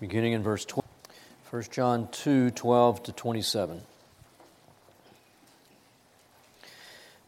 beginning 0.00 0.32
in 0.32 0.42
verse 0.42 0.64
12. 0.64 0.84
1 1.50 1.62
John 1.70 2.08
2 2.12 2.50
12 2.50 3.02
to 3.04 3.12
27. 3.12 3.80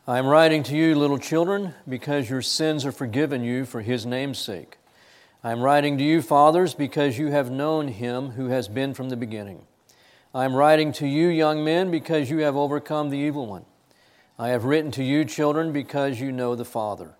I 0.06 0.18
am 0.18 0.26
writing 0.26 0.62
to 0.64 0.76
you, 0.76 0.94
little 0.94 1.18
children, 1.18 1.74
because 1.88 2.28
your 2.28 2.42
sins 2.42 2.84
are 2.84 2.92
forgiven 2.92 3.44
you 3.44 3.64
for 3.64 3.80
his 3.80 4.04
name's 4.04 4.38
sake. 4.38 4.76
I 5.42 5.52
am 5.52 5.62
writing 5.62 5.96
to 5.98 6.04
you, 6.04 6.20
fathers, 6.20 6.74
because 6.74 7.18
you 7.18 7.28
have 7.28 7.50
known 7.50 7.88
him 7.88 8.30
who 8.30 8.48
has 8.48 8.68
been 8.68 8.92
from 8.92 9.08
the 9.08 9.16
beginning. 9.16 9.62
I 10.34 10.44
am 10.44 10.54
writing 10.54 10.92
to 10.94 11.06
you, 11.06 11.28
young 11.28 11.64
men, 11.64 11.90
because 11.90 12.28
you 12.28 12.38
have 12.38 12.56
overcome 12.56 13.10
the 13.10 13.18
evil 13.18 13.46
one. 13.46 13.64
I 14.38 14.48
have 14.48 14.64
written 14.64 14.90
to 14.92 15.04
you, 15.04 15.24
children, 15.24 15.72
because 15.72 16.20
you 16.20 16.30
know 16.30 16.54
the 16.54 16.64
Father. 16.64 17.14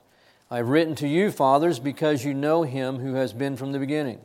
I 0.51 0.59
have 0.59 0.69
written 0.69 0.95
to 0.97 1.09
you, 1.09 1.31
fathers, 1.31 1.79
because 1.79 2.25
you 2.25 2.35
know 2.35 2.63
him 2.63 2.99
who 2.99 3.15
has 3.15 3.33
been 3.33 3.57
from 3.57 3.73
the 3.73 3.79
beginning. 3.79 4.21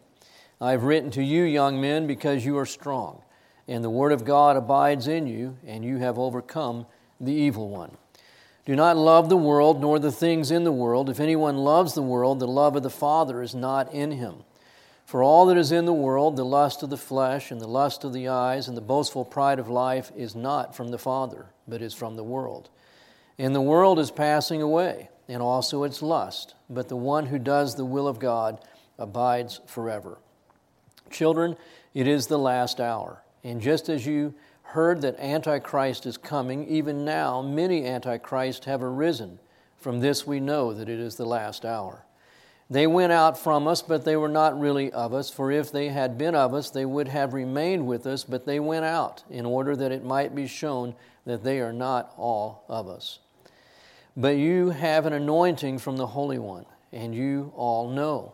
I 0.61 0.71
have 0.71 0.83
written 0.83 1.11
to 1.11 1.23
you, 1.23 1.43
young 1.43 1.81
men, 1.81 2.07
because 2.07 2.45
you 2.45 2.57
are 2.57 2.65
strong, 2.65 3.21
and 3.67 3.83
the 3.83 3.89
word 3.89 4.13
of 4.13 4.23
God 4.23 4.55
abides 4.55 5.07
in 5.07 5.27
you, 5.27 5.57
and 5.65 5.83
you 5.83 5.97
have 5.97 6.17
overcome 6.17 6.85
the 7.19 7.33
evil 7.33 7.69
one. 7.69 7.97
Do 8.65 8.75
not 8.75 8.97
love 8.97 9.29
the 9.29 9.37
world, 9.37 9.81
nor 9.81 9.99
the 9.99 10.11
things 10.11 10.51
in 10.51 10.63
the 10.63 10.71
world. 10.71 11.09
If 11.09 11.19
anyone 11.19 11.57
loves 11.57 11.93
the 11.93 12.01
world, 12.01 12.39
the 12.39 12.47
love 12.47 12.75
of 12.75 12.83
the 12.83 12.89
Father 12.89 13.41
is 13.41 13.53
not 13.53 13.93
in 13.93 14.11
him. 14.11 14.43
For 15.05 15.21
all 15.21 15.45
that 15.47 15.57
is 15.57 15.71
in 15.71 15.85
the 15.85 15.93
world, 15.93 16.35
the 16.35 16.45
lust 16.45 16.81
of 16.81 16.89
the 16.89 16.97
flesh, 16.97 17.51
and 17.51 17.61
the 17.61 17.67
lust 17.67 18.03
of 18.03 18.13
the 18.13 18.27
eyes, 18.27 18.67
and 18.67 18.75
the 18.75 18.81
boastful 18.81 19.25
pride 19.25 19.59
of 19.59 19.69
life, 19.69 20.11
is 20.15 20.35
not 20.35 20.75
from 20.75 20.89
the 20.89 20.97
Father, 20.97 21.47
but 21.67 21.81
is 21.81 21.93
from 21.93 22.15
the 22.15 22.23
world. 22.23 22.69
And 23.37 23.53
the 23.53 23.61
world 23.61 23.99
is 23.99 24.09
passing 24.09 24.61
away, 24.61 25.09
and 25.27 25.43
also 25.43 25.83
its 25.83 26.01
lust, 26.01 26.55
but 26.69 26.87
the 26.87 26.95
one 26.95 27.27
who 27.27 27.37
does 27.37 27.75
the 27.75 27.85
will 27.85 28.07
of 28.07 28.19
God 28.19 28.59
abides 28.97 29.59
forever. 29.67 30.17
Children, 31.09 31.55
it 31.93 32.07
is 32.07 32.27
the 32.27 32.39
last 32.39 32.79
hour. 32.79 33.23
And 33.43 33.61
just 33.61 33.89
as 33.89 34.05
you 34.05 34.33
heard 34.63 35.01
that 35.01 35.19
Antichrist 35.19 36.05
is 36.05 36.17
coming, 36.17 36.67
even 36.67 37.05
now 37.05 37.41
many 37.41 37.85
Antichrists 37.85 38.65
have 38.65 38.83
arisen. 38.83 39.39
From 39.77 39.99
this 39.99 40.25
we 40.25 40.39
know 40.39 40.73
that 40.73 40.89
it 40.89 40.99
is 40.99 41.15
the 41.15 41.25
last 41.25 41.63
hour. 41.63 42.05
They 42.69 42.87
went 42.87 43.11
out 43.11 43.37
from 43.37 43.67
us, 43.67 43.83
but 43.83 44.05
they 44.05 44.15
were 44.15 44.27
not 44.27 44.59
really 44.59 44.91
of 44.91 45.13
us, 45.13 45.29
for 45.29 45.51
if 45.51 45.71
they 45.71 45.89
had 45.89 46.17
been 46.17 46.33
of 46.33 46.55
us, 46.55 46.71
they 46.71 46.85
would 46.85 47.07
have 47.07 47.35
remained 47.35 47.85
with 47.85 48.07
us, 48.07 48.23
but 48.23 48.47
they 48.47 48.59
went 48.59 48.85
out, 48.85 49.23
in 49.29 49.45
order 49.45 49.75
that 49.75 49.91
it 49.91 50.03
might 50.03 50.33
be 50.33 50.47
shown 50.47 50.95
that 51.25 51.43
they 51.43 51.59
are 51.59 51.73
not 51.73 52.13
all 52.17 52.63
of 52.67 52.87
us. 52.87 53.19
But 54.17 54.37
you 54.37 54.71
have 54.71 55.05
an 55.05 55.13
anointing 55.13 55.77
from 55.77 55.97
the 55.97 56.07
Holy 56.07 56.39
One, 56.39 56.65
and 56.91 57.13
you 57.13 57.53
all 57.55 57.87
know. 57.89 58.33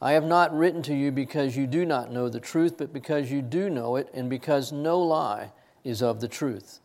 I 0.00 0.12
have 0.12 0.24
not 0.24 0.56
written 0.56 0.82
to 0.84 0.94
you 0.94 1.12
because 1.12 1.56
you 1.56 1.66
do 1.66 1.84
not 1.84 2.10
know 2.10 2.28
the 2.28 2.40
truth, 2.40 2.78
but 2.78 2.92
because 2.92 3.30
you 3.30 3.42
do 3.42 3.68
know 3.68 3.96
it, 3.96 4.08
and 4.14 4.30
because 4.30 4.72
no 4.72 4.98
lie 4.98 5.52
is 5.84 6.02
of 6.02 6.20
the 6.20 6.28
truth. 6.28 6.80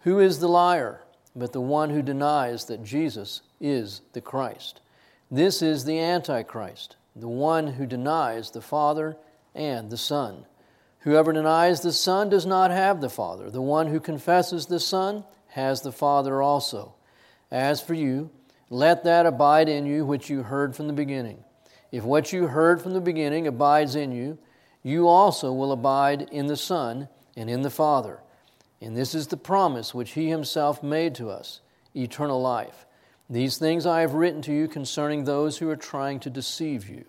Who 0.00 0.20
is 0.20 0.38
the 0.38 0.48
liar 0.48 1.02
but 1.34 1.52
the 1.52 1.60
one 1.60 1.90
who 1.90 2.00
denies 2.00 2.64
that 2.66 2.82
Jesus 2.82 3.42
is 3.60 4.00
the 4.14 4.22
Christ? 4.22 4.80
This 5.30 5.60
is 5.60 5.84
the 5.84 5.98
Antichrist, 5.98 6.96
the 7.14 7.28
one 7.28 7.66
who 7.66 7.84
denies 7.84 8.50
the 8.50 8.62
Father 8.62 9.16
and 9.54 9.90
the 9.90 9.98
Son. 9.98 10.46
Whoever 11.00 11.32
denies 11.32 11.82
the 11.82 11.92
Son 11.92 12.30
does 12.30 12.46
not 12.46 12.70
have 12.70 13.00
the 13.00 13.10
Father. 13.10 13.50
The 13.50 13.62
one 13.62 13.88
who 13.88 14.00
confesses 14.00 14.66
the 14.66 14.80
Son 14.80 15.24
has 15.48 15.82
the 15.82 15.92
Father 15.92 16.40
also. 16.40 16.94
As 17.50 17.80
for 17.80 17.94
you, 17.94 18.30
let 18.70 19.04
that 19.04 19.26
abide 19.26 19.68
in 19.68 19.86
you 19.86 20.04
which 20.04 20.30
you 20.30 20.42
heard 20.42 20.74
from 20.74 20.86
the 20.86 20.92
beginning. 20.92 21.44
If 21.96 22.04
what 22.04 22.30
you 22.30 22.48
heard 22.48 22.82
from 22.82 22.92
the 22.92 23.00
beginning 23.00 23.46
abides 23.46 23.96
in 23.96 24.12
you, 24.12 24.36
you 24.82 25.08
also 25.08 25.50
will 25.50 25.72
abide 25.72 26.28
in 26.30 26.46
the 26.46 26.54
Son 26.54 27.08
and 27.34 27.48
in 27.48 27.62
the 27.62 27.70
Father. 27.70 28.20
And 28.82 28.94
this 28.94 29.14
is 29.14 29.28
the 29.28 29.38
promise 29.38 29.94
which 29.94 30.10
He 30.10 30.28
Himself 30.28 30.82
made 30.82 31.14
to 31.14 31.30
us 31.30 31.62
eternal 31.94 32.38
life. 32.38 32.84
These 33.30 33.56
things 33.56 33.86
I 33.86 34.02
have 34.02 34.12
written 34.12 34.42
to 34.42 34.52
you 34.52 34.68
concerning 34.68 35.24
those 35.24 35.56
who 35.56 35.70
are 35.70 35.76
trying 35.76 36.20
to 36.20 36.28
deceive 36.28 36.86
you. 36.86 37.06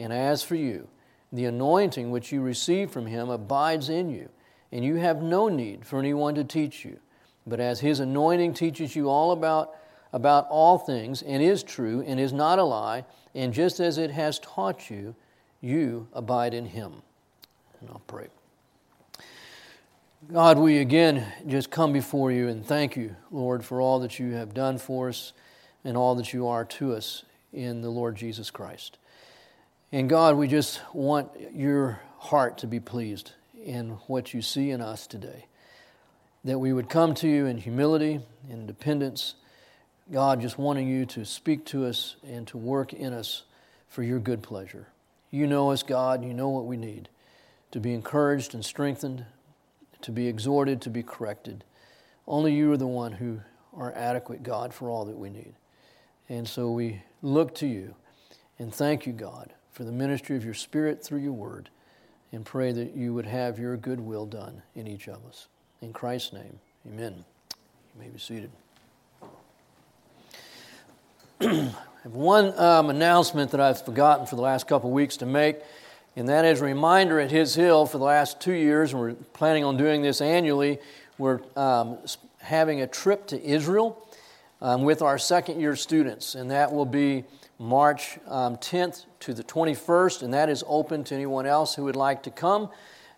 And 0.00 0.12
as 0.12 0.42
for 0.42 0.56
you, 0.56 0.88
the 1.32 1.44
anointing 1.44 2.10
which 2.10 2.32
you 2.32 2.40
receive 2.40 2.90
from 2.90 3.06
Him 3.06 3.30
abides 3.30 3.88
in 3.88 4.10
you, 4.10 4.30
and 4.72 4.84
you 4.84 4.96
have 4.96 5.22
no 5.22 5.46
need 5.46 5.86
for 5.86 6.00
anyone 6.00 6.34
to 6.34 6.42
teach 6.42 6.84
you. 6.84 6.98
But 7.46 7.60
as 7.60 7.78
His 7.78 8.00
anointing 8.00 8.54
teaches 8.54 8.96
you 8.96 9.08
all 9.08 9.30
about, 9.30 9.76
about 10.14 10.46
all 10.48 10.78
things, 10.78 11.22
and 11.22 11.42
is 11.42 11.64
true, 11.64 12.00
and 12.06 12.20
is 12.20 12.32
not 12.32 12.60
a 12.60 12.62
lie, 12.62 13.04
and 13.34 13.52
just 13.52 13.80
as 13.80 13.98
it 13.98 14.12
has 14.12 14.38
taught 14.38 14.88
you, 14.88 15.12
you 15.60 16.06
abide 16.12 16.54
in 16.54 16.66
him. 16.66 16.92
And 17.80 17.90
I'll 17.90 18.02
pray. 18.06 18.28
God, 20.32 20.56
we 20.56 20.78
again 20.78 21.26
just 21.48 21.72
come 21.72 21.92
before 21.92 22.30
you 22.30 22.46
and 22.46 22.64
thank 22.64 22.96
you, 22.96 23.16
Lord, 23.32 23.64
for 23.64 23.80
all 23.80 23.98
that 23.98 24.20
you 24.20 24.34
have 24.34 24.54
done 24.54 24.78
for 24.78 25.08
us 25.08 25.32
and 25.82 25.96
all 25.96 26.14
that 26.14 26.32
you 26.32 26.46
are 26.46 26.64
to 26.64 26.94
us 26.94 27.24
in 27.52 27.82
the 27.82 27.90
Lord 27.90 28.14
Jesus 28.14 28.52
Christ. 28.52 28.98
And 29.90 30.08
God, 30.08 30.36
we 30.36 30.46
just 30.46 30.80
want 30.94 31.28
your 31.52 32.00
heart 32.18 32.56
to 32.58 32.68
be 32.68 32.78
pleased 32.78 33.32
in 33.60 33.90
what 34.06 34.32
you 34.32 34.42
see 34.42 34.70
in 34.70 34.80
us 34.80 35.08
today. 35.08 35.46
That 36.44 36.60
we 36.60 36.72
would 36.72 36.88
come 36.88 37.14
to 37.16 37.28
you 37.28 37.46
in 37.46 37.58
humility 37.58 38.20
and 38.48 38.68
dependence 38.68 39.34
God, 40.12 40.40
just 40.40 40.58
wanting 40.58 40.86
you 40.86 41.06
to 41.06 41.24
speak 41.24 41.64
to 41.66 41.86
us 41.86 42.16
and 42.26 42.46
to 42.48 42.58
work 42.58 42.92
in 42.92 43.12
us 43.12 43.44
for 43.88 44.02
your 44.02 44.18
good 44.18 44.42
pleasure. 44.42 44.88
You 45.30 45.46
know 45.46 45.70
us, 45.70 45.82
God, 45.82 46.24
you 46.24 46.34
know 46.34 46.50
what 46.50 46.66
we 46.66 46.76
need 46.76 47.08
to 47.70 47.80
be 47.80 47.92
encouraged 47.92 48.54
and 48.54 48.64
strengthened, 48.64 49.26
to 50.00 50.12
be 50.12 50.28
exhorted, 50.28 50.80
to 50.82 50.90
be 50.90 51.02
corrected. 51.02 51.64
Only 52.26 52.54
you 52.54 52.70
are 52.70 52.76
the 52.76 52.86
one 52.86 53.12
who 53.12 53.40
are 53.76 53.92
adequate, 53.96 54.44
God, 54.44 54.72
for 54.72 54.88
all 54.88 55.04
that 55.06 55.18
we 55.18 55.30
need. 55.30 55.54
And 56.28 56.46
so 56.46 56.70
we 56.70 57.02
look 57.20 57.54
to 57.56 57.66
you 57.66 57.96
and 58.58 58.72
thank 58.72 59.06
you, 59.06 59.12
God, 59.12 59.52
for 59.72 59.82
the 59.82 59.90
ministry 59.90 60.36
of 60.36 60.44
your 60.44 60.54
Spirit 60.54 61.02
through 61.02 61.20
your 61.20 61.32
word 61.32 61.70
and 62.30 62.44
pray 62.44 62.70
that 62.70 62.94
you 62.94 63.12
would 63.14 63.26
have 63.26 63.58
your 63.58 63.76
good 63.76 64.00
will 64.00 64.26
done 64.26 64.62
in 64.74 64.86
each 64.86 65.08
of 65.08 65.24
us. 65.26 65.48
In 65.80 65.92
Christ's 65.92 66.32
name, 66.32 66.60
amen. 66.86 67.24
You 67.94 68.00
may 68.00 68.08
be 68.08 68.18
seated. 68.18 68.50
One 72.04 72.58
um, 72.58 72.90
announcement 72.90 73.50
that 73.50 73.60
I've 73.60 73.84
forgotten 73.84 74.26
for 74.26 74.36
the 74.36 74.42
last 74.42 74.66
couple 74.66 74.88
of 74.88 74.94
weeks 74.94 75.18
to 75.18 75.26
make, 75.26 75.58
and 76.16 76.28
that 76.28 76.44
is 76.44 76.60
a 76.60 76.64
reminder 76.64 77.20
at 77.20 77.30
His 77.30 77.54
Hill 77.54 77.86
for 77.86 77.98
the 77.98 78.04
last 78.04 78.40
two 78.40 78.52
years, 78.52 78.92
and 78.92 79.00
we're 79.00 79.14
planning 79.32 79.64
on 79.64 79.76
doing 79.76 80.00
this 80.00 80.20
annually. 80.20 80.78
We're 81.18 81.40
um, 81.56 81.98
having 82.38 82.80
a 82.80 82.86
trip 82.86 83.26
to 83.28 83.42
Israel 83.42 84.08
um, 84.62 84.84
with 84.84 85.02
our 85.02 85.18
second 85.18 85.60
year 85.60 85.76
students, 85.76 86.34
and 86.34 86.50
that 86.50 86.72
will 86.72 86.86
be 86.86 87.24
March 87.58 88.18
10th 88.26 89.04
um, 89.04 89.10
to 89.20 89.34
the 89.34 89.44
21st, 89.44 90.22
and 90.22 90.32
that 90.32 90.48
is 90.48 90.64
open 90.66 91.04
to 91.04 91.14
anyone 91.14 91.46
else 91.46 91.74
who 91.74 91.84
would 91.84 91.96
like 91.96 92.22
to 92.22 92.30
come. 92.30 92.70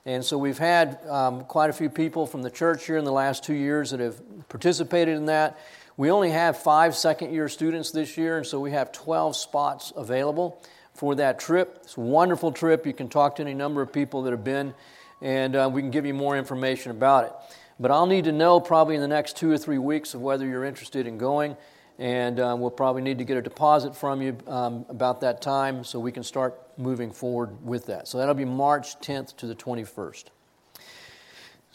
And 0.04 0.24
so 0.24 0.38
we've 0.38 0.58
had 0.58 0.98
um, 1.08 1.44
quite 1.44 1.70
a 1.70 1.72
few 1.72 1.90
people 1.90 2.26
from 2.26 2.42
the 2.42 2.50
church 2.50 2.86
here 2.86 2.96
in 2.96 3.04
the 3.04 3.12
last 3.12 3.44
two 3.44 3.54
years 3.54 3.90
that 3.90 4.00
have 4.00 4.20
participated 4.48 5.16
in 5.16 5.26
that. 5.26 5.58
We 5.98 6.10
only 6.10 6.30
have 6.30 6.58
five 6.58 6.94
second 6.94 7.32
year 7.32 7.48
students 7.48 7.90
this 7.90 8.18
year, 8.18 8.36
and 8.36 8.46
so 8.46 8.60
we 8.60 8.72
have 8.72 8.92
12 8.92 9.34
spots 9.34 9.94
available 9.96 10.62
for 10.92 11.14
that 11.14 11.38
trip. 11.38 11.78
It's 11.84 11.96
a 11.96 12.00
wonderful 12.00 12.52
trip. 12.52 12.86
You 12.86 12.92
can 12.92 13.08
talk 13.08 13.36
to 13.36 13.42
any 13.42 13.54
number 13.54 13.80
of 13.80 13.92
people 13.94 14.22
that 14.22 14.32
have 14.32 14.44
been, 14.44 14.74
and 15.22 15.56
uh, 15.56 15.70
we 15.72 15.80
can 15.80 15.90
give 15.90 16.04
you 16.04 16.12
more 16.12 16.36
information 16.36 16.90
about 16.90 17.24
it. 17.24 17.32
But 17.80 17.90
I'll 17.90 18.06
need 18.06 18.24
to 18.24 18.32
know 18.32 18.60
probably 18.60 18.94
in 18.94 19.00
the 19.00 19.08
next 19.08 19.38
two 19.38 19.50
or 19.50 19.56
three 19.56 19.78
weeks 19.78 20.12
of 20.12 20.20
whether 20.20 20.46
you're 20.46 20.66
interested 20.66 21.06
in 21.06 21.16
going, 21.16 21.56
and 21.98 22.40
uh, 22.40 22.54
we'll 22.58 22.70
probably 22.70 23.00
need 23.00 23.16
to 23.18 23.24
get 23.24 23.38
a 23.38 23.42
deposit 23.42 23.96
from 23.96 24.20
you 24.20 24.36
um, 24.46 24.84
about 24.90 25.22
that 25.22 25.40
time 25.40 25.82
so 25.82 25.98
we 25.98 26.12
can 26.12 26.22
start 26.22 26.60
moving 26.76 27.10
forward 27.10 27.64
with 27.64 27.86
that. 27.86 28.06
So 28.06 28.18
that'll 28.18 28.34
be 28.34 28.44
March 28.44 29.00
10th 29.00 29.36
to 29.38 29.46
the 29.46 29.54
21st. 29.54 30.24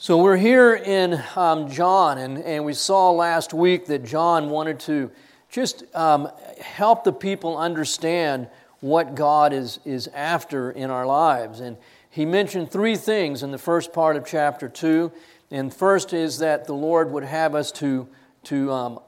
So 0.02 0.18
we're 0.18 0.36
here 0.36 0.74
in 0.74 1.22
um, 1.36 1.70
John, 1.70 2.18
and, 2.18 2.40
and 2.40 2.66
we 2.66 2.74
saw 2.74 3.12
last 3.12 3.54
week 3.54 3.86
that 3.86 4.04
John 4.04 4.50
wanted 4.50 4.80
to 4.80 5.12
just 5.48 5.84
um, 5.94 6.28
help 6.60 7.04
the 7.04 7.14
people 7.14 7.56
understand 7.56 8.48
what 8.80 9.14
God 9.14 9.54
is, 9.54 9.80
is 9.86 10.08
after 10.08 10.72
in 10.72 10.90
our 10.90 11.06
lives. 11.06 11.60
And 11.60 11.78
he 12.10 12.26
mentioned 12.26 12.72
three 12.72 12.96
things 12.96 13.44
in 13.44 13.52
the 13.52 13.60
first 13.60 13.94
part 13.94 14.16
of 14.16 14.26
chapter 14.26 14.68
2. 14.68 15.12
And 15.52 15.72
first 15.72 16.14
is 16.14 16.40
that 16.40 16.66
the 16.66 16.74
Lord 16.74 17.12
would 17.12 17.24
have 17.24 17.54
us 17.54 17.72
to, 17.74 18.08
to 18.46 18.72
um, 18.72 19.00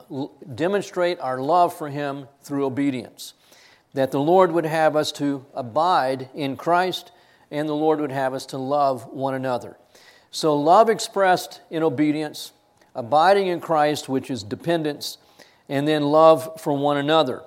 demonstrate 0.54 1.20
our 1.22 1.42
love 1.42 1.76
for 1.76 1.90
Him 1.90 2.28
through 2.44 2.68
obedience. 2.68 3.34
That 3.96 4.12
the 4.12 4.22
Lord 4.22 4.52
would 4.52 4.68
have 4.68 4.96
us 4.96 5.12
to 5.14 5.44
abide 5.56 6.30
in 6.36 6.56
Christ, 6.56 7.12
and 7.50 7.68
the 7.68 7.74
Lord 7.74 8.00
would 8.00 8.12
have 8.12 8.36
us 8.36 8.46
to 8.46 8.60
love 8.60 9.08
one 9.08 9.34
another. 9.34 9.76
So, 10.34 10.56
love 10.56 10.90
expressed 10.90 11.62
in 11.70 11.84
obedience, 11.84 12.54
abiding 12.96 13.50
in 13.50 13.60
Christ, 13.60 14.10
which 14.10 14.32
is 14.32 14.42
dependence, 14.42 15.20
and 15.70 15.88
then 15.88 16.02
love 16.02 16.60
for 16.60 16.74
one 16.74 16.98
another. 16.98 17.44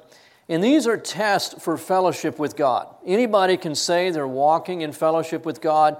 And 0.49 0.62
these 0.62 0.87
are 0.87 0.97
tests 0.97 1.61
for 1.61 1.77
fellowship 1.77 2.38
with 2.38 2.55
God. 2.55 2.87
Anybody 3.05 3.56
can 3.56 3.75
say 3.75 4.11
they're 4.11 4.29
walking 4.29 4.83
in 4.83 4.93
fellowship 4.93 5.44
with 5.44 5.61
God, 5.61 5.97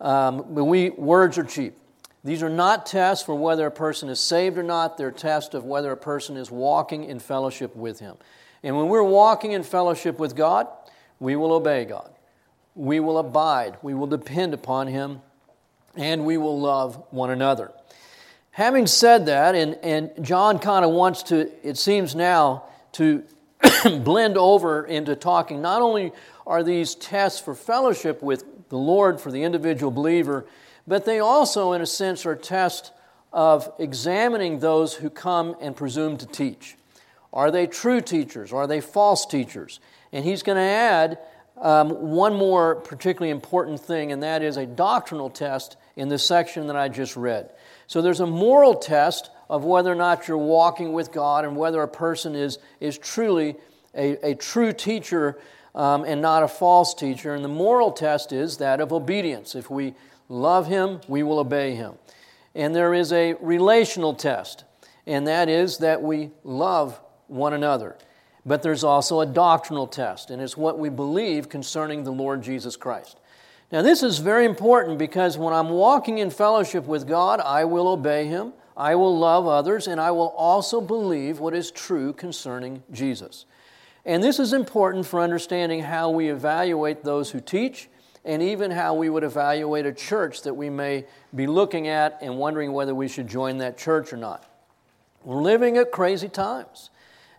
um, 0.00 0.46
but 0.48 0.64
we, 0.64 0.88
words 0.88 1.36
are 1.36 1.44
cheap. 1.44 1.76
These 2.24 2.42
are 2.42 2.48
not 2.48 2.86
tests 2.86 3.22
for 3.22 3.34
whether 3.34 3.66
a 3.66 3.70
person 3.70 4.08
is 4.08 4.18
saved 4.18 4.56
or 4.56 4.62
not, 4.62 4.96
they're 4.96 5.10
tests 5.10 5.54
of 5.54 5.66
whether 5.66 5.92
a 5.92 5.96
person 5.96 6.38
is 6.38 6.50
walking 6.50 7.04
in 7.04 7.18
fellowship 7.18 7.76
with 7.76 8.00
Him. 8.00 8.16
And 8.62 8.78
when 8.78 8.88
we're 8.88 9.02
walking 9.02 9.52
in 9.52 9.62
fellowship 9.62 10.18
with 10.18 10.34
God, 10.34 10.68
we 11.18 11.36
will 11.36 11.52
obey 11.52 11.84
God. 11.84 12.10
We 12.74 12.98
will 12.98 13.18
abide. 13.18 13.76
We 13.82 13.92
will 13.92 14.06
depend 14.06 14.54
upon 14.54 14.86
Him. 14.86 15.20
And 15.96 16.24
we 16.24 16.36
will 16.36 16.60
love 16.60 17.02
one 17.10 17.30
another. 17.30 17.72
Having 18.52 18.88
said 18.88 19.26
that, 19.26 19.54
and, 19.54 19.76
and 19.82 20.24
John 20.24 20.58
kind 20.58 20.84
of 20.84 20.90
wants 20.90 21.24
to, 21.24 21.50
it 21.66 21.76
seems 21.78 22.14
now, 22.14 22.64
to 22.92 23.24
blend 23.84 24.36
over 24.36 24.84
into 24.84 25.14
talking. 25.16 25.62
Not 25.62 25.82
only 25.82 26.12
are 26.46 26.62
these 26.62 26.94
tests 26.94 27.40
for 27.40 27.54
fellowship 27.54 28.22
with 28.22 28.68
the 28.68 28.76
Lord 28.76 29.20
for 29.20 29.30
the 29.30 29.42
individual 29.42 29.90
believer, 29.90 30.46
but 30.86 31.04
they 31.04 31.20
also, 31.20 31.72
in 31.72 31.80
a 31.80 31.86
sense, 31.86 32.26
are 32.26 32.34
tests 32.34 32.90
of 33.32 33.72
examining 33.78 34.58
those 34.58 34.94
who 34.94 35.10
come 35.10 35.54
and 35.60 35.76
presume 35.76 36.16
to 36.16 36.26
teach. 36.26 36.76
Are 37.32 37.50
they 37.50 37.66
true 37.66 38.00
teachers? 38.00 38.52
Are 38.52 38.66
they 38.66 38.80
false 38.80 39.24
teachers? 39.24 39.78
And 40.12 40.24
he's 40.24 40.42
going 40.42 40.56
to 40.56 40.62
add 40.62 41.18
um, 41.60 41.90
one 41.90 42.34
more 42.34 42.76
particularly 42.76 43.30
important 43.30 43.80
thing, 43.80 44.12
and 44.12 44.22
that 44.22 44.42
is 44.42 44.56
a 44.56 44.66
doctrinal 44.66 45.28
test 45.28 45.76
in 45.96 46.08
the 46.08 46.18
section 46.18 46.66
that 46.68 46.76
I 46.76 46.88
just 46.88 47.16
read. 47.16 47.50
So 47.86 48.00
there's 48.00 48.20
a 48.20 48.26
moral 48.26 48.74
test 48.74 49.30
of 49.48 49.64
whether 49.64 49.92
or 49.92 49.96
not 49.96 50.28
you're 50.28 50.38
walking 50.38 50.92
with 50.92 51.12
God 51.12 51.44
and 51.44 51.56
whether 51.56 51.82
a 51.82 51.88
person 51.88 52.34
is, 52.34 52.58
is 52.78 52.96
truly 52.96 53.56
a, 53.94 54.30
a 54.30 54.34
true 54.34 54.72
teacher 54.72 55.38
um, 55.74 56.04
and 56.04 56.22
not 56.22 56.42
a 56.42 56.48
false 56.48 56.94
teacher. 56.94 57.34
And 57.34 57.44
the 57.44 57.48
moral 57.48 57.92
test 57.92 58.32
is 58.32 58.58
that 58.58 58.80
of 58.80 58.92
obedience. 58.92 59.54
If 59.54 59.70
we 59.70 59.94
love 60.28 60.66
Him, 60.66 61.00
we 61.08 61.22
will 61.22 61.40
obey 61.40 61.74
Him. 61.74 61.94
And 62.54 62.74
there 62.74 62.94
is 62.94 63.12
a 63.12 63.34
relational 63.34 64.14
test, 64.14 64.64
and 65.06 65.26
that 65.26 65.48
is 65.48 65.78
that 65.78 66.02
we 66.02 66.30
love 66.42 67.00
one 67.26 67.52
another. 67.52 67.96
But 68.50 68.64
there's 68.64 68.82
also 68.82 69.20
a 69.20 69.26
doctrinal 69.26 69.86
test, 69.86 70.28
and 70.28 70.42
it's 70.42 70.56
what 70.56 70.76
we 70.76 70.88
believe 70.88 71.48
concerning 71.48 72.02
the 72.02 72.10
Lord 72.10 72.42
Jesus 72.42 72.74
Christ. 72.74 73.20
Now, 73.70 73.80
this 73.80 74.02
is 74.02 74.18
very 74.18 74.44
important 74.44 74.98
because 74.98 75.38
when 75.38 75.54
I'm 75.54 75.68
walking 75.68 76.18
in 76.18 76.30
fellowship 76.30 76.84
with 76.84 77.06
God, 77.06 77.38
I 77.38 77.64
will 77.64 77.86
obey 77.86 78.26
Him, 78.26 78.52
I 78.76 78.96
will 78.96 79.16
love 79.16 79.46
others, 79.46 79.86
and 79.86 80.00
I 80.00 80.10
will 80.10 80.30
also 80.30 80.80
believe 80.80 81.38
what 81.38 81.54
is 81.54 81.70
true 81.70 82.12
concerning 82.12 82.82
Jesus. 82.90 83.46
And 84.04 84.20
this 84.20 84.40
is 84.40 84.52
important 84.52 85.06
for 85.06 85.20
understanding 85.20 85.84
how 85.84 86.10
we 86.10 86.28
evaluate 86.28 87.04
those 87.04 87.30
who 87.30 87.40
teach 87.40 87.88
and 88.24 88.42
even 88.42 88.72
how 88.72 88.94
we 88.94 89.10
would 89.10 89.22
evaluate 89.22 89.86
a 89.86 89.92
church 89.92 90.42
that 90.42 90.54
we 90.54 90.68
may 90.70 91.04
be 91.36 91.46
looking 91.46 91.86
at 91.86 92.18
and 92.20 92.36
wondering 92.36 92.72
whether 92.72 92.96
we 92.96 93.06
should 93.06 93.28
join 93.28 93.58
that 93.58 93.78
church 93.78 94.12
or 94.12 94.16
not. 94.16 94.44
We're 95.22 95.40
living 95.40 95.76
at 95.76 95.92
crazy 95.92 96.28
times. 96.28 96.90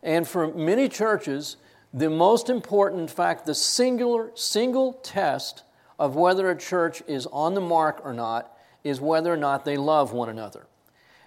And 0.04 0.28
for 0.28 0.54
many 0.54 0.90
churches, 0.90 1.58
the 1.94 2.10
most 2.10 2.50
important, 2.50 3.12
fact, 3.12 3.46
the 3.46 3.56
singular, 3.56 4.32
single 4.36 4.94
test 4.94 5.64
of 6.00 6.16
whether 6.16 6.50
a 6.50 6.58
church 6.58 7.04
is 7.08 7.28
on 7.28 7.54
the 7.54 7.62
mark 7.62 8.02
or 8.04 8.14
not 8.14 8.58
is 8.84 9.00
whether 9.00 9.32
or 9.32 9.38
not 9.38 9.66
they 9.66 9.78
love 9.78 10.14
one 10.14 10.30
another. 10.30 10.66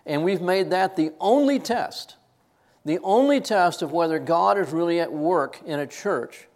And 0.06 0.25
we've 0.25 0.41
made 0.41 0.71
that 0.71 0.97
the 0.97 1.12
only 1.21 1.59
test, 1.59 2.17
the 2.85 2.99
only 3.03 3.41
test 3.41 3.82
of 3.82 3.93
whether 3.93 4.19
God 4.19 4.59
is 4.59 4.73
really 4.73 5.00
at 5.00 5.12
work 5.12 5.61
in 5.65 5.79
a 5.79 5.87
church 5.87 6.49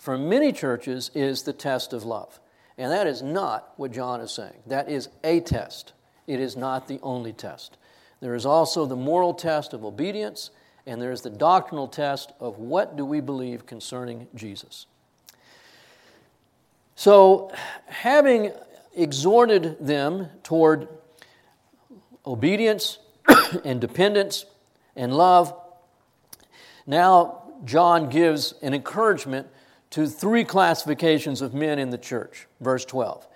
for 0.00 0.16
many 0.16 0.50
churches 0.50 1.10
is 1.14 1.42
the 1.42 1.52
test 1.52 1.92
of 1.92 2.04
love. 2.04 2.40
And 2.78 2.90
that 2.90 3.06
is 3.06 3.20
not 3.20 3.74
what 3.76 3.92
John 3.92 4.22
is 4.22 4.32
saying. 4.32 4.62
That 4.66 4.88
is 4.88 5.10
a 5.22 5.40
test, 5.40 5.92
it 6.26 6.40
is 6.40 6.56
not 6.56 6.88
the 6.88 6.98
only 7.02 7.34
test. 7.34 7.76
There 8.20 8.34
is 8.34 8.46
also 8.46 8.86
the 8.86 8.96
moral 8.96 9.34
test 9.34 9.72
of 9.72 9.84
obedience, 9.84 10.50
and 10.90 11.00
there 11.00 11.12
is 11.12 11.22
the 11.22 11.30
doctrinal 11.30 11.86
test 11.86 12.32
of 12.40 12.58
what 12.58 12.96
do 12.96 13.04
we 13.04 13.20
believe 13.20 13.64
concerning 13.64 14.26
Jesus. 14.34 14.86
So, 16.96 17.52
having 17.86 18.50
exhorted 18.96 19.76
them 19.78 20.28
toward 20.42 20.88
obedience 22.26 22.98
and 23.64 23.80
dependence 23.80 24.46
and 24.96 25.16
love, 25.16 25.54
now 26.88 27.44
John 27.64 28.08
gives 28.08 28.54
an 28.60 28.74
encouragement 28.74 29.46
to 29.90 30.08
three 30.08 30.42
classifications 30.42 31.40
of 31.40 31.54
men 31.54 31.78
in 31.78 31.90
the 31.90 31.98
church. 31.98 32.48
Verse 32.60 32.84
12 32.84 33.28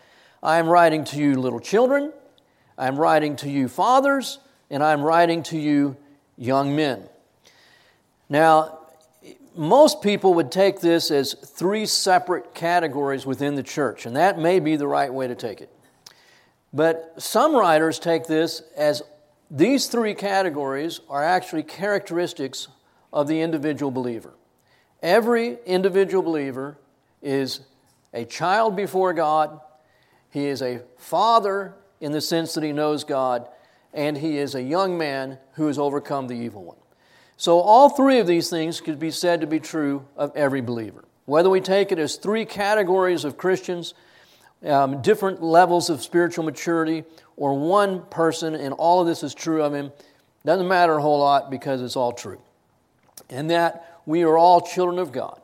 I 0.43 0.59
am 0.59 0.69
writing 0.69 1.05
to 1.05 1.19
you, 1.19 1.37
little 1.37 1.61
children, 1.61 2.13
I 2.77 2.89
am 2.89 2.97
writing 2.97 3.37
to 3.37 3.49
you, 3.49 3.69
fathers, 3.69 4.41
and 4.71 4.83
I 4.83 4.93
am 4.93 5.03
writing 5.03 5.45
to 5.45 5.57
you, 5.57 5.97
young 6.37 6.75
men. 6.75 7.09
Now, 8.29 8.79
most 9.57 10.03
people 10.03 10.35
would 10.35 10.51
take 10.51 10.81
this 10.81 11.11
as 11.11 11.35
three 11.35 11.87
separate 11.87 12.55
categories 12.55 13.25
within 13.25 13.55
the 13.55 13.63
church, 13.63 14.07
and 14.07 14.17
that 14.17 14.39
may 14.39 14.61
be 14.61 14.77
the 14.77 14.87
right 14.87 15.13
way 15.13 15.29
to 15.29 15.35
take 15.35 15.61
it. 15.61 15.71
But 16.73 17.15
some 17.19 17.55
writers 17.55 17.99
take 17.99 18.27
this 18.27 18.63
as 18.77 19.03
these 19.51 19.87
three 19.87 20.15
categories 20.15 21.01
are 21.09 21.23
actually 21.23 21.63
characteristics 21.63 22.69
of 23.13 23.29
the 23.29 23.41
individual 23.41 23.93
believer. 23.93 24.35
Every 25.03 25.59
individual 25.67 26.23
believer 26.23 26.79
is 27.23 27.61
a 28.13 28.25
child 28.25 28.75
before 28.75 29.13
God, 29.13 29.61
he 30.31 30.47
is 30.47 30.63
a 30.63 30.83
father 30.97 31.75
in 32.01 32.11
the 32.11 32.21
sense 32.21 32.55
that 32.55 32.65
he 32.65 32.73
knows 32.73 33.05
God, 33.05 33.49
and 33.93 34.19
he 34.19 34.39
is 34.39 34.57
a 34.57 34.63
young 34.63 34.99
man 34.99 35.39
who 35.53 35.69
has 35.69 35.79
overcome 35.79 36.27
the 36.27 36.35
evil 36.35 36.65
one. 36.65 36.77
So, 37.37 37.61
all 37.61 37.89
three 37.89 38.21
of 38.21 38.27
these 38.27 38.49
things 38.49 38.81
could 38.81 38.99
be 38.99 39.11
said 39.11 39.41
to 39.41 39.47
be 39.47 39.61
true 39.61 40.07
of 40.17 40.35
every 40.37 40.61
believer. 40.61 41.05
Whether 41.27 41.51
we 41.51 41.61
take 41.61 41.91
it 41.91 41.99
as 41.99 42.17
three 42.17 42.45
categories 42.45 43.25
of 43.25 43.37
Christians, 43.37 43.95
um, 44.65 45.03
different 45.03 45.43
levels 45.43 45.91
of 45.91 46.03
spiritual 46.03 46.45
maturity, 46.45 47.05
or 47.37 47.55
one 47.59 48.03
person 48.07 48.55
and 48.55 48.73
all 48.75 49.01
of 49.01 49.07
this 49.07 49.23
is 49.23 49.35
true 49.35 49.63
of 49.63 49.75
him, 49.75 49.93
doesn't 50.45 50.69
matter 50.69 50.95
a 50.95 51.03
whole 51.03 51.19
lot 51.19 51.51
because 51.51 51.83
it's 51.83 51.97
all 51.97 52.13
true. 52.13 52.41
And 53.31 53.51
that 53.51 54.01
we 54.07 54.23
are 54.23 54.37
all 54.37 54.61
children 54.61 54.99
of 54.99 55.11
God. 55.11 55.41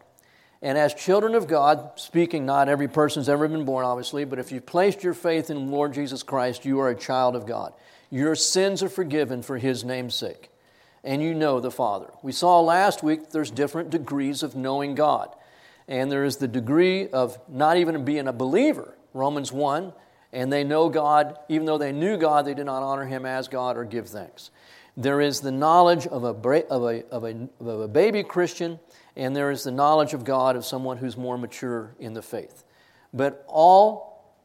And 0.62 0.76
as 0.76 0.92
children 0.92 1.34
of 1.34 1.48
God, 1.48 1.92
speaking, 1.96 2.44
not 2.44 2.68
every 2.68 2.86
person's 2.86 3.30
ever 3.30 3.48
been 3.48 3.64
born, 3.64 3.84
obviously, 3.84 4.26
but 4.26 4.38
if 4.38 4.52
you've 4.52 4.66
placed 4.66 5.02
your 5.02 5.14
faith 5.14 5.48
in 5.48 5.70
Lord 5.70 5.94
Jesus 5.94 6.22
Christ, 6.22 6.66
you 6.66 6.78
are 6.80 6.90
a 6.90 6.94
child 6.94 7.34
of 7.34 7.46
God. 7.46 7.72
Your 8.10 8.34
sins 8.34 8.82
are 8.82 8.90
forgiven 8.90 9.42
for 9.42 9.56
His 9.56 9.84
name's 9.84 10.14
sake 10.14 10.49
and 11.04 11.22
you 11.22 11.34
know 11.34 11.60
the 11.60 11.70
Father. 11.70 12.10
We 12.22 12.32
saw 12.32 12.60
last 12.60 13.02
week 13.02 13.30
there's 13.30 13.50
different 13.50 13.90
degrees 13.90 14.42
of 14.42 14.54
knowing 14.54 14.94
God. 14.94 15.34
And 15.88 16.10
there 16.10 16.24
is 16.24 16.36
the 16.36 16.48
degree 16.48 17.08
of 17.08 17.38
not 17.48 17.76
even 17.76 18.04
being 18.04 18.28
a 18.28 18.32
believer, 18.32 18.94
Romans 19.12 19.50
1, 19.50 19.92
and 20.32 20.52
they 20.52 20.62
know 20.62 20.88
God, 20.88 21.36
even 21.48 21.66
though 21.66 21.78
they 21.78 21.90
knew 21.90 22.16
God, 22.16 22.44
they 22.44 22.54
did 22.54 22.66
not 22.66 22.82
honor 22.82 23.06
Him 23.06 23.26
as 23.26 23.48
God 23.48 23.76
or 23.76 23.84
give 23.84 24.08
thanks. 24.08 24.50
There 24.96 25.20
is 25.20 25.40
the 25.40 25.50
knowledge 25.50 26.06
of 26.06 26.22
a, 26.22 26.28
of 26.28 26.84
a, 26.84 27.04
of 27.08 27.24
a, 27.24 27.48
of 27.60 27.80
a 27.80 27.88
baby 27.88 28.22
Christian, 28.22 28.78
and 29.16 29.34
there 29.34 29.50
is 29.50 29.64
the 29.64 29.72
knowledge 29.72 30.14
of 30.14 30.24
God 30.24 30.54
of 30.54 30.64
someone 30.64 30.98
who's 30.98 31.16
more 31.16 31.38
mature 31.38 31.94
in 31.98 32.12
the 32.12 32.22
faith. 32.22 32.62
But 33.12 33.44
all 33.48 34.36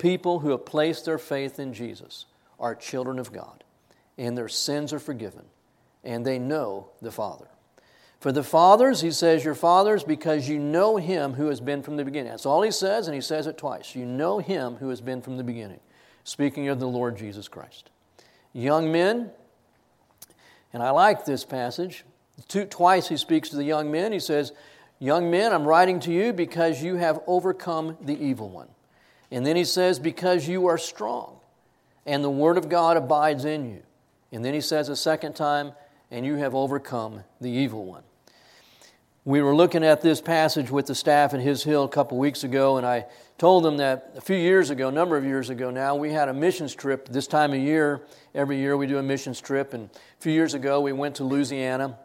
people 0.00 0.40
who 0.40 0.50
have 0.50 0.64
placed 0.64 1.04
their 1.04 1.18
faith 1.18 1.60
in 1.60 1.72
Jesus 1.72 2.26
are 2.58 2.74
children 2.74 3.20
of 3.20 3.32
God, 3.32 3.62
and 4.18 4.36
their 4.36 4.48
sins 4.48 4.92
are 4.92 4.98
forgiven 4.98 5.44
and 6.06 6.24
they 6.24 6.38
know 6.38 6.88
the 7.02 7.10
Father. 7.10 7.48
For 8.20 8.32
the 8.32 8.42
fathers, 8.42 9.02
he 9.02 9.10
says, 9.10 9.44
Your 9.44 9.54
fathers, 9.54 10.02
because 10.02 10.48
you 10.48 10.58
know 10.58 10.96
him 10.96 11.34
who 11.34 11.48
has 11.48 11.60
been 11.60 11.82
from 11.82 11.96
the 11.96 12.04
beginning. 12.04 12.30
That's 12.30 12.46
all 12.46 12.62
he 12.62 12.70
says, 12.70 13.08
and 13.08 13.14
he 13.14 13.20
says 13.20 13.46
it 13.46 13.58
twice. 13.58 13.94
You 13.94 14.06
know 14.06 14.38
him 14.38 14.76
who 14.76 14.88
has 14.88 15.02
been 15.02 15.20
from 15.20 15.36
the 15.36 15.44
beginning, 15.44 15.80
speaking 16.24 16.68
of 16.68 16.80
the 16.80 16.88
Lord 16.88 17.18
Jesus 17.18 17.46
Christ. 17.46 17.90
Young 18.54 18.90
men, 18.90 19.30
and 20.72 20.82
I 20.82 20.90
like 20.90 21.26
this 21.26 21.44
passage. 21.44 22.04
Two, 22.48 22.64
twice 22.64 23.08
he 23.08 23.16
speaks 23.16 23.50
to 23.50 23.56
the 23.56 23.64
young 23.64 23.90
men. 23.90 24.12
He 24.12 24.20
says, 24.20 24.52
Young 24.98 25.30
men, 25.30 25.52
I'm 25.52 25.66
writing 25.66 26.00
to 26.00 26.12
you 26.12 26.32
because 26.32 26.82
you 26.82 26.96
have 26.96 27.20
overcome 27.26 27.98
the 28.00 28.18
evil 28.18 28.48
one. 28.48 28.68
And 29.30 29.44
then 29.44 29.56
he 29.56 29.64
says, 29.64 29.98
Because 29.98 30.48
you 30.48 30.66
are 30.68 30.78
strong, 30.78 31.38
and 32.06 32.24
the 32.24 32.30
word 32.30 32.56
of 32.56 32.70
God 32.70 32.96
abides 32.96 33.44
in 33.44 33.68
you. 33.68 33.82
And 34.32 34.44
then 34.44 34.54
he 34.54 34.60
says 34.60 34.88
a 34.88 34.96
second 34.96 35.34
time, 35.34 35.72
and 36.10 36.24
you 36.24 36.36
have 36.36 36.54
overcome 36.54 37.24
the 37.40 37.50
evil 37.50 37.84
one. 37.84 38.02
We 39.24 39.42
were 39.42 39.56
looking 39.56 39.82
at 39.82 40.02
this 40.02 40.20
passage 40.20 40.70
with 40.70 40.86
the 40.86 40.94
staff 40.94 41.34
at 41.34 41.40
His 41.40 41.64
Hill 41.64 41.82
a 41.82 41.88
couple 41.88 42.16
weeks 42.16 42.44
ago, 42.44 42.76
and 42.76 42.86
I 42.86 43.06
told 43.38 43.64
them 43.64 43.78
that 43.78 44.12
a 44.16 44.20
few 44.20 44.36
years 44.36 44.70
ago, 44.70 44.88
a 44.88 44.92
number 44.92 45.16
of 45.16 45.24
years 45.24 45.50
ago 45.50 45.70
now, 45.70 45.96
we 45.96 46.12
had 46.12 46.28
a 46.28 46.32
missions 46.32 46.76
trip 46.76 47.08
this 47.08 47.26
time 47.26 47.52
of 47.52 47.58
year. 47.58 48.02
Every 48.36 48.58
year 48.58 48.76
we 48.76 48.86
do 48.86 48.98
a 48.98 49.02
missions 49.02 49.40
trip, 49.40 49.74
and 49.74 49.90
a 49.90 50.22
few 50.22 50.32
years 50.32 50.54
ago 50.54 50.80
we 50.80 50.92
went 50.92 51.16
to 51.16 51.24
Louisiana. 51.24 51.98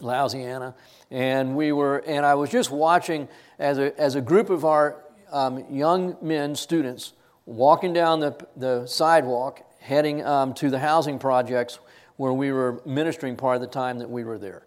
Louisiana, 0.00 0.74
and 1.10 1.54
we 1.56 1.72
were, 1.72 1.98
and 2.06 2.24
I 2.24 2.34
was 2.34 2.50
just 2.50 2.70
watching 2.70 3.28
as 3.58 3.78
a 3.78 3.98
as 4.00 4.14
a 4.14 4.20
group 4.20 4.50
of 4.50 4.64
our 4.64 4.96
um, 5.30 5.64
young 5.70 6.16
men, 6.22 6.54
students, 6.54 7.12
walking 7.44 7.92
down 7.92 8.20
the 8.20 8.46
the 8.56 8.86
sidewalk, 8.86 9.60
heading 9.78 10.24
um, 10.24 10.54
to 10.54 10.70
the 10.70 10.78
housing 10.78 11.18
projects 11.18 11.78
where 12.20 12.34
we 12.34 12.52
were 12.52 12.82
ministering 12.84 13.34
part 13.34 13.54
of 13.54 13.62
the 13.62 13.66
time 13.66 13.98
that 13.98 14.10
we 14.10 14.24
were 14.24 14.36
there. 14.36 14.66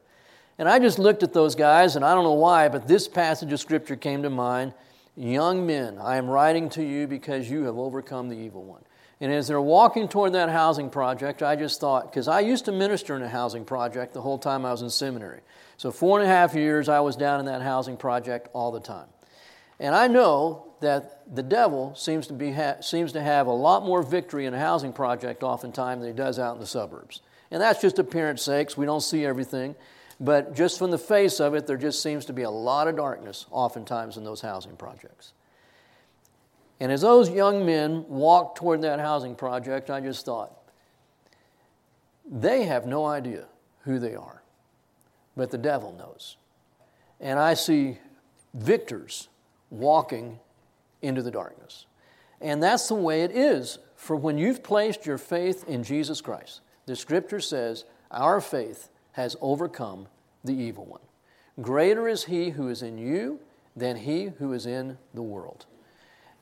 And 0.58 0.68
I 0.68 0.80
just 0.80 0.98
looked 0.98 1.22
at 1.22 1.34
those 1.34 1.54
guys, 1.54 1.96
and 1.96 2.04
I 2.04 2.16
don't 2.16 2.24
know 2.24 2.34
why, 2.34 2.68
but 2.68 2.88
this 2.88 3.08
passage 3.08 3.54
of 3.54 3.60
scripture 3.60 3.96
came 3.96 4.24
to 4.24 4.32
mind. 4.32 4.74
Young 5.16 5.64
men, 5.64 6.00
I 6.00 6.18
am 6.18 6.28
writing 6.28 6.68
to 6.70 6.84
you 6.84 7.06
because 7.06 7.52
you 7.52 7.66
have 7.66 7.78
overcome 7.78 8.28
the 8.28 8.36
evil 8.36 8.64
one. 8.64 8.82
And 9.22 9.32
as 9.32 9.48
they're 9.48 9.62
walking 9.62 10.08
toward 10.08 10.34
that 10.34 10.50
housing 10.50 10.90
project, 10.90 11.44
I 11.44 11.56
just 11.56 11.80
thought, 11.80 12.10
because 12.10 12.28
I 12.28 12.40
used 12.40 12.66
to 12.66 12.72
minister 12.72 13.16
in 13.16 13.22
a 13.22 13.30
housing 13.30 13.66
project 13.66 14.16
the 14.16 14.22
whole 14.22 14.40
time 14.40 14.66
I 14.66 14.72
was 14.72 14.82
in 14.82 14.90
seminary. 14.90 15.42
So, 15.78 15.92
four 15.92 16.20
and 16.20 16.28
a 16.28 16.32
half 16.34 16.56
years, 16.56 16.90
I 16.90 17.02
was 17.02 17.16
down 17.16 17.40
in 17.40 17.46
that 17.46 17.62
housing 17.62 17.98
project 17.98 18.50
all 18.54 18.72
the 18.72 18.80
time. 18.80 19.10
And 19.80 19.94
I 19.94 20.08
know 20.08 20.74
that 20.80 21.22
the 21.36 21.44
devil 21.44 21.94
seems 21.94 22.26
to, 22.28 22.34
be 22.34 22.52
ha- 22.52 22.82
seems 22.82 23.12
to 23.12 23.22
have 23.22 23.46
a 23.46 23.54
lot 23.54 23.86
more 23.86 24.02
victory 24.02 24.48
in 24.48 24.56
a 24.56 24.60
housing 24.60 24.92
project 24.92 25.44
oftentimes 25.44 26.02
than 26.02 26.10
he 26.10 26.18
does 26.18 26.40
out 26.40 26.56
in 26.56 26.60
the 26.60 26.66
suburbs. 26.66 27.22
And 27.54 27.62
that's 27.62 27.80
just 27.80 28.00
appearance 28.00 28.42
sakes. 28.42 28.76
We 28.76 28.88
don't 28.88 29.02
see 29.02 29.24
everything. 29.24 29.76
But 30.20 30.56
just 30.56 30.80
from 30.80 30.90
the 30.90 30.98
face 30.98 31.40
of 31.40 31.54
it, 31.54 31.68
there 31.68 31.78
just 31.78 32.02
seems 32.02 32.26
to 32.26 32.34
be 32.34 32.42
a 32.42 32.50
lot 32.50 32.88
of 32.88 32.96
darkness 32.96 33.46
oftentimes 33.52 34.18
in 34.18 34.24
those 34.24 34.42
housing 34.42 34.76
projects. 34.76 35.34
And 36.80 36.92
as 36.92 37.02
those 37.02 37.30
young 37.30 37.64
men 37.64 38.06
walked 38.08 38.58
toward 38.58 38.82
that 38.82 39.00
housing 39.00 39.36
project, 39.36 39.92
I 39.92 40.02
just 40.02 40.26
thought, 40.26 40.52
they 42.26 42.64
have 42.64 42.88
no 42.88 43.06
idea 43.06 43.46
who 43.82 44.00
they 44.00 44.16
are, 44.16 44.42
but 45.38 45.52
the 45.52 45.58
devil 45.60 45.94
knows. 45.94 46.38
And 47.20 47.38
I 47.38 47.54
see 47.54 48.00
victors 48.56 49.30
walking 49.70 50.40
into 51.04 51.22
the 51.22 51.32
darkness. 51.32 51.86
And 52.42 52.64
that's 52.64 52.88
the 52.88 52.96
way 52.96 53.22
it 53.22 53.32
is 53.32 53.78
for 53.96 54.16
when 54.16 54.40
you've 54.40 54.64
placed 54.64 55.06
your 55.06 55.20
faith 55.20 55.64
in 55.68 55.84
Jesus 55.84 56.20
Christ. 56.20 56.62
The 56.86 56.96
scripture 56.96 57.40
says, 57.40 57.86
Our 58.12 58.42
faith 58.42 58.90
has 59.14 59.36
overcome 59.42 60.08
the 60.44 60.54
evil 60.54 60.86
one. 60.86 61.02
Greater 61.62 62.08
is 62.08 62.26
he 62.26 62.50
who 62.50 62.68
is 62.68 62.82
in 62.82 62.98
you 62.98 63.40
than 63.76 63.96
he 63.98 64.32
who 64.40 64.54
is 64.54 64.66
in 64.66 64.98
the 65.14 65.22
world. 65.22 65.66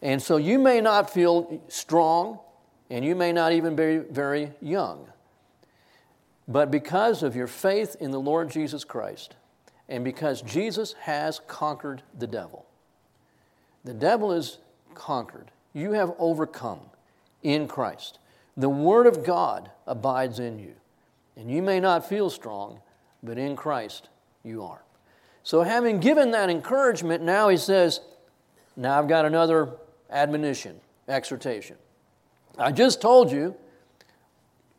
And 0.01 0.21
so 0.21 0.37
you 0.37 0.57
may 0.57 0.81
not 0.81 1.09
feel 1.09 1.61
strong, 1.67 2.39
and 2.89 3.05
you 3.05 3.15
may 3.15 3.31
not 3.31 3.51
even 3.51 3.75
be 3.75 3.97
very 3.97 4.51
young. 4.61 5.07
But 6.47 6.71
because 6.71 7.23
of 7.23 7.35
your 7.35 7.47
faith 7.47 7.95
in 7.99 8.11
the 8.11 8.19
Lord 8.19 8.49
Jesus 8.49 8.83
Christ, 8.83 9.35
and 9.87 10.03
because 10.03 10.41
Jesus 10.41 10.93
has 11.01 11.39
conquered 11.47 12.01
the 12.17 12.27
devil, 12.27 12.65
the 13.83 13.93
devil 13.93 14.31
is 14.31 14.57
conquered. 14.93 15.51
You 15.73 15.91
have 15.93 16.13
overcome 16.17 16.81
in 17.43 17.67
Christ. 17.67 18.19
The 18.57 18.69
Word 18.69 19.07
of 19.07 19.23
God 19.23 19.71
abides 19.87 20.39
in 20.39 20.59
you. 20.59 20.73
And 21.35 21.49
you 21.49 21.61
may 21.61 21.79
not 21.79 22.07
feel 22.07 22.29
strong, 22.29 22.79
but 23.23 23.37
in 23.37 23.55
Christ 23.55 24.09
you 24.43 24.63
are. 24.63 24.83
So, 25.43 25.63
having 25.63 25.99
given 25.99 26.31
that 26.31 26.49
encouragement, 26.49 27.23
now 27.23 27.49
he 27.49 27.57
says, 27.57 28.01
Now 28.75 28.99
I've 28.99 29.07
got 29.07 29.25
another 29.25 29.69
admonition, 30.09 30.79
exhortation. 31.07 31.77
I 32.57 32.71
just 32.71 33.01
told 33.01 33.31
you, 33.31 33.55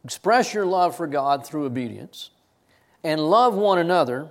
express 0.04 0.54
your 0.54 0.66
love 0.66 0.96
for 0.96 1.06
God 1.06 1.46
through 1.46 1.64
obedience 1.64 2.30
and 3.02 3.20
love 3.20 3.54
one 3.54 3.78
another. 3.78 4.30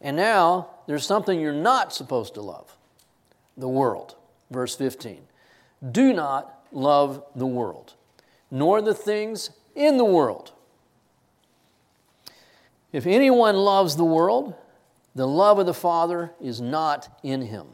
And 0.00 0.16
now 0.16 0.68
there's 0.86 1.06
something 1.06 1.40
you're 1.40 1.52
not 1.52 1.92
supposed 1.92 2.34
to 2.34 2.40
love 2.40 2.76
the 3.56 3.68
world. 3.68 4.16
Verse 4.50 4.74
15. 4.74 5.20
Do 5.92 6.12
not 6.12 6.64
love 6.72 7.22
the 7.34 7.46
world, 7.46 7.94
nor 8.50 8.82
the 8.82 8.94
things 8.94 9.50
in 9.74 9.96
the 9.96 10.04
world. 10.04 10.52
If 12.92 13.06
anyone 13.06 13.56
loves 13.56 13.96
the 13.96 14.04
world, 14.04 14.54
the 15.14 15.26
love 15.26 15.58
of 15.58 15.66
the 15.66 15.74
Father 15.74 16.32
is 16.40 16.60
not 16.60 17.20
in 17.22 17.42
him. 17.42 17.66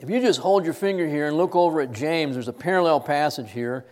If 0.00 0.10
you 0.10 0.20
just 0.20 0.40
hold 0.40 0.64
your 0.64 0.74
finger 0.74 1.06
here 1.06 1.26
and 1.26 1.36
look 1.36 1.54
over 1.54 1.80
at 1.80 1.92
James, 1.92 2.34
there's 2.34 2.48
a 2.48 2.52
parallel 2.52 3.00
passage 3.00 3.50
here. 3.50 3.86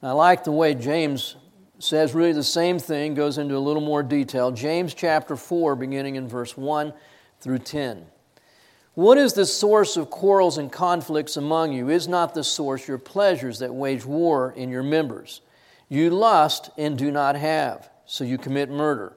And 0.00 0.10
I 0.10 0.12
like 0.12 0.44
the 0.44 0.52
way 0.52 0.74
James 0.74 1.36
says 1.80 2.14
really 2.14 2.32
the 2.32 2.42
same 2.42 2.78
thing, 2.78 3.14
goes 3.14 3.38
into 3.38 3.56
a 3.56 3.58
little 3.58 3.82
more 3.82 4.02
detail. 4.02 4.50
James 4.50 4.94
chapter 4.94 5.36
4, 5.36 5.76
beginning 5.76 6.16
in 6.16 6.28
verse 6.28 6.56
1 6.56 6.92
through 7.40 7.58
10. 7.58 8.04
What 8.98 9.16
is 9.16 9.34
the 9.34 9.46
source 9.46 9.96
of 9.96 10.10
quarrels 10.10 10.58
and 10.58 10.72
conflicts 10.72 11.36
among 11.36 11.72
you? 11.72 11.88
Is 11.88 12.08
not 12.08 12.34
the 12.34 12.42
source 12.42 12.88
your 12.88 12.98
pleasures 12.98 13.60
that 13.60 13.72
wage 13.72 14.04
war 14.04 14.52
in 14.56 14.70
your 14.70 14.82
members? 14.82 15.40
You 15.88 16.10
lust 16.10 16.70
and 16.76 16.98
do 16.98 17.12
not 17.12 17.36
have, 17.36 17.88
so 18.06 18.24
you 18.24 18.38
commit 18.38 18.70
murder. 18.70 19.12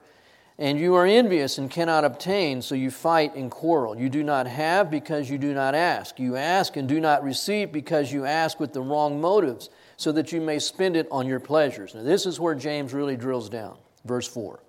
And 0.60 0.80
you 0.80 0.94
are 0.94 1.08
envious 1.08 1.58
and 1.58 1.68
cannot 1.68 2.06
obtain, 2.06 2.62
so 2.62 2.76
you 2.76 2.92
fight 2.92 3.34
and 3.34 3.50
quarrel. 3.50 3.98
You 3.98 4.08
do 4.08 4.22
not 4.24 4.46
have 4.46 4.92
because 4.92 5.32
you 5.32 5.40
do 5.40 5.52
not 5.52 5.74
ask. 5.74 6.20
You 6.20 6.36
ask 6.36 6.78
and 6.78 6.88
do 6.88 7.00
not 7.00 7.24
receive 7.24 7.72
because 7.72 8.14
you 8.14 8.24
ask 8.24 8.60
with 8.60 8.74
the 8.74 8.84
wrong 8.84 9.20
motives, 9.20 9.72
so 9.98 10.12
that 10.12 10.32
you 10.32 10.42
may 10.42 10.60
spend 10.60 10.96
it 10.96 11.08
on 11.10 11.26
your 11.26 11.40
pleasures. 11.40 11.96
Now, 11.96 12.04
this 12.04 12.28
is 12.28 12.40
where 12.40 12.54
James 12.54 12.94
really 12.94 13.18
drills 13.18 13.50
down. 13.50 13.80
Verse 14.06 14.28
4 14.28 14.60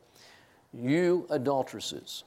You 0.72 1.26
adulteresses, 1.28 2.24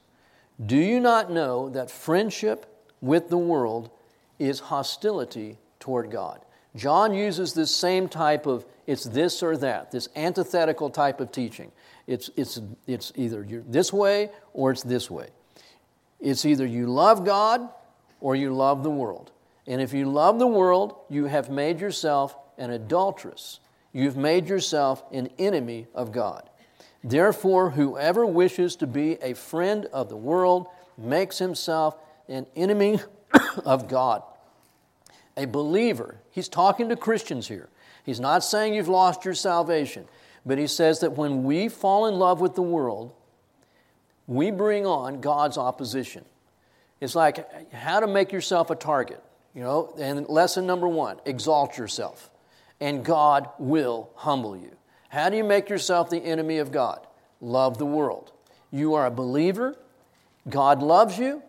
do 0.64 0.76
you 0.76 1.00
not 1.00 1.32
know 1.32 1.68
that 1.70 1.90
friendship 1.90 2.74
with 3.00 3.28
the 3.28 3.38
world 3.38 3.90
is 4.38 4.60
hostility 4.60 5.58
toward 5.80 6.10
God? 6.10 6.40
John 6.74 7.14
uses 7.14 7.54
this 7.54 7.74
same 7.74 8.08
type 8.08 8.46
of 8.46 8.64
it's 8.86 9.04
this 9.04 9.42
or 9.42 9.56
that, 9.56 9.90
this 9.90 10.08
antithetical 10.14 10.90
type 10.90 11.20
of 11.20 11.32
teaching. 11.32 11.72
It's, 12.06 12.30
it's, 12.36 12.60
it's 12.86 13.12
either 13.16 13.44
you're 13.44 13.62
this 13.62 13.92
way 13.92 14.30
or 14.52 14.70
it's 14.70 14.82
this 14.82 15.10
way. 15.10 15.28
It's 16.20 16.44
either 16.44 16.64
you 16.64 16.86
love 16.86 17.24
God 17.24 17.68
or 18.20 18.36
you 18.36 18.54
love 18.54 18.82
the 18.82 18.90
world. 18.90 19.32
And 19.66 19.80
if 19.80 19.92
you 19.92 20.10
love 20.10 20.38
the 20.38 20.46
world, 20.46 20.94
you 21.08 21.24
have 21.24 21.50
made 21.50 21.80
yourself 21.80 22.36
an 22.58 22.70
adulteress. 22.70 23.58
You've 23.92 24.16
made 24.16 24.48
yourself 24.48 25.02
an 25.12 25.30
enemy 25.38 25.88
of 25.94 26.12
God. 26.12 26.48
Therefore, 27.02 27.70
whoever 27.70 28.24
wishes 28.24 28.76
to 28.76 28.86
be 28.86 29.14
a 29.22 29.34
friend 29.34 29.86
of 29.86 30.08
the 30.08 30.16
world 30.16 30.68
makes 30.96 31.38
himself 31.38 31.96
an 32.28 32.46
enemy 32.54 33.00
of 33.64 33.88
God. 33.88 34.22
A 35.36 35.44
believer, 35.46 36.16
he's 36.30 36.48
talking 36.48 36.88
to 36.88 36.96
Christians 36.96 37.48
here. 37.48 37.68
He's 38.04 38.20
not 38.20 38.44
saying 38.44 38.74
you've 38.74 38.88
lost 38.88 39.24
your 39.24 39.34
salvation. 39.34 40.06
But 40.46 40.58
he 40.58 40.68
says 40.68 41.00
that 41.00 41.12
when 41.12 41.42
we 41.42 41.68
fall 41.68 42.06
in 42.06 42.14
love 42.14 42.40
with 42.40 42.54
the 42.54 42.62
world, 42.62 43.12
we 44.28 44.52
bring 44.52 44.86
on 44.86 45.20
God's 45.20 45.58
opposition. 45.58 46.24
It's 47.00 47.16
like 47.16 47.72
how 47.72 47.98
to 47.98 48.06
make 48.06 48.32
yourself 48.32 48.70
a 48.70 48.76
target, 48.76 49.22
you 49.54 49.62
know. 49.62 49.92
And 49.98 50.28
lesson 50.28 50.66
number 50.66 50.88
one 50.88 51.18
exalt 51.26 51.76
yourself, 51.76 52.30
and 52.80 53.04
God 53.04 53.50
will 53.58 54.10
humble 54.14 54.56
you. 54.56 54.70
How 55.08 55.28
do 55.28 55.36
you 55.36 55.44
make 55.44 55.68
yourself 55.68 56.10
the 56.10 56.18
enemy 56.18 56.58
of 56.58 56.70
God? 56.70 57.06
Love 57.40 57.76
the 57.78 57.86
world. 57.86 58.32
You 58.70 58.94
are 58.94 59.06
a 59.06 59.10
believer, 59.10 59.76
God 60.48 60.82
loves 60.82 61.18
you, 61.18 61.42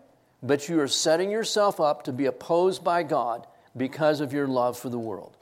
but 0.48 0.70
you 0.70 0.80
are 0.80 0.88
setting 0.88 1.30
yourself 1.30 1.80
up 1.80 2.04
to 2.04 2.14
be 2.14 2.26
opposed 2.26 2.84
by 2.84 3.04
God 3.04 3.46
because 3.76 4.22
of 4.22 4.34
your 4.34 4.48
love 4.48 4.78
for 4.78 4.90
the 4.90 4.98
world. 4.98 5.36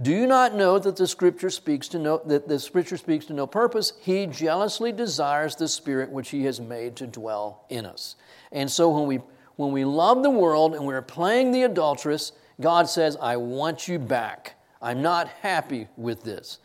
Do 0.00 0.10
you 0.10 0.26
not 0.26 0.54
know 0.54 0.78
that 0.78 0.96
the 0.96 1.06
scripture 1.06 1.48
speaks 1.48 1.88
to 1.88 1.98
no 1.98 2.20
that 2.26 2.48
the 2.48 2.58
scripture 2.58 2.98
speaks 2.98 3.26
to 3.26 3.32
no 3.32 3.46
purpose? 3.46 3.94
He 4.00 4.26
jealously 4.26 4.92
desires 4.92 5.56
the 5.56 5.68
spirit 5.68 6.10
which 6.10 6.30
he 6.30 6.44
has 6.44 6.60
made 6.60 6.96
to 6.96 7.06
dwell 7.06 7.64
in 7.70 7.86
us. 7.86 8.16
And 8.52 8.70
so 8.70 8.90
when 8.90 9.06
we 9.06 9.20
when 9.56 9.72
we 9.72 9.86
love 9.86 10.22
the 10.22 10.30
world 10.30 10.74
and 10.74 10.84
we're 10.84 11.00
playing 11.00 11.52
the 11.52 11.62
adulteress, 11.62 12.32
God 12.60 12.88
says, 12.90 13.16
I 13.20 13.38
want 13.38 13.88
you 13.88 13.98
back. 13.98 14.56
I'm 14.82 15.00
not 15.00 15.28
happy 15.28 15.88
with 15.96 16.24
this. 16.24 16.58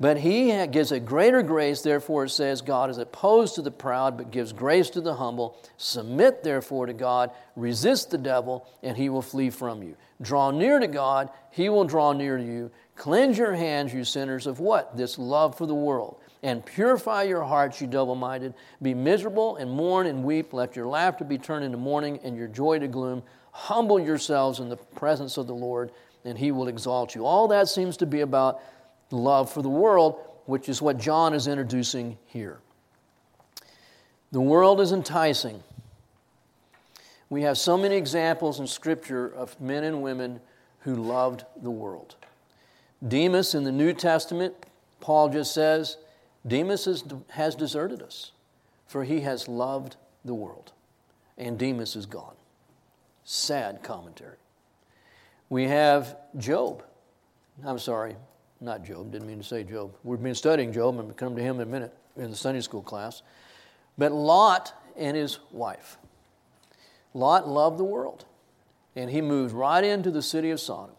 But 0.00 0.18
he 0.18 0.64
gives 0.68 0.92
a 0.92 1.00
greater 1.00 1.42
grace, 1.42 1.82
therefore, 1.82 2.24
it 2.24 2.30
says, 2.30 2.62
God 2.62 2.88
is 2.88 2.98
opposed 2.98 3.56
to 3.56 3.62
the 3.62 3.72
proud, 3.72 4.16
but 4.16 4.30
gives 4.30 4.52
grace 4.52 4.90
to 4.90 5.00
the 5.00 5.16
humble. 5.16 5.60
Submit, 5.76 6.44
therefore, 6.44 6.86
to 6.86 6.92
God, 6.92 7.32
resist 7.56 8.10
the 8.10 8.18
devil, 8.18 8.64
and 8.84 8.96
he 8.96 9.08
will 9.08 9.22
flee 9.22 9.50
from 9.50 9.82
you. 9.82 9.96
Draw 10.22 10.52
near 10.52 10.78
to 10.78 10.86
God, 10.86 11.30
he 11.50 11.68
will 11.68 11.84
draw 11.84 12.12
near 12.12 12.36
to 12.36 12.44
you. 12.44 12.70
Cleanse 12.94 13.38
your 13.38 13.54
hands, 13.54 13.92
you 13.92 14.04
sinners, 14.04 14.46
of 14.46 14.60
what? 14.60 14.96
This 14.96 15.18
love 15.18 15.58
for 15.58 15.66
the 15.66 15.74
world. 15.74 16.20
And 16.44 16.64
purify 16.64 17.24
your 17.24 17.42
hearts, 17.42 17.80
you 17.80 17.88
double 17.88 18.14
minded. 18.14 18.54
Be 18.80 18.94
miserable 18.94 19.56
and 19.56 19.68
mourn 19.68 20.06
and 20.06 20.22
weep. 20.22 20.52
Let 20.52 20.76
your 20.76 20.86
laughter 20.86 21.24
be 21.24 21.38
turned 21.38 21.64
into 21.64 21.78
mourning 21.78 22.20
and 22.22 22.36
your 22.36 22.46
joy 22.46 22.78
to 22.78 22.86
gloom. 22.86 23.24
Humble 23.50 23.98
yourselves 23.98 24.60
in 24.60 24.68
the 24.68 24.76
presence 24.76 25.36
of 25.36 25.48
the 25.48 25.54
Lord, 25.54 25.90
and 26.24 26.38
he 26.38 26.52
will 26.52 26.68
exalt 26.68 27.16
you. 27.16 27.26
All 27.26 27.48
that 27.48 27.68
seems 27.68 27.96
to 27.96 28.06
be 28.06 28.20
about 28.20 28.60
love 29.10 29.52
for 29.52 29.62
the 29.62 29.68
world, 29.68 30.18
which 30.46 30.68
is 30.68 30.80
what 30.82 30.98
John 30.98 31.34
is 31.34 31.46
introducing 31.46 32.18
here. 32.26 32.58
The 34.32 34.40
world 34.40 34.80
is 34.80 34.92
enticing. 34.92 35.62
We 37.30 37.42
have 37.42 37.58
so 37.58 37.76
many 37.76 37.96
examples 37.96 38.60
in 38.60 38.66
Scripture 38.66 39.26
of 39.26 39.58
men 39.60 39.84
and 39.84 40.02
women 40.02 40.40
who 40.80 40.94
loved 40.94 41.44
the 41.62 41.70
world. 41.70 42.14
Demas 43.06 43.54
in 43.54 43.64
the 43.64 43.72
New 43.72 43.92
Testament, 43.92 44.54
Paul 45.00 45.28
just 45.28 45.52
says, 45.52 45.98
Demas 46.46 47.04
has 47.28 47.54
deserted 47.54 48.02
us, 48.02 48.32
for 48.86 49.04
he 49.04 49.20
has 49.20 49.48
loved 49.48 49.96
the 50.24 50.34
world. 50.34 50.72
And 51.36 51.58
Demas 51.58 51.94
is 51.96 52.06
gone. 52.06 52.34
Sad 53.24 53.82
commentary. 53.82 54.38
We 55.50 55.64
have 55.64 56.16
Job. 56.36 56.82
I'm 57.64 57.78
sorry, 57.78 58.16
not 58.60 58.84
Job, 58.84 59.12
didn't 59.12 59.28
mean 59.28 59.38
to 59.38 59.44
say 59.44 59.62
Job. 59.64 59.94
We've 60.04 60.22
been 60.22 60.34
studying 60.34 60.72
Job, 60.72 60.98
and 60.98 61.16
come 61.16 61.36
to 61.36 61.42
him 61.42 61.56
in 61.56 61.62
a 61.62 61.70
minute 61.70 61.94
in 62.16 62.30
the 62.30 62.36
Sunday 62.36 62.60
school 62.60 62.82
class. 62.82 63.22
But 63.96 64.12
Lot 64.12 64.72
and 64.96 65.16
his 65.16 65.38
wife. 65.52 65.98
Lot 67.14 67.48
loved 67.48 67.78
the 67.78 67.84
world, 67.84 68.24
and 68.96 69.10
he 69.10 69.20
moved 69.20 69.54
right 69.54 69.82
into 69.82 70.10
the 70.10 70.22
city 70.22 70.50
of 70.50 70.60
Sodom. 70.60 70.94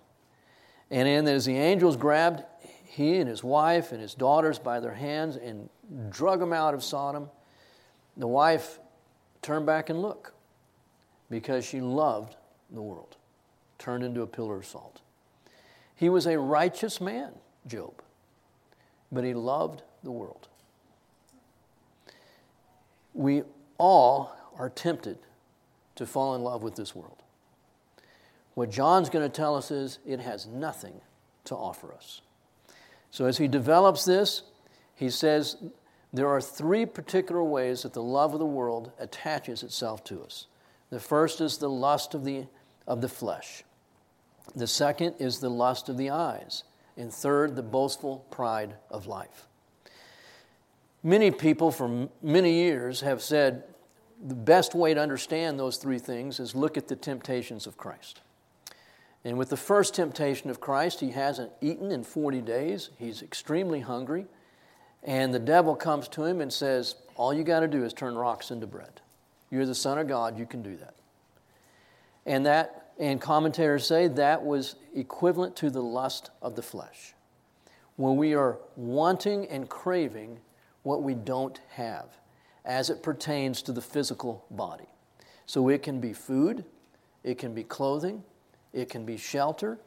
And 0.90 1.08
then, 1.08 1.28
as 1.28 1.46
the 1.46 1.58
angels 1.58 1.96
grabbed 1.96 2.44
he 2.90 3.18
and 3.18 3.30
his 3.30 3.44
wife 3.44 3.92
and 3.92 4.02
his 4.02 4.16
daughters 4.16 4.58
by 4.58 4.80
their 4.80 4.96
hands 4.96 5.36
and 5.36 5.70
drug 6.10 6.40
them 6.40 6.52
out 6.52 6.74
of 6.74 6.84
Sodom, 6.84 7.30
the 8.18 8.28
wife 8.28 8.80
turned 9.42 9.66
back 9.66 9.90
and 9.90 10.02
looked 10.02 10.32
because 11.30 11.64
she 11.64 11.82
loved 11.82 12.36
the 12.72 12.82
world, 12.82 13.16
turned 13.78 14.04
into 14.04 14.22
a 14.22 14.28
pillar 14.28 14.58
of 14.58 14.66
salt. 14.66 15.02
He 15.96 16.10
was 16.10 16.26
a 16.26 16.40
righteous 16.40 17.00
man, 17.00 17.32
Job, 17.70 18.02
but 19.12 19.24
he 19.24 19.34
loved 19.34 19.84
the 20.04 20.12
world. 20.12 20.48
We 23.14 23.44
all 23.78 24.36
are 24.58 24.70
tempted 24.70 25.18
to 25.96 26.06
fall 26.06 26.36
in 26.36 26.42
love 26.42 26.64
with 26.64 26.76
this 26.76 26.96
world. 26.96 27.24
What 28.56 28.70
John's 28.70 29.10
going 29.10 29.30
to 29.30 29.34
tell 29.34 29.56
us 29.56 29.72
is 29.72 30.00
it 30.06 30.20
has 30.20 30.46
nothing 30.46 31.02
to 31.46 31.56
offer 31.56 31.94
us. 31.94 32.22
So, 33.12 33.26
as 33.26 33.38
he 33.38 33.48
develops 33.48 34.06
this, 34.06 34.44
he 34.96 35.10
says 35.10 35.58
there 36.12 36.28
are 36.28 36.42
three 36.42 36.86
particular 36.86 37.44
ways 37.44 37.84
that 37.84 37.94
the 37.94 38.04
love 38.04 38.34
of 38.34 38.40
the 38.40 38.46
world 38.46 38.92
attaches 39.00 39.64
itself 39.64 40.04
to 40.06 40.22
us. 40.22 40.48
The 40.90 41.00
first 41.00 41.40
is 41.40 41.58
the 41.58 41.70
lust 41.70 42.14
of 42.14 42.24
the, 42.26 42.48
of 42.88 43.02
the 43.02 43.10
flesh, 43.10 43.64
the 44.56 44.68
second 44.68 45.16
is 45.20 45.40
the 45.40 45.50
lust 45.50 45.90
of 45.90 45.98
the 45.98 46.10
eyes, 46.10 46.64
and 47.00 47.12
third, 47.12 47.56
the 47.56 47.64
boastful 47.64 48.26
pride 48.30 48.76
of 48.92 49.08
life. 49.08 49.48
Many 51.02 51.32
people 51.32 51.72
for 51.72 52.10
many 52.22 52.54
years 52.54 53.02
have 53.02 53.22
said 53.22 53.64
the 54.22 54.36
best 54.36 54.76
way 54.76 54.94
to 54.94 55.02
understand 55.02 55.58
those 55.58 55.78
three 55.78 56.00
things 56.00 56.40
is 56.40 56.54
look 56.54 56.78
at 56.78 56.90
the 56.90 56.96
temptations 56.96 57.66
of 57.66 57.78
Christ. 57.78 58.22
And 59.24 59.38
with 59.38 59.50
the 59.50 59.58
first 59.58 59.96
temptation 59.96 60.50
of 60.50 60.60
Christ, 60.60 61.00
he 61.00 61.12
hasn't 61.12 61.52
eaten 61.62 61.92
in 61.92 62.04
40 62.04 62.42
days. 62.42 62.90
He's 62.98 63.22
extremely 63.22 63.82
hungry. 63.82 64.26
And 65.04 65.34
the 65.34 65.40
devil 65.40 65.76
comes 65.76 66.08
to 66.10 66.26
him 66.26 66.42
and 66.42 66.52
says, 66.52 66.96
All 67.16 67.34
you 67.34 67.44
got 67.44 67.62
to 67.62 67.68
do 67.68 67.84
is 67.84 67.94
turn 67.94 68.16
rocks 68.16 68.52
into 68.52 68.68
bread. 68.68 69.02
You're 69.50 69.66
the 69.66 69.76
Son 69.76 69.98
of 69.98 70.08
God, 70.08 70.38
you 70.38 70.46
can 70.46 70.62
do 70.62 70.76
that. 70.78 70.96
And 72.26 72.46
that, 72.46 72.89
and 73.00 73.22
commentators 73.22 73.88
say 73.88 74.08
that 74.08 74.44
was 74.44 74.76
equivalent 74.94 75.56
to 75.58 75.70
the 75.70 75.82
lust 75.82 76.32
of 76.42 76.56
the 76.56 76.62
flesh. 76.62 77.14
When 77.96 78.18
we 78.18 78.36
are 78.36 78.60
wanting 78.76 79.48
and 79.48 79.70
craving 79.70 80.40
what 80.84 81.02
we 81.02 81.14
don't 81.14 81.60
have 81.70 82.08
as 82.66 82.90
it 82.90 83.02
pertains 83.02 83.62
to 83.64 83.72
the 83.72 83.82
physical 83.82 84.46
body. 84.52 84.88
So 85.46 85.70
it 85.70 85.82
can 85.82 86.00
be 86.00 86.14
food, 86.14 86.66
it 87.24 87.38
can 87.38 87.54
be 87.54 87.64
clothing, 87.64 88.24
it 88.74 88.90
can 88.90 89.06
be 89.06 89.18
shelter, 89.18 89.80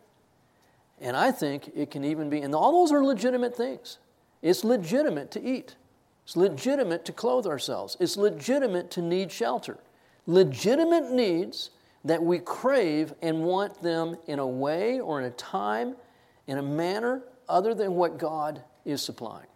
and 1.01 1.17
I 1.17 1.31
think 1.31 1.71
it 1.75 1.91
can 1.91 2.05
even 2.05 2.31
be, 2.31 2.41
and 2.41 2.55
all 2.55 2.73
those 2.73 2.93
are 2.93 3.05
legitimate 3.05 3.57
things. 3.57 3.99
It's 4.41 4.65
legitimate 4.65 5.31
to 5.33 5.43
eat, 5.43 5.77
it's 6.25 6.37
legitimate 6.37 7.05
to 7.05 7.13
clothe 7.13 7.47
ourselves, 7.47 7.97
it's 8.01 8.17
legitimate 8.17 8.91
to 8.93 9.03
need 9.03 9.31
shelter. 9.31 9.79
Legitimate 10.27 11.11
needs 11.11 11.71
that 12.05 12.23
we 12.23 12.39
crave 12.39 13.15
and 13.23 13.45
want 13.45 13.81
them 13.83 14.17
in 14.27 14.39
a 14.39 14.47
way 14.47 15.01
or 15.01 15.21
in 15.21 15.27
a 15.27 15.31
time, 15.31 15.95
in 16.47 16.59
a 16.59 16.63
manner 16.63 17.23
other 17.49 17.75
than 17.75 17.95
what 17.95 18.19
God 18.19 18.63
is 18.85 19.03
supplying. 19.03 19.47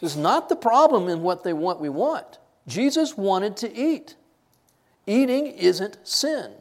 It's 0.00 0.16
not 0.16 0.48
the 0.48 0.56
problem 0.56 1.08
in 1.08 1.22
what 1.22 1.44
they 1.44 1.52
want 1.52 1.80
we 1.80 1.88
want. 1.88 2.38
Jesus 2.66 3.16
wanted 3.16 3.56
to 3.58 3.74
eat. 3.74 4.14
Eating 5.06 5.46
isn't 5.48 5.98
sin. 6.04 6.52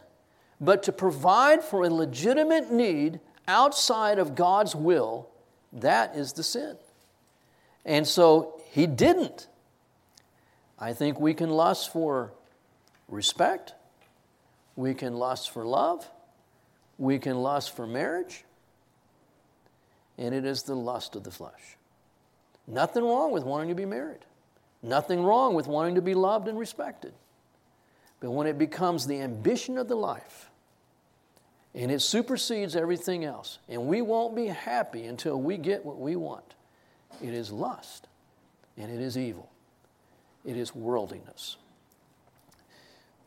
But 0.59 0.83
to 0.83 0.91
provide 0.91 1.63
for 1.63 1.85
a 1.85 1.89
legitimate 1.89 2.71
need 2.71 3.19
outside 3.47 4.19
of 4.19 4.35
God's 4.35 4.75
will, 4.75 5.29
that 5.71 6.15
is 6.15 6.33
the 6.33 6.43
sin. 6.43 6.77
And 7.85 8.05
so 8.05 8.61
he 8.71 8.87
didn't. 8.87 9.47
I 10.77 10.93
think 10.93 11.19
we 11.19 11.33
can 11.33 11.49
lust 11.49 11.93
for 11.93 12.33
respect, 13.07 13.73
we 14.79 14.93
can 14.93 15.13
lust 15.13 15.49
for 15.49 15.65
love, 15.65 16.09
we 16.97 17.19
can 17.19 17.35
lust 17.35 17.75
for 17.75 17.85
marriage, 17.85 18.45
and 20.17 20.33
it 20.33 20.45
is 20.45 20.63
the 20.63 20.73
lust 20.73 21.17
of 21.17 21.25
the 21.25 21.31
flesh. 21.31 21.75
Nothing 22.65 23.03
wrong 23.03 23.33
with 23.33 23.43
wanting 23.43 23.67
to 23.67 23.75
be 23.75 23.85
married. 23.85 24.23
Nothing 24.81 25.21
wrong 25.21 25.53
with 25.53 25.67
wanting 25.67 25.95
to 25.95 26.01
be 26.01 26.13
loved 26.13 26.47
and 26.47 26.57
respected. 26.57 27.11
But 28.21 28.31
when 28.31 28.47
it 28.47 28.57
becomes 28.57 29.05
the 29.05 29.19
ambition 29.19 29.77
of 29.77 29.89
the 29.89 29.95
life 29.95 30.49
and 31.75 31.91
it 31.91 31.99
supersedes 31.99 32.73
everything 32.73 33.25
else, 33.25 33.59
and 33.67 33.85
we 33.85 34.01
won't 34.01 34.33
be 34.33 34.45
happy 34.45 35.05
until 35.07 35.41
we 35.41 35.57
get 35.57 35.85
what 35.85 35.99
we 35.99 36.15
want, 36.15 36.55
it 37.21 37.33
is 37.33 37.51
lust 37.51 38.07
and 38.77 38.89
it 38.89 39.01
is 39.01 39.17
evil. 39.17 39.49
It 40.45 40.55
is 40.55 40.73
worldliness. 40.73 41.57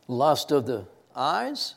Lust 0.09 0.51
of 0.51 0.65
the 0.65 0.87
eyes, 1.17 1.75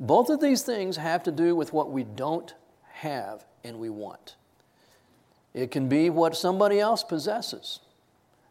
both 0.00 0.28
of 0.28 0.40
these 0.40 0.62
things 0.62 0.96
have 0.96 1.22
to 1.24 1.32
do 1.32 1.54
with 1.54 1.72
what 1.72 1.90
we 1.90 2.02
don't 2.04 2.54
have 2.92 3.44
and 3.62 3.78
we 3.78 3.90
want. 3.90 4.36
It 5.52 5.70
can 5.70 5.88
be 5.88 6.10
what 6.10 6.36
somebody 6.36 6.80
else 6.80 7.04
possesses, 7.04 7.80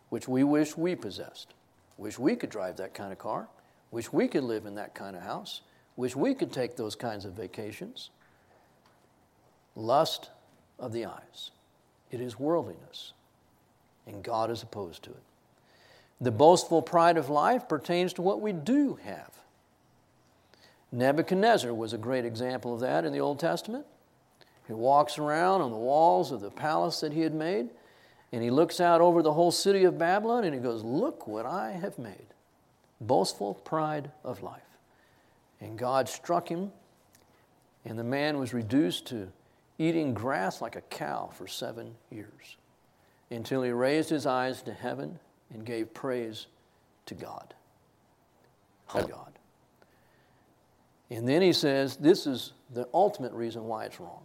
which 0.09 0.27
we 0.27 0.43
wish 0.43 0.77
we 0.77 0.95
possessed. 0.95 1.53
Wish 1.97 2.17
we 2.17 2.35
could 2.35 2.49
drive 2.49 2.77
that 2.77 2.93
kind 2.93 3.11
of 3.11 3.19
car. 3.19 3.47
Wish 3.91 4.11
we 4.11 4.27
could 4.27 4.43
live 4.43 4.65
in 4.65 4.75
that 4.75 4.95
kind 4.95 5.15
of 5.15 5.21
house. 5.21 5.61
Wish 5.95 6.15
we 6.15 6.33
could 6.33 6.51
take 6.51 6.75
those 6.75 6.95
kinds 6.95 7.25
of 7.25 7.33
vacations. 7.33 8.09
Lust 9.75 10.29
of 10.79 10.91
the 10.93 11.05
eyes. 11.05 11.51
It 12.09 12.21
is 12.21 12.39
worldliness, 12.39 13.13
and 14.07 14.23
God 14.23 14.49
is 14.49 14.63
opposed 14.63 15.03
to 15.03 15.11
it. 15.11 15.23
The 16.21 16.31
boastful 16.31 16.81
pride 16.81 17.17
of 17.17 17.29
life 17.29 17.67
pertains 17.67 18.13
to 18.13 18.21
what 18.21 18.39
we 18.39 18.53
do 18.53 18.97
have. 19.03 19.31
Nebuchadnezzar 20.93 21.73
was 21.73 21.91
a 21.93 21.97
great 21.97 22.23
example 22.23 22.75
of 22.75 22.79
that 22.81 23.03
in 23.03 23.11
the 23.11 23.19
Old 23.19 23.39
Testament. 23.39 23.85
He 24.67 24.73
walks 24.73 25.17
around 25.17 25.61
on 25.61 25.71
the 25.71 25.77
walls 25.77 26.31
of 26.31 26.39
the 26.39 26.51
palace 26.51 26.99
that 26.99 27.11
he 27.11 27.21
had 27.21 27.33
made, 27.33 27.69
and 28.31 28.43
he 28.43 28.51
looks 28.51 28.79
out 28.79 29.01
over 29.01 29.23
the 29.23 29.33
whole 29.33 29.51
city 29.51 29.85
of 29.85 29.97
Babylon 29.97 30.43
and 30.43 30.53
he 30.53 30.59
goes, 30.59 30.83
Look 30.83 31.27
what 31.27 31.47
I 31.47 31.71
have 31.71 31.97
made. 31.97 32.27
Boastful 33.01 33.55
pride 33.55 34.11
of 34.23 34.43
life. 34.43 34.61
And 35.59 35.79
God 35.79 36.07
struck 36.07 36.47
him, 36.47 36.71
and 37.83 37.97
the 37.97 38.03
man 38.03 38.37
was 38.37 38.53
reduced 38.53 39.07
to 39.07 39.31
eating 39.79 40.13
grass 40.13 40.61
like 40.61 40.75
a 40.75 40.81
cow 40.81 41.31
for 41.33 41.47
seven 41.47 41.95
years 42.11 42.57
until 43.31 43.63
he 43.63 43.71
raised 43.71 44.11
his 44.11 44.27
eyes 44.27 44.61
to 44.61 44.73
heaven 44.73 45.17
and 45.51 45.65
gave 45.65 45.91
praise 45.93 46.45
to 47.07 47.15
God. 47.15 47.55
To 48.93 49.01
God. 49.07 49.32
And 51.09 51.27
then 51.27 51.41
he 51.41 51.53
says, 51.53 51.97
This 51.97 52.25
is 52.25 52.53
the 52.73 52.87
ultimate 52.93 53.33
reason 53.33 53.65
why 53.65 53.85
it's 53.85 53.99
wrong. 53.99 54.23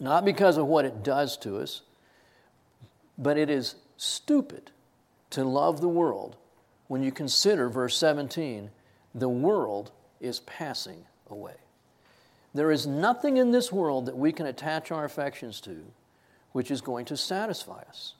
Not 0.00 0.24
because 0.24 0.56
of 0.56 0.66
what 0.66 0.84
it 0.84 1.02
does 1.02 1.36
to 1.38 1.58
us, 1.58 1.82
but 3.16 3.38
it 3.38 3.48
is 3.48 3.76
stupid 3.96 4.70
to 5.30 5.44
love 5.44 5.80
the 5.80 5.88
world 5.88 6.36
when 6.88 7.02
you 7.02 7.12
consider 7.12 7.68
verse 7.68 7.96
17 7.96 8.70
the 9.14 9.28
world 9.28 9.92
is 10.20 10.40
passing 10.40 11.04
away. 11.30 11.54
There 12.52 12.70
is 12.70 12.86
nothing 12.86 13.36
in 13.36 13.52
this 13.52 13.70
world 13.70 14.06
that 14.06 14.16
we 14.16 14.32
can 14.32 14.46
attach 14.46 14.90
our 14.90 15.04
affections 15.04 15.60
to 15.62 15.84
which 16.52 16.70
is 16.70 16.80
going 16.80 17.04
to 17.04 17.16
satisfy 17.16 17.82
us 17.88 18.14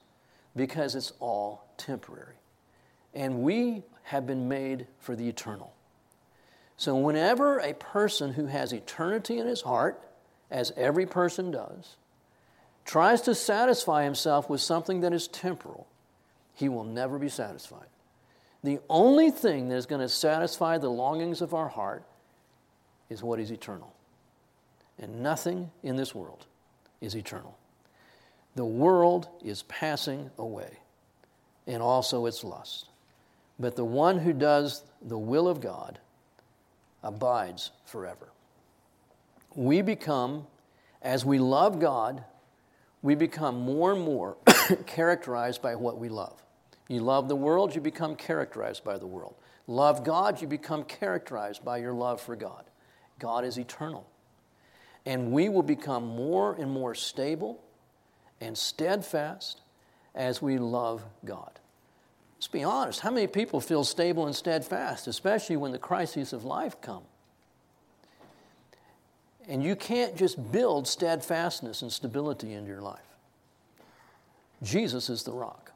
because 0.57 0.97
it's 0.97 1.13
all 1.21 1.69
temporary. 1.77 2.35
And 3.15 3.43
we 3.43 3.85
have 4.03 4.27
been 4.27 4.49
made 4.49 4.89
for 4.99 5.15
the 5.15 5.29
eternal. 5.29 5.73
So, 6.77 6.97
whenever 6.97 7.59
a 7.59 7.75
person 7.75 8.33
who 8.33 8.47
has 8.47 8.73
eternity 8.73 9.39
in 9.39 9.47
his 9.47 9.63
heart 9.63 10.03
as 10.51 10.73
every 10.77 11.07
person 11.07 11.51
does, 11.51 11.97
tries 12.85 13.21
to 13.23 13.35
satisfy 13.35 14.05
himself 14.05 14.51
with 14.51 14.61
something 14.61 15.01
that 15.01 15.13
is 15.13 15.29
temporal, 15.29 15.87
he 16.55 16.69
will 16.69 16.85
never 16.85 17.19
be 17.19 17.29
satisfied. 17.29 17.87
The 18.63 18.81
only 18.89 19.31
thing 19.31 19.69
that 19.69 19.77
is 19.77 19.87
going 19.87 20.01
to 20.01 20.09
satisfy 20.09 20.79
the 20.79 20.91
longings 20.91 21.43
of 21.43 21.55
our 21.55 21.69
heart 21.69 22.05
is 23.11 23.23
what 23.23 23.39
is 23.39 23.51
eternal. 23.51 23.95
And 24.99 25.23
nothing 25.23 25.71
in 25.83 25.97
this 25.97 26.15
world 26.15 26.47
is 27.01 27.15
eternal. 27.15 27.57
The 28.55 28.65
world 28.65 29.29
is 29.45 29.63
passing 29.65 30.31
away, 30.39 30.79
and 31.67 31.83
also 31.83 32.27
its 32.27 32.45
lust. 32.45 32.89
But 33.59 33.77
the 33.77 33.85
one 33.85 34.19
who 34.19 34.33
does 34.33 34.83
the 35.03 35.19
will 35.19 35.49
of 35.49 35.61
God 35.61 35.99
abides 37.05 37.71
forever. 37.85 38.33
We 39.55 39.83
become, 39.83 40.49
as 41.03 41.25
we 41.25 41.39
love 41.39 41.79
God, 41.79 42.25
we 43.03 43.15
become 43.15 43.61
more 43.61 43.93
and 43.93 44.03
more 44.03 44.37
characterized 44.87 45.63
by 45.63 45.77
what 45.77 45.99
we 45.99 46.09
love. 46.09 46.43
You 46.89 47.01
love 47.01 47.29
the 47.29 47.37
world, 47.37 47.75
you 47.75 47.81
become 47.81 48.17
characterized 48.17 48.83
by 48.83 48.99
the 48.99 49.07
world. 49.07 49.37
Love 49.67 50.05
God, 50.05 50.43
you 50.43 50.49
become 50.49 50.85
characterized 50.85 51.65
by 51.65 51.79
your 51.79 51.93
love 51.93 52.21
for 52.21 52.35
God. 52.35 52.65
God 53.19 53.45
is 53.45 53.59
eternal. 53.59 54.07
And 55.07 55.31
we 55.31 55.49
will 55.49 55.63
become 55.63 56.07
more 56.07 56.55
and 56.55 56.71
more 56.71 56.95
stable 56.95 57.63
and 58.41 58.57
steadfast 58.57 59.61
as 60.15 60.43
we 60.43 60.59
love 60.59 61.03
God. 61.25 61.61
Let's 62.45 62.53
be 62.53 62.63
honest. 62.63 63.01
How 63.01 63.11
many 63.11 63.27
people 63.27 63.59
feel 63.59 63.85
stable 63.85 64.27
and 64.27 64.37
steadfast, 64.37 65.07
especially 65.07 65.57
when 65.57 65.73
the 65.73 65.79
crises 65.79 66.35
of 66.35 66.45
life 66.45 66.79
come? 66.83 67.05
And 69.49 69.65
you 69.65 69.75
can't 69.75 70.15
just 70.15 70.53
build 70.53 70.87
steadfastness 70.87 71.81
and 71.81 71.91
stability 71.91 72.53
into 72.53 72.69
your 72.69 72.83
life. 72.83 73.01
Jesus 74.63 75.09
is 75.09 75.23
the 75.23 75.33
rock. 75.33 75.73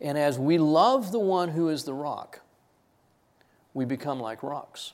And 0.00 0.18
as 0.18 0.40
we 0.40 0.58
love 0.58 1.12
the 1.12 1.20
one 1.20 1.50
who 1.50 1.68
is 1.68 1.84
the 1.84 1.94
rock, 1.94 2.40
we 3.74 3.84
become 3.84 4.18
like 4.18 4.42
rocks. 4.42 4.92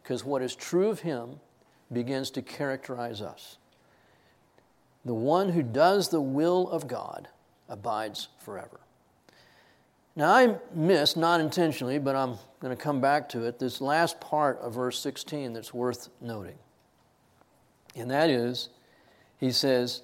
Because 0.00 0.24
what 0.24 0.42
is 0.42 0.54
true 0.54 0.90
of 0.90 1.00
him 1.00 1.40
begins 1.92 2.30
to 2.30 2.42
characterize 2.42 3.20
us. 3.20 3.56
The 5.04 5.12
one 5.12 5.48
who 5.48 5.64
does 5.64 6.10
the 6.10 6.20
will 6.20 6.70
of 6.70 6.86
God 6.86 7.26
abides 7.68 8.28
forever. 8.38 8.78
Now, 10.14 10.32
I 10.32 10.56
missed, 10.74 11.16
not 11.16 11.40
intentionally, 11.40 11.98
but 11.98 12.14
I'm 12.14 12.36
going 12.60 12.76
to 12.76 12.82
come 12.82 13.00
back 13.00 13.28
to 13.30 13.44
it, 13.44 13.58
this 13.58 13.80
last 13.80 14.20
part 14.20 14.58
of 14.58 14.74
verse 14.74 14.98
16 14.98 15.54
that's 15.54 15.72
worth 15.72 16.10
noting. 16.20 16.58
And 17.96 18.10
that 18.10 18.28
is, 18.28 18.68
he 19.38 19.52
says, 19.52 20.02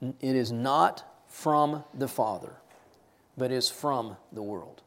it 0.00 0.36
is 0.36 0.50
not 0.50 1.04
from 1.28 1.84
the 1.92 2.08
Father, 2.08 2.54
but 3.36 3.50
is 3.50 3.68
from 3.68 4.16
the 4.32 4.42
world. 4.42 4.82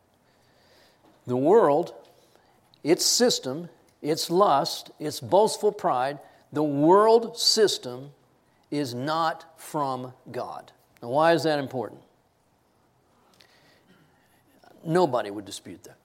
The 1.27 1.37
world, 1.37 1.93
its 2.83 3.05
system, 3.05 3.69
its 4.01 4.29
lust, 4.29 4.91
its 4.99 5.19
boastful 5.19 5.71
pride, 5.71 6.19
the 6.51 6.63
world 6.63 7.37
system 7.37 8.11
is 8.71 8.93
not 8.93 9.59
from 9.59 10.13
God. 10.31 10.71
Now, 11.01 11.09
why 11.09 11.33
is 11.33 11.43
that 11.43 11.59
important? 11.59 12.01
Nobody 14.85 15.31
would 15.31 15.45
dispute 15.45 15.83
that. 15.83 15.97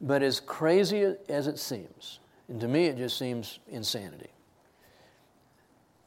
But 0.00 0.22
as 0.22 0.40
crazy 0.40 1.14
as 1.28 1.46
it 1.46 1.58
seems, 1.58 2.18
and 2.48 2.60
to 2.60 2.68
me 2.68 2.86
it 2.86 2.96
just 2.96 3.18
seems 3.18 3.58
insanity, 3.68 4.30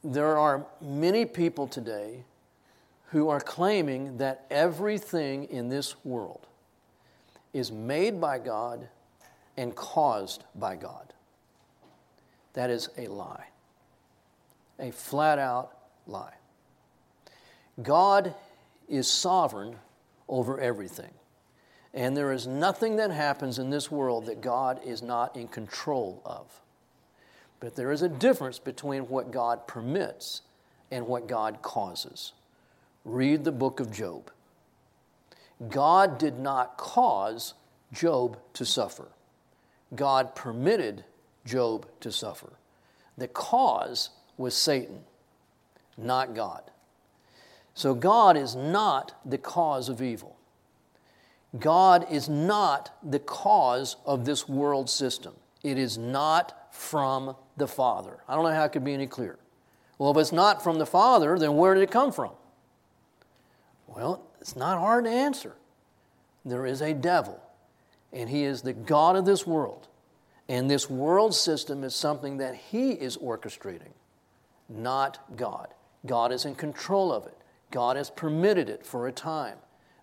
there 0.04 0.38
are 0.38 0.66
many 0.82 1.26
people 1.26 1.68
today 1.68 2.24
who 3.08 3.30
are 3.30 3.40
claiming 3.40 4.18
that 4.18 4.46
everything 4.50 5.46
in 5.46 5.70
this 5.70 5.96
world 6.04 6.46
is 7.54 7.72
made 7.72 8.20
by 8.20 8.38
God 8.38 8.88
and 9.56 9.74
caused 9.76 10.44
by 10.56 10.76
God. 10.76 11.14
That 12.54 12.70
is 12.70 12.90
a 12.98 13.08
lie 13.08 13.48
a 14.80 14.92
flat 14.92 15.40
out 15.40 15.72
lie. 16.08 16.34
God 17.82 18.34
is 18.88 19.08
sovereign 19.08 19.76
over 20.28 20.60
everything. 20.60 21.12
And 21.94 22.16
there 22.16 22.34
is 22.34 22.46
nothing 22.46 22.98
that 22.98 23.12
happens 23.12 23.58
in 23.58 23.70
this 23.70 23.90
world 23.90 24.26
that 24.26 24.42
God 24.42 24.82
is 24.86 25.02
not 25.02 25.36
in 25.36 25.48
control 25.48 26.22
of. 26.26 26.62
But 27.60 27.76
there 27.76 27.92
is 27.92 28.02
a 28.02 28.10
difference 28.10 28.60
between 28.60 29.04
what 29.04 29.32
God 29.32 29.66
permits 29.66 30.42
and 30.92 31.08
what 31.08 31.28
God 31.28 31.62
causes. 31.62 32.34
Read 33.06 33.44
the 33.44 33.52
book 33.52 33.80
of 33.80 33.92
Job. 33.92 34.30
God 35.70 36.18
did 36.18 36.38
not 36.38 36.78
cause 36.78 37.54
Job 37.94 38.38
to 38.54 38.66
suffer, 38.66 39.08
God 39.96 40.36
permitted 40.36 41.06
Job 41.46 41.88
to 42.02 42.12
suffer. 42.12 42.54
The 43.18 43.30
cause 43.30 44.10
was 44.38 44.54
Satan, 44.54 45.00
not 45.98 46.36
God. 46.36 46.64
So 47.76 47.94
God 47.94 48.38
is 48.38 48.56
not 48.56 49.14
the 49.24 49.38
cause 49.38 49.90
of 49.90 50.02
evil. 50.02 50.38
God 51.60 52.08
is 52.10 52.28
not 52.28 52.98
the 53.04 53.20
cause 53.20 53.98
of 54.06 54.26
this 54.26 54.50
world 54.50 54.90
system. 54.90 55.34
It 55.64 55.78
is 55.78 55.98
not 55.98 56.74
from 56.74 57.36
the 57.58 57.68
Father. 57.68 58.18
I 58.28 58.36
don't 58.36 58.44
know 58.44 58.52
how 58.52 58.64
it 58.64 58.72
could 58.72 58.84
be 58.84 58.94
any 58.94 59.08
clearer. 59.08 59.40
Well, 59.98 60.12
if 60.12 60.18
it's 60.18 60.32
not 60.32 60.64
from 60.64 60.80
the 60.80 60.86
Father, 60.86 61.38
then 61.38 61.56
where 61.56 61.74
did 61.74 61.84
it 61.84 61.92
come 61.92 62.12
from? 62.12 62.32
Well, 63.88 64.24
it's 64.42 64.56
not 64.56 64.80
hard 64.80 65.06
to 65.06 65.12
answer. 65.12 65.56
There 66.44 66.66
is 66.66 66.82
a 66.82 66.94
devil, 66.94 67.42
and 68.12 68.30
he 68.30 68.44
is 68.44 68.62
the 68.62 68.74
God 68.74 69.16
of 69.16 69.26
this 69.26 69.48
world. 69.48 69.88
And 70.48 70.70
this 70.70 70.90
world 70.90 71.34
system 71.34 71.84
is 71.84 71.96
something 71.96 72.38
that 72.38 72.56
he 72.56 72.92
is 72.92 73.18
orchestrating 73.18 73.94
not 74.68 75.20
God. 75.38 75.68
God 76.06 76.32
is 76.32 76.46
in 76.46 76.56
control 76.56 77.12
of 77.12 77.26
it. 77.26 77.38
God 77.72 77.98
has 77.98 78.10
permitted 78.10 78.70
it 78.70 78.86
for 78.86 79.08
a 79.08 79.12
time, 79.12 79.58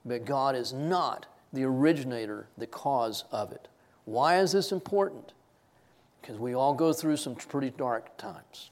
but 0.05 0.25
God 0.25 0.55
is 0.55 0.73
not 0.73 1.27
the 1.53 1.65
originator, 1.65 2.49
the 2.57 2.67
cause 2.67 3.25
of 3.31 3.53
it. 3.53 3.69
Why 4.05 4.39
is 4.39 4.53
this 4.53 4.73
important? 4.73 5.33
Because 6.21 6.39
we 6.39 6.55
all 6.55 6.75
go 6.75 6.93
through 6.93 7.17
some 7.17 7.35
pretty 7.35 7.71
dark 7.71 8.17
times. 8.17 8.71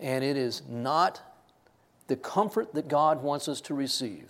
And 0.00 0.24
it 0.24 0.36
is 0.36 0.62
not 0.68 1.20
the 2.06 2.16
comfort 2.16 2.74
that 2.74 2.88
God 2.88 3.22
wants 3.22 3.48
us 3.48 3.60
to 3.62 3.74
receive 3.74 4.28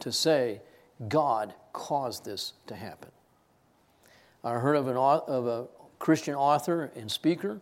to 0.00 0.12
say, 0.12 0.60
God 1.08 1.54
caused 1.72 2.24
this 2.24 2.54
to 2.66 2.74
happen. 2.74 3.10
I 4.42 4.54
heard 4.54 4.76
of, 4.76 4.88
an, 4.88 4.96
of 4.96 5.46
a 5.46 5.66
Christian 5.98 6.34
author 6.34 6.90
and 6.96 7.10
speaker 7.10 7.60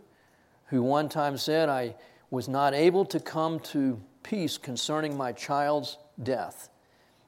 who 0.66 0.82
one 0.82 1.08
time 1.08 1.36
said, 1.36 1.68
I 1.68 1.94
was 2.30 2.48
not 2.48 2.74
able 2.74 3.04
to 3.06 3.18
come 3.18 3.58
to 3.60 4.00
peace 4.28 4.58
concerning 4.58 5.16
my 5.16 5.32
child's 5.32 5.96
death 6.22 6.68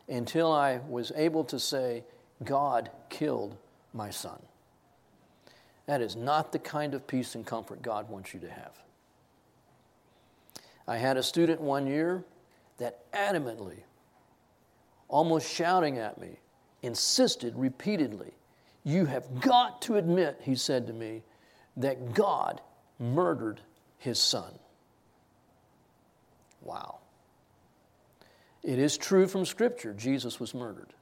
until 0.06 0.52
I 0.52 0.80
was 0.86 1.12
able 1.16 1.44
to 1.44 1.58
say, 1.58 2.04
God 2.44 2.90
killed 3.08 3.56
my 3.94 4.10
son. 4.10 4.38
That 5.86 6.02
is 6.02 6.14
not 6.14 6.52
the 6.52 6.58
kind 6.58 6.92
of 6.92 7.06
peace 7.06 7.34
and 7.34 7.46
comfort 7.46 7.80
God 7.80 8.10
wants 8.10 8.34
you 8.34 8.40
to 8.40 8.50
have. 8.50 8.78
I 10.86 10.98
had 10.98 11.16
a 11.16 11.22
student 11.22 11.62
one 11.62 11.86
year 11.86 12.22
that 12.76 13.10
adamantly, 13.12 13.78
almost 15.08 15.50
shouting 15.50 15.96
at 15.96 16.20
me, 16.20 16.38
insisted 16.82 17.54
repeatedly, 17.56 18.32
You 18.84 19.06
have 19.06 19.40
got 19.40 19.80
to 19.82 19.96
admit, 19.96 20.40
he 20.42 20.54
said 20.54 20.86
to 20.88 20.92
me, 20.92 21.22
that 21.78 22.12
God 22.12 22.60
murdered 22.98 23.60
his 23.96 24.18
son. 24.18 24.52
Wow. 26.62 26.98
It 28.62 28.78
is 28.78 28.98
true 28.98 29.26
from 29.26 29.44
Scripture, 29.44 29.94
Jesus 29.94 30.38
was 30.38 30.54
murdered. 30.54 30.92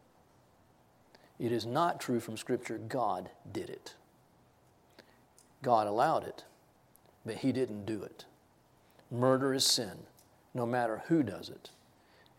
It 1.38 1.53
is 1.53 1.66
not 1.66 2.01
true 2.01 2.21
from 2.21 2.37
Scripture, 2.37 2.79
God 2.79 3.31
did 3.53 3.71
it. 3.71 3.94
God 5.62 5.87
allowed 5.87 6.25
it, 6.25 6.44
but 7.25 7.37
He 7.37 7.53
didn't 7.53 7.85
do 7.85 8.03
it. 8.03 8.25
Murder 9.11 9.55
is 9.55 9.64
sin, 9.64 9.99
no 10.55 10.66
matter 10.66 11.03
who 11.09 11.23
does 11.23 11.49
it. 11.49 11.71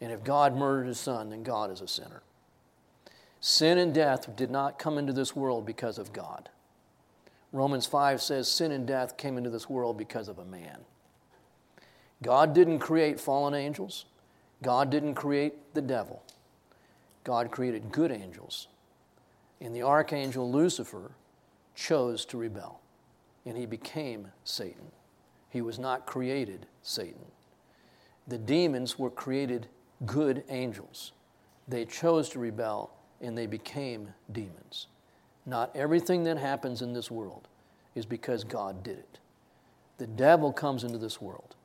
And 0.01 0.11
if 0.11 0.23
God 0.23 0.55
murdered 0.55 0.87
His 0.87 0.99
Son, 0.99 1.29
then 1.29 1.43
God 1.43 1.71
is 1.71 1.81
a 1.81 1.87
sinner. 1.87 2.21
Sin 3.41 3.77
and 3.77 3.93
death 3.93 4.35
did 4.35 4.51
not 4.51 4.79
come 4.79 4.97
into 4.97 5.13
this 5.13 5.35
world 5.35 5.65
because 5.65 5.97
of 5.97 6.13
God. 6.13 6.49
Romans 7.51 7.85
5 7.85 8.21
says 8.21 8.49
sin 8.49 8.71
and 8.71 8.85
death 8.85 9.17
came 9.17 9.37
into 9.37 9.49
this 9.49 9.69
world 9.69 9.97
because 9.97 10.27
of 10.27 10.39
a 10.39 10.45
man. 10.45 10.79
God 12.21 12.53
didn't 12.53 12.79
create 12.79 13.19
fallen 13.19 13.53
angels. 13.53 14.05
God 14.61 14.89
didn't 14.89 15.15
create 15.15 15.73
the 15.73 15.81
devil. 15.81 16.21
God 17.23 17.51
created 17.51 17.91
good 17.91 18.11
angels. 18.11 18.67
And 19.61 19.75
the 19.75 19.83
archangel 19.83 20.51
Lucifer 20.51 21.11
chose 21.75 22.25
to 22.25 22.37
rebel, 22.37 22.81
and 23.45 23.57
he 23.57 23.65
became 23.65 24.27
Satan. 24.43 24.91
He 25.49 25.61
was 25.61 25.79
not 25.79 26.05
created 26.05 26.65
Satan. 26.81 27.25
The 28.27 28.37
demons 28.37 28.99
were 28.99 29.09
created 29.09 29.67
good 30.05 30.43
angels. 30.49 31.13
They 31.67 31.85
chose 31.85 32.29
to 32.29 32.39
rebel 32.39 32.91
and 33.21 33.37
they 33.37 33.47
became 33.47 34.13
demons. 34.31 34.87
Not 35.45 35.75
everything 35.75 36.23
that 36.25 36.37
happens 36.37 36.81
in 36.81 36.93
this 36.93 37.09
world 37.09 37.47
is 37.95 38.05
because 38.05 38.43
God 38.43 38.83
did 38.83 38.99
it. 38.99 39.19
The 39.97 40.07
devil 40.07 40.53
comes 40.53 40.83
into 40.83 40.97
this 40.97 41.19
world 41.19 41.55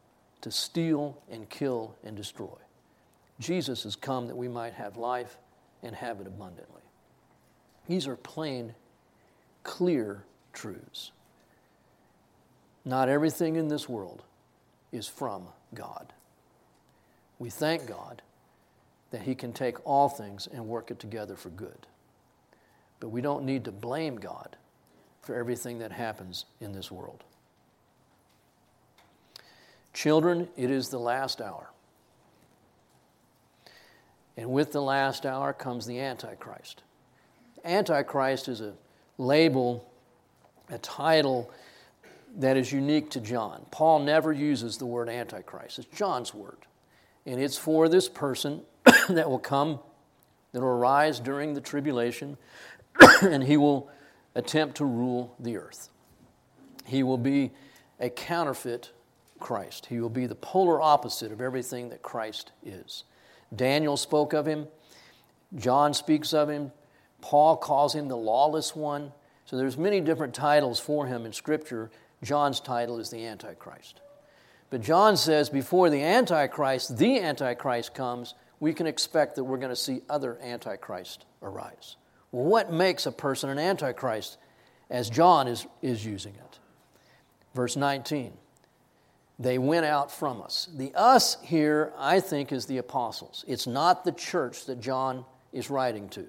to 0.45 0.51
steal 0.51 1.17
and 1.31 1.49
kill 1.49 1.97
and 2.05 2.15
destroy. 2.15 2.59
Jesus 3.41 3.85
has 3.85 3.97
come 3.97 4.27
that 4.27 4.37
we 4.37 4.47
might 4.47 4.75
have 4.75 4.99
life 4.99 5.39
and 5.83 5.97
have 5.97 6.21
it 6.21 6.27
abundantly. 6.27 6.83
These 7.89 8.07
are 8.07 8.17
plain, 8.17 8.75
clear 9.63 10.23
truths. 10.53 11.13
Not 12.85 13.09
everything 13.09 13.57
in 13.57 13.69
this 13.69 13.89
world 13.89 14.23
is 14.93 15.09
from 15.09 15.49
God. 15.73 16.13
We 17.39 17.49
thank 17.49 17.87
God 17.87 18.21
that 19.13 19.23
He 19.23 19.35
can 19.35 19.55
take 19.55 19.79
all 19.87 20.11
things 20.11 20.47
and 20.47 20.69
work 20.69 20.91
it 20.91 20.99
together 20.99 21.37
for 21.37 21.49
good. 21.49 21.87
But 23.01 23.09
we 23.09 23.23
don't 23.23 23.47
need 23.47 23.65
to 23.65 23.73
blame 23.73 24.17
God 24.17 24.59
for 25.23 25.35
everything 25.35 25.79
that 25.79 25.91
happens 25.91 26.45
in 26.61 26.73
this 26.73 26.91
world. 26.93 27.25
Children, 29.95 30.49
it 30.57 30.71
is 30.71 30.89
the 30.89 30.99
last 30.99 31.41
hour. 31.41 31.71
And 34.37 34.51
with 34.51 34.73
the 34.73 34.83
last 34.83 35.25
hour 35.25 35.53
comes 35.53 35.87
the 35.87 36.01
Antichrist. 36.01 36.83
Antichrist 37.65 38.49
is 38.49 38.61
a 38.61 38.75
label, 39.17 39.89
a 40.69 40.79
title 40.79 41.51
that 42.37 42.57
is 42.57 42.73
unique 42.73 43.11
to 43.11 43.21
John. 43.21 43.65
Paul 43.71 44.01
never 44.01 44.33
uses 44.33 44.77
the 44.77 44.87
word 44.87 45.09
Antichrist, 45.09 45.79
it's 45.79 45.97
John's 45.97 46.35
word. 46.35 46.59
And 47.25 47.41
it's 47.41 47.57
for 47.57 47.89
this 47.89 48.09
person 48.09 48.63
that 49.09 49.31
will 49.31 49.39
come, 49.39 49.79
that 50.53 50.61
will 50.61 50.69
arise 50.69 51.21
during 51.21 51.55
the 51.55 51.61
tribulation, 51.61 52.37
and 53.23 53.45
he 53.45 53.57
will 53.57 53.89
attempt 54.35 54.79
to 54.79 54.85
rule 54.85 55.35
the 55.39 55.57
earth. 55.57 55.89
He 56.85 57.05
will 57.05 57.17
be 57.19 57.53
a 58.01 58.11
counterfeit 58.11 58.91
Christ. 59.41 59.87
He 59.87 60.01
will 60.01 60.11
be 60.11 60.27
the 60.27 60.35
polar 60.35 60.81
opposite 60.81 61.33
of 61.33 61.41
everything 61.41 61.89
that 61.91 62.03
Christ 62.03 62.53
is. 62.65 63.05
Daniel 63.55 63.97
spoke 63.97 64.33
of 64.33 64.47
him, 64.47 64.69
John 65.57 65.95
speaks 65.95 66.33
of 66.33 66.49
him, 66.49 66.73
Paul 67.25 67.57
calls 67.57 67.95
him 67.95 68.09
the 68.09 68.17
lawless 68.17 68.77
one. 68.77 69.13
So 69.47 69.57
there's 69.57 69.79
many 69.79 70.01
different 70.03 70.35
titles 70.35 70.79
for 70.79 71.07
him 71.07 71.25
in 71.25 71.33
Scripture. 71.33 71.91
John's 72.23 72.61
title 72.61 72.99
is 72.99 73.09
the 73.09 73.25
Antichrist. 73.25 74.01
But 74.69 74.83
John 74.83 75.17
says 75.17 75.49
before 75.49 75.89
the 75.89 76.03
Antichrist, 76.03 76.99
the 76.99 77.21
Antichrist 77.21 77.95
comes, 77.95 78.35
we 78.61 78.75
can 78.75 78.87
expect 78.87 79.37
that 79.37 79.45
we're 79.45 79.57
going 79.57 79.71
to 79.71 79.77
see 79.77 80.03
other 80.11 80.39
Antichrist 80.43 81.25
arise. 81.43 81.97
Well, 82.31 82.45
what 82.45 82.73
makes 82.73 83.07
a 83.07 83.13
person 83.13 83.49
an 83.49 83.59
Antichrist 83.59 84.37
as 84.91 85.09
John 85.09 85.49
is, 85.49 85.67
is 85.81 86.05
using 86.05 86.35
it? 86.35 86.59
Verse 87.55 87.77
19 87.77 88.33
they 89.39 89.59
went 89.59 89.85
out 89.85 90.13
from 90.13 90.41
us. 90.41 90.69
The 90.75 90.93
us 90.95 91.37
here, 91.43 91.93
I 91.99 92.21
think, 92.21 92.53
is 92.53 92.67
the 92.67 92.79
apostles. 92.79 93.45
It's 93.49 93.67
not 93.67 94.05
the 94.05 94.13
church 94.13 94.67
that 94.67 94.81
John 94.81 95.25
is 95.53 95.71
writing 95.71 96.09
to 96.11 96.27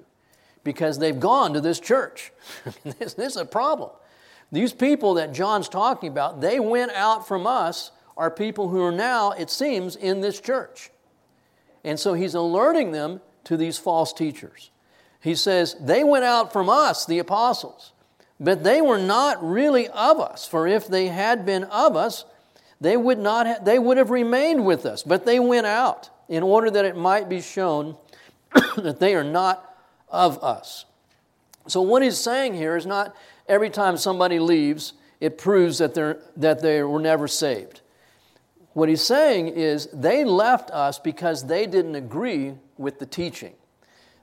because 0.64 0.98
they've 0.98 1.20
gone 1.20 1.54
to 1.54 1.62
this 1.62 1.80
church. 1.80 2.32
this, 2.84 3.14
this 3.14 3.36
is 3.36 3.38
a 3.38 3.46
problem. 3.46 3.92
These 4.52 4.74
people 4.74 5.16
that 5.16 5.34
John's 5.34 5.70
talking 5.70 6.10
about, 6.10 6.42
they 6.42 6.60
went 6.60 6.92
out 6.92 7.28
from 7.28 7.46
us, 7.48 7.92
are 8.18 8.32
people 8.32 8.70
who 8.70 8.82
are 8.82 8.92
now, 8.92 9.32
it 9.32 9.50
seems, 9.50 9.96
in 9.96 10.22
this 10.22 10.40
church. 10.40 10.90
And 11.84 12.00
so 12.00 12.14
he's 12.14 12.34
alerting 12.34 12.92
them 12.92 13.22
to 13.44 13.58
these 13.58 13.78
false 13.78 14.14
teachers. 14.14 14.72
He 15.20 15.36
says, 15.36 15.76
They 15.80 16.04
went 16.04 16.24
out 16.24 16.54
from 16.54 16.70
us, 16.70 17.06
the 17.06 17.20
apostles, 17.20 17.94
but 18.40 18.64
they 18.64 18.82
were 18.82 18.98
not 18.98 19.44
really 19.44 19.88
of 19.90 20.20
us. 20.20 20.48
For 20.48 20.68
if 20.68 20.88
they 20.88 21.08
had 21.08 21.46
been 21.46 21.66
of 21.66 21.96
us, 21.96 22.26
they 22.86 22.98
would, 22.98 23.18
not 23.18 23.66
they 23.66 23.80
would 23.80 23.98
have 23.98 24.12
remained 24.12 24.64
with 24.64 24.86
us, 24.86 25.02
but 25.02 25.26
they 25.26 25.40
went 25.40 25.66
out 25.66 26.12
in 26.30 26.44
order 26.44 26.70
that 26.70 26.86
it 26.86 26.96
might 26.96 27.28
be 27.28 27.42
shown 27.42 27.98
that 28.78 29.00
they 29.00 29.16
are 29.16 29.24
not 29.24 29.76
of 30.08 30.44
us. 30.44 30.86
So, 31.68 31.82
what 31.82 32.04
he's 32.04 32.18
saying 32.18 32.54
here 32.54 32.78
is 32.78 32.86
not 32.86 33.16
every 33.50 33.72
time 33.72 33.98
somebody 33.98 34.38
leaves, 34.38 34.94
it 35.20 35.40
proves 35.40 35.80
that, 35.80 35.96
they're, 35.96 36.20
that 36.38 36.62
they 36.62 36.84
were 36.84 37.00
never 37.00 37.28
saved. 37.28 37.82
What 38.74 38.88
he's 38.88 39.02
saying 39.02 39.48
is 39.48 39.88
they 39.92 40.24
left 40.24 40.70
us 40.70 41.00
because 41.00 41.48
they 41.48 41.66
didn't 41.66 41.96
agree 41.96 42.54
with 42.78 43.00
the 43.00 43.08
teaching. 43.08 43.54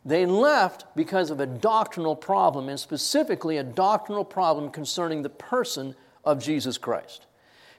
They 0.04 0.24
left 0.24 0.84
because 0.94 1.30
of 1.30 1.40
a 1.40 1.46
doctrinal 1.46 2.14
problem, 2.14 2.68
and 2.68 2.78
specifically 2.78 3.56
a 3.56 3.64
doctrinal 3.64 4.24
problem 4.24 4.70
concerning 4.70 5.22
the 5.22 5.30
person 5.30 5.96
of 6.22 6.40
Jesus 6.40 6.78
Christ. 6.78 7.26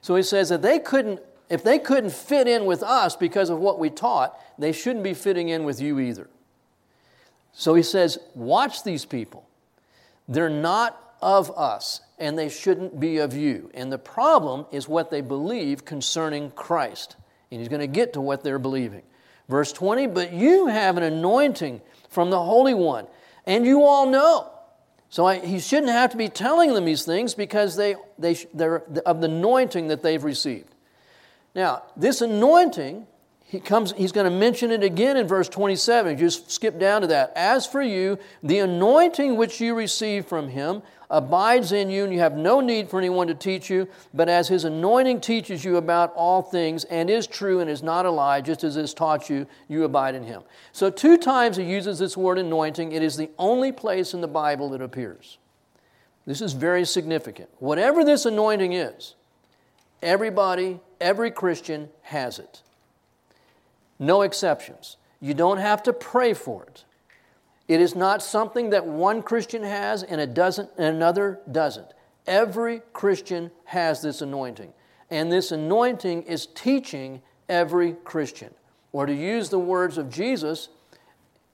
So 0.04 0.16
he 0.16 0.22
says 0.22 0.50
that 0.50 0.60
they 0.60 0.80
couldn't, 0.80 1.22
if 1.48 1.64
they 1.64 1.78
couldn't 1.78 2.12
fit 2.12 2.46
in 2.46 2.66
with 2.66 2.82
us 2.82 3.16
because 3.16 3.48
of 3.48 3.58
what 3.58 3.78
we 3.78 3.88
taught, 3.88 4.38
they 4.58 4.70
shouldn't 4.70 5.02
be 5.02 5.14
fitting 5.14 5.48
in 5.48 5.64
with 5.64 5.80
you 5.80 5.98
either. 5.98 6.28
So 7.54 7.74
he 7.74 7.82
says, 7.82 8.18
watch 8.34 8.84
these 8.84 9.06
people. 9.06 9.48
They're 10.28 10.50
not 10.50 11.00
of 11.22 11.50
us, 11.56 12.02
and 12.18 12.38
they 12.38 12.50
shouldn't 12.50 13.00
be 13.00 13.16
of 13.16 13.32
you. 13.32 13.70
And 13.72 13.90
the 13.90 13.96
problem 13.96 14.66
is 14.70 14.86
what 14.86 15.10
they 15.10 15.22
believe 15.22 15.86
concerning 15.86 16.50
Christ. 16.50 17.16
And 17.50 17.60
he's 17.60 17.70
going 17.70 17.80
to 17.80 17.86
get 17.86 18.12
to 18.12 18.20
what 18.20 18.44
they're 18.44 18.58
believing. 18.58 19.04
Verse 19.48 19.72
20, 19.72 20.08
but 20.08 20.34
you 20.34 20.66
have 20.66 20.98
an 20.98 21.02
anointing 21.02 21.80
from 22.10 22.28
the 22.28 22.42
Holy 22.42 22.74
One, 22.74 23.06
and 23.46 23.64
you 23.64 23.84
all 23.84 24.04
know 24.04 24.50
so 25.14 25.26
I, 25.26 25.38
he 25.38 25.60
shouldn't 25.60 25.92
have 25.92 26.10
to 26.10 26.16
be 26.16 26.28
telling 26.28 26.74
them 26.74 26.86
these 26.86 27.04
things 27.04 27.34
because 27.34 27.76
they, 27.76 27.94
they, 28.18 28.34
they're 28.52 28.82
of 29.06 29.20
the 29.20 29.28
anointing 29.28 29.86
that 29.86 30.02
they've 30.02 30.24
received. 30.24 30.74
Now, 31.54 31.84
this 31.96 32.20
anointing, 32.20 33.06
he 33.44 33.60
comes, 33.60 33.92
he's 33.92 34.10
going 34.10 34.28
to 34.28 34.36
mention 34.36 34.72
it 34.72 34.82
again 34.82 35.16
in 35.16 35.28
verse 35.28 35.48
27. 35.48 36.18
Just 36.18 36.50
skip 36.50 36.80
down 36.80 37.02
to 37.02 37.06
that. 37.06 37.32
As 37.36 37.64
for 37.64 37.80
you, 37.80 38.18
the 38.42 38.58
anointing 38.58 39.36
which 39.36 39.60
you 39.60 39.76
receive 39.76 40.26
from 40.26 40.48
him 40.48 40.82
abides 41.14 41.70
in 41.70 41.88
you, 41.88 42.04
and 42.04 42.12
you 42.12 42.18
have 42.18 42.36
no 42.36 42.60
need 42.60 42.90
for 42.90 42.98
anyone 42.98 43.28
to 43.28 43.34
teach 43.34 43.70
you, 43.70 43.88
but 44.12 44.28
as 44.28 44.48
his 44.48 44.64
anointing 44.64 45.20
teaches 45.20 45.64
you 45.64 45.76
about 45.76 46.12
all 46.14 46.42
things, 46.42 46.84
and 46.84 47.08
is 47.08 47.26
true 47.26 47.60
and 47.60 47.70
is 47.70 47.82
not 47.82 48.04
a 48.04 48.10
lie, 48.10 48.40
just 48.40 48.64
as 48.64 48.76
it 48.76 48.80
has 48.80 48.92
taught 48.92 49.30
you, 49.30 49.46
you 49.68 49.84
abide 49.84 50.16
in 50.16 50.24
him. 50.24 50.42
So, 50.72 50.90
two 50.90 51.16
times 51.16 51.56
he 51.56 51.62
uses 51.62 52.00
this 52.00 52.16
word 52.16 52.38
anointing. 52.38 52.92
It 52.92 53.02
is 53.02 53.16
the 53.16 53.30
only 53.38 53.70
place 53.70 54.12
in 54.12 54.20
the 54.20 54.28
Bible 54.28 54.70
that 54.70 54.82
appears. 54.82 55.38
This 56.26 56.40
is 56.40 56.52
very 56.52 56.84
significant. 56.84 57.48
Whatever 57.58 58.04
this 58.04 58.26
anointing 58.26 58.72
is, 58.72 59.14
everybody, 60.02 60.80
every 61.00 61.30
Christian 61.30 61.90
has 62.02 62.40
it. 62.40 62.62
No 64.00 64.22
exceptions. 64.22 64.96
You 65.20 65.34
don't 65.34 65.58
have 65.58 65.82
to 65.84 65.92
pray 65.92 66.34
for 66.34 66.64
it. 66.64 66.84
It 67.66 67.80
is 67.80 67.94
not 67.94 68.22
something 68.22 68.70
that 68.70 68.86
one 68.86 69.22
Christian 69.22 69.62
has 69.62 70.02
and, 70.02 70.20
it 70.20 70.34
doesn't, 70.34 70.70
and 70.76 70.96
another 70.96 71.40
doesn't. 71.50 71.92
Every 72.26 72.82
Christian 72.92 73.50
has 73.64 74.02
this 74.02 74.20
anointing. 74.20 74.72
And 75.10 75.30
this 75.30 75.52
anointing 75.52 76.22
is 76.24 76.46
teaching 76.46 77.22
every 77.48 77.92
Christian. 78.04 78.54
Or 78.92 79.06
to 79.06 79.14
use 79.14 79.48
the 79.48 79.58
words 79.58 79.98
of 79.98 80.10
Jesus 80.10 80.68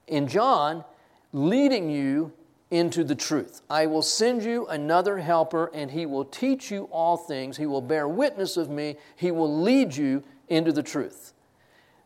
in 0.07 0.27
John, 0.27 0.85
leading 1.33 1.91
you 1.91 2.33
into 2.71 3.03
the 3.03 3.15
truth. 3.15 3.63
I 3.69 3.87
will 3.87 4.03
send 4.03 4.45
you 4.45 4.67
another 4.67 5.19
helper, 5.19 5.71
and 5.75 5.91
he 5.91 6.07
will 6.07 6.25
teach 6.25 6.71
you 6.71 6.85
all 6.93 7.17
things. 7.17 7.57
He 7.57 7.67
will 7.67 7.83
bear 7.83 8.07
witness 8.07 8.57
of 8.57 8.71
me. 8.71 8.97
He 9.17 9.31
will 9.31 9.61
lead 9.63 9.97
you 9.97 10.23
into 10.49 10.73
the 10.73 10.83
truth. 10.83 11.33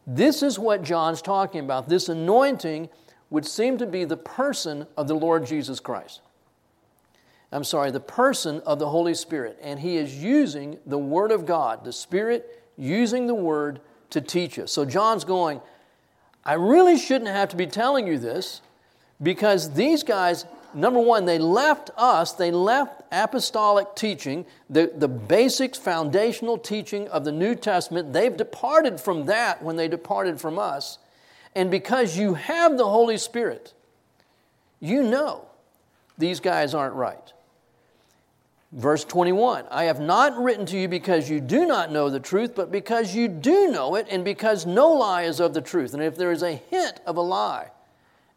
This 0.07 0.43
is 0.43 0.59
what 0.59 0.83
John's 0.83 1.23
talking 1.23 1.61
about. 1.61 1.89
This 1.89 2.09
anointing 2.09 2.89
would 3.35 3.45
seem 3.45 3.77
to 3.79 3.87
be 3.87 4.05
the 4.05 4.17
person 4.17 4.87
of 4.97 5.09
the 5.09 5.15
Lord 5.15 5.45
Jesus 5.45 5.81
Christ. 5.81 6.21
I'm 7.51 7.65
sorry, 7.65 7.91
the 7.91 7.99
person 7.99 8.61
of 8.65 8.79
the 8.79 8.89
Holy 8.89 9.15
Spirit. 9.15 9.59
And 9.61 9.81
he 9.81 9.97
is 9.97 10.23
using 10.23 10.79
the 10.87 10.99
Word 10.99 11.33
of 11.33 11.45
God, 11.45 11.85
the 11.85 11.93
Spirit 11.93 12.63
using 12.79 13.27
the 13.27 13.35
Word 13.35 13.81
to 14.11 14.21
teach 14.21 14.57
us. 14.59 14.71
So 14.71 14.85
John's 14.85 15.25
going, 15.25 15.61
I 16.45 16.55
really 16.55 16.97
shouldn't 16.97 17.31
have 17.31 17.49
to 17.49 17.57
be 17.57 17.67
telling 17.67 18.07
you 18.07 18.19
this 18.19 18.61
because 19.21 19.75
these 19.75 20.05
guys, 20.05 20.45
number 20.73 21.01
one, 21.01 21.25
they 21.25 21.39
left 21.39 21.91
us, 21.97 22.33
they 22.33 22.53
left 22.53 23.03
apostolic 23.11 23.97
teaching, 23.97 24.47
the, 24.71 24.93
the 24.95 25.09
basic 25.09 25.75
foundational 25.75 26.57
teaching 26.57 27.09
of 27.09 27.25
the 27.25 27.33
New 27.33 27.57
Testament. 27.57 28.13
They've 28.13 28.37
departed 28.37 29.01
from 29.01 29.27
that 29.27 29.61
when 29.61 29.75
they 29.75 29.89
departed 29.89 30.41
from 30.41 30.57
us. 30.57 30.99
And 31.55 31.71
because 31.71 32.17
you 32.17 32.35
have 32.35 32.77
the 32.77 32.89
Holy 32.89 33.19
Spirit, 33.19 33.73
you 34.81 35.03
know 35.03 35.47
these 36.19 36.41
guys 36.41 36.75
aren't 36.75 36.95
right. 36.95 37.33
Verse 38.73 39.05
21 39.05 39.67
I 39.71 39.85
have 39.85 40.01
not 40.01 40.37
written 40.37 40.67
to 40.67 40.79
you 40.79 40.89
because 40.89 41.31
you 41.31 41.41
do 41.41 41.65
not 41.65 41.93
know 41.93 42.11
the 42.11 42.21
truth, 42.21 42.55
but 42.55 42.73
because 42.73 43.15
you 43.15 43.29
do 43.29 43.69
know 43.69 43.95
it, 43.95 44.07
and 44.11 44.25
because 44.25 44.67
no 44.67 44.91
lie 44.91 45.23
is 45.23 45.41
of 45.41 45.55
the 45.55 45.61
truth. 45.61 45.95
And 45.95 46.03
if 46.03 46.17
there 46.17 46.33
is 46.33 46.43
a 46.43 46.55
hint 46.55 47.01
of 47.07 47.17
a 47.17 47.21
lie 47.21 47.71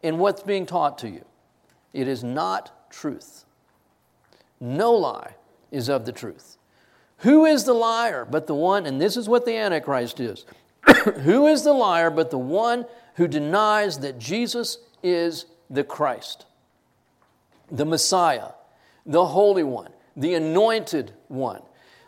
in 0.04 0.20
what's 0.20 0.44
being 0.44 0.68
taught 0.68 1.00
to 1.00 1.10
you, 1.10 1.26
it 1.92 2.08
is 2.08 2.24
not 2.24 2.92
truth. 2.92 3.46
No 4.60 4.94
lie 4.94 5.36
is 5.72 5.90
of 5.90 6.06
the 6.06 6.12
truth. 6.12 6.58
Who 7.22 7.46
is 7.46 7.64
the 7.64 7.74
liar 7.74 8.26
but 8.30 8.46
the 8.46 8.54
one, 8.54 8.86
and 8.86 9.02
this 9.02 9.18
is 9.18 9.28
what 9.28 9.46
the 9.46 9.56
Antichrist 9.56 10.20
is. 10.20 10.46
who 11.24 11.48
is 11.48 11.64
the 11.64 11.74
liar 11.74 12.12
but 12.12 12.30
the 12.30 12.38
one 12.38 12.86
who 13.18 13.28
denies 13.28 14.00
that 14.00 14.20
Jesus 14.20 14.78
is 15.04 15.46
the 15.70 15.84
Christ, 15.84 16.46
the 17.70 17.86
Messiah, 17.86 18.50
the 19.06 19.26
Holy 19.26 19.64
One, 19.64 19.92
the 20.16 20.36
Anointed 20.36 21.14
One, 21.28 21.62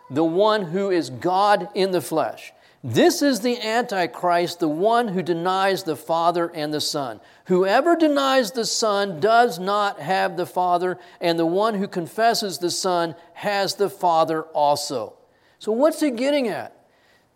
the 0.10 0.24
one 0.24 0.64
who 0.64 0.90
is 0.90 1.10
God 1.10 1.70
in 1.76 1.92
the 1.92 2.02
flesh? 2.02 2.54
This 2.84 3.22
is 3.22 3.42
the 3.42 3.60
Antichrist, 3.60 4.60
the 4.60 4.70
one 4.70 5.10
who 5.10 5.22
denies 5.22 5.84
the 5.84 5.98
Father 5.98 6.50
and 6.54 6.74
the 6.74 6.80
Son. 6.80 7.20
Whoever 7.46 7.96
denies 7.96 8.52
the 8.52 8.66
Son 8.66 9.20
does 9.20 9.60
not 9.60 10.00
have 10.00 10.38
the 10.38 10.46
Father, 10.46 10.98
and 11.20 11.38
the 11.38 11.46
one 11.46 11.74
who 11.74 11.88
confesses 11.88 12.60
the 12.60 12.72
Son 12.72 13.16
has 13.34 13.76
the 13.76 13.90
Father 13.90 14.44
also. 14.44 15.16
So, 15.58 15.74
what's 15.74 16.00
he 16.00 16.12
getting 16.12 16.48
at? 16.48 16.79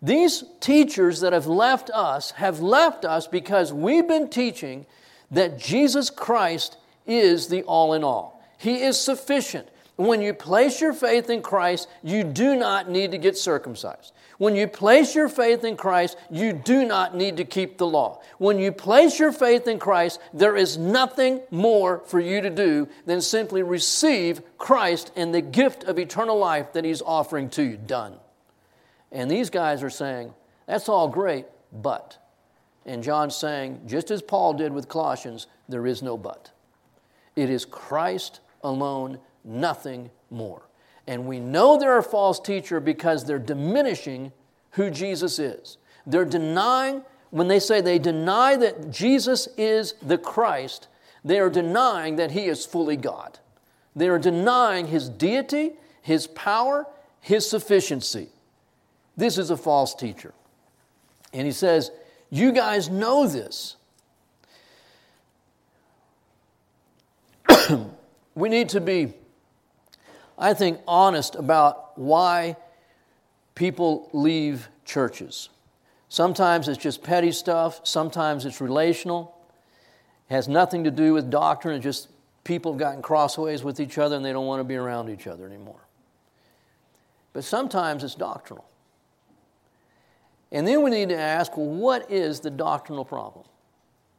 These 0.04 0.44
teachers 0.60 1.20
that 1.20 1.32
have 1.32 1.46
left 1.46 1.88
us 1.88 2.32
have 2.32 2.60
left 2.60 3.06
us 3.06 3.26
because 3.26 3.72
we've 3.72 4.06
been 4.06 4.28
teaching 4.28 4.84
that 5.30 5.58
Jesus 5.58 6.10
Christ 6.10 6.76
is 7.06 7.48
the 7.48 7.62
all 7.62 7.94
in 7.94 8.04
all. 8.04 8.44
He 8.58 8.82
is 8.82 9.00
sufficient. 9.00 9.66
When 9.96 10.20
you 10.20 10.34
place 10.34 10.78
your 10.78 10.92
faith 10.92 11.30
in 11.30 11.40
Christ, 11.40 11.88
you 12.02 12.22
do 12.22 12.54
not 12.54 12.90
need 12.90 13.12
to 13.12 13.18
get 13.18 13.38
circumcised. 13.38 14.12
When 14.36 14.56
you 14.56 14.68
place 14.68 15.14
your 15.14 15.30
faith 15.30 15.64
in 15.64 15.76
Christ, 15.76 16.18
you 16.30 16.52
do 16.52 16.84
not 16.84 17.16
need 17.16 17.38
to 17.38 17.44
keep 17.44 17.78
the 17.78 17.86
law. 17.86 18.20
When 18.36 18.58
you 18.58 18.72
place 18.72 19.18
your 19.18 19.32
faith 19.32 19.66
in 19.66 19.78
Christ, 19.78 20.20
there 20.34 20.56
is 20.56 20.76
nothing 20.76 21.40
more 21.50 22.02
for 22.06 22.20
you 22.20 22.42
to 22.42 22.50
do 22.50 22.88
than 23.06 23.22
simply 23.22 23.62
receive 23.62 24.42
Christ 24.58 25.12
and 25.16 25.34
the 25.34 25.40
gift 25.40 25.84
of 25.84 25.98
eternal 25.98 26.36
life 26.36 26.74
that 26.74 26.84
He's 26.84 27.00
offering 27.00 27.48
to 27.50 27.62
you. 27.62 27.76
Done. 27.78 28.18
And 29.14 29.30
these 29.30 29.48
guys 29.48 29.82
are 29.82 29.90
saying, 29.90 30.34
that's 30.66 30.88
all 30.88 31.08
great, 31.08 31.46
but. 31.72 32.18
And 32.84 33.02
John's 33.02 33.36
saying, 33.36 33.82
just 33.86 34.10
as 34.10 34.20
Paul 34.20 34.54
did 34.54 34.72
with 34.72 34.88
Colossians, 34.88 35.46
there 35.68 35.86
is 35.86 36.02
no 36.02 36.18
but. 36.18 36.50
It 37.36 37.48
is 37.48 37.64
Christ 37.64 38.40
alone, 38.62 39.18
nothing 39.44 40.10
more. 40.30 40.68
And 41.06 41.26
we 41.26 41.38
know 41.38 41.78
they're 41.78 41.98
a 41.98 42.02
false 42.02 42.40
teacher 42.40 42.80
because 42.80 43.24
they're 43.24 43.38
diminishing 43.38 44.32
who 44.72 44.90
Jesus 44.90 45.38
is. 45.38 45.78
They're 46.06 46.24
denying, 46.24 47.02
when 47.30 47.48
they 47.48 47.60
say 47.60 47.80
they 47.80 47.98
deny 47.98 48.56
that 48.56 48.90
Jesus 48.90 49.48
is 49.56 49.94
the 50.02 50.18
Christ, 50.18 50.88
they 51.24 51.38
are 51.38 51.50
denying 51.50 52.16
that 52.16 52.32
he 52.32 52.46
is 52.46 52.66
fully 52.66 52.96
God. 52.96 53.38
They 53.94 54.08
are 54.08 54.18
denying 54.18 54.88
his 54.88 55.08
deity, 55.08 55.74
his 56.02 56.26
power, 56.26 56.86
his 57.20 57.48
sufficiency. 57.48 58.28
This 59.16 59.38
is 59.38 59.50
a 59.50 59.56
false 59.56 59.94
teacher. 59.94 60.34
And 61.32 61.46
he 61.46 61.52
says, 61.52 61.90
You 62.30 62.52
guys 62.52 62.88
know 62.88 63.26
this. 63.26 63.76
we 68.34 68.48
need 68.48 68.70
to 68.70 68.80
be 68.80 69.14
I 70.38 70.54
think, 70.54 70.80
honest 70.86 71.36
about 71.36 71.96
why 71.98 72.56
people 73.54 74.08
leave 74.12 74.68
churches. 74.84 75.48
Sometimes 76.08 76.68
it's 76.68 76.82
just 76.82 77.02
petty 77.02 77.32
stuff, 77.32 77.80
sometimes 77.84 78.44
it's 78.44 78.60
relational, 78.60 79.36
it 80.28 80.34
has 80.34 80.48
nothing 80.48 80.84
to 80.84 80.90
do 80.90 81.12
with 81.12 81.30
doctrine, 81.30 81.76
it's 81.76 81.82
just 81.82 82.08
people 82.44 82.72
have 82.72 82.78
gotten 82.78 83.02
crossways 83.02 83.62
with 83.62 83.80
each 83.80 83.98
other 83.98 84.16
and 84.16 84.24
they 84.24 84.32
don't 84.32 84.46
want 84.46 84.60
to 84.60 84.64
be 84.64 84.76
around 84.76 85.08
each 85.08 85.26
other 85.26 85.46
anymore. 85.46 85.80
But 87.32 87.44
sometimes 87.44 88.04
it's 88.04 88.14
doctrinal. 88.14 88.64
And 90.54 90.66
then 90.66 90.82
we 90.82 90.90
need 90.90 91.08
to 91.08 91.18
ask 91.18 91.56
well, 91.56 91.66
what 91.66 92.10
is 92.10 92.40
the 92.40 92.50
doctrinal 92.50 93.04
problem? 93.04 93.44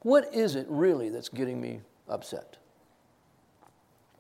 What 0.02 0.36
is 0.36 0.56
it 0.56 0.68
really 0.70 1.10
that's 1.10 1.30
getting 1.30 1.60
me 1.60 1.80
upset? 2.10 2.58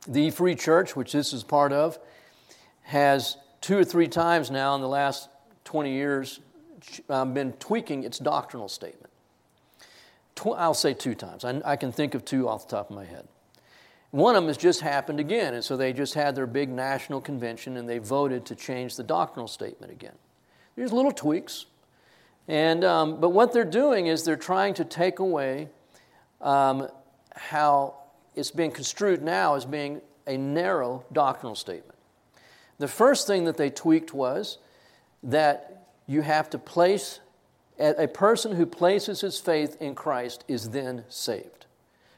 The 0.08 0.32
Free 0.32 0.56
Church, 0.56 0.95
which 0.95 1.12
this 1.12 1.34
is 1.34 1.43
part 1.43 1.73
of, 1.73 1.99
has 2.84 3.38
two 3.60 3.78
or 3.78 3.84
three 3.84 4.08
times 4.08 4.49
now 4.49 4.75
in 4.75 4.82
the 4.82 4.88
last 4.88 5.30
20 5.65 5.91
years 5.91 6.39
um, 7.10 7.34
been 7.34 7.51
tweaking 7.54 8.04
its 8.04 8.17
doctrinal 8.17 8.69
statement. 8.69 9.12
I'll 10.45 10.73
say 10.73 10.93
two 10.93 11.15
times. 11.15 11.43
I, 11.43 11.62
I 11.65 11.75
can 11.75 11.91
think 11.91 12.13
of 12.13 12.23
two 12.23 12.47
off 12.47 12.67
the 12.67 12.78
top 12.78 12.89
of 12.89 12.95
my 12.95 13.06
head. 13.06 13.28
One 14.12 14.36
of 14.36 14.43
them 14.43 14.47
has 14.47 14.58
just 14.58 14.82
happened 14.82 15.19
again, 15.19 15.54
and 15.54 15.63
so 15.63 15.75
they 15.75 15.91
just 15.91 16.13
had 16.13 16.36
their 16.36 16.47
big 16.47 16.69
national 16.69 17.19
convention 17.19 17.75
and 17.75 17.89
they 17.89 17.97
voted 17.97 18.45
to 18.45 18.56
change 18.56 18.95
the 18.95 19.04
doctrinal 19.04 19.47
statement 19.47 19.91
again. 19.91 20.15
There's 20.75 20.93
little 20.93 21.12
tweaks, 21.12 21.65
and 22.47 22.84
um, 22.84 23.19
but 23.19 23.29
what 23.29 23.53
they're 23.53 23.63
doing 23.63 24.08
is 24.08 24.23
they're 24.23 24.36
trying 24.36 24.73
to 24.75 24.86
take 24.86 25.19
away 25.19 25.69
um, 26.41 26.88
how 27.36 27.95
it's 28.36 28.51
being 28.51 28.71
construed 28.71 29.21
now 29.21 29.55
as 29.55 29.65
being 29.65 30.01
a 30.27 30.38
narrow 30.38 31.05
doctrinal 31.12 31.55
statement. 31.55 31.97
The 32.77 32.88
first 32.88 33.27
thing 33.27 33.45
that 33.45 33.58
they 33.58 33.69
tweaked 33.69 34.13
was 34.13 34.58
that 35.23 35.88
you 36.08 36.21
have 36.21 36.49
to 36.51 36.58
place, 36.60 37.19
a 37.79 38.08
person 38.08 38.55
who 38.55 38.65
places 38.65 39.21
his 39.21 39.39
faith 39.39 39.77
in 39.81 39.95
Christ 39.95 40.43
is 40.47 40.69
then 40.69 41.03
saved. 41.10 41.65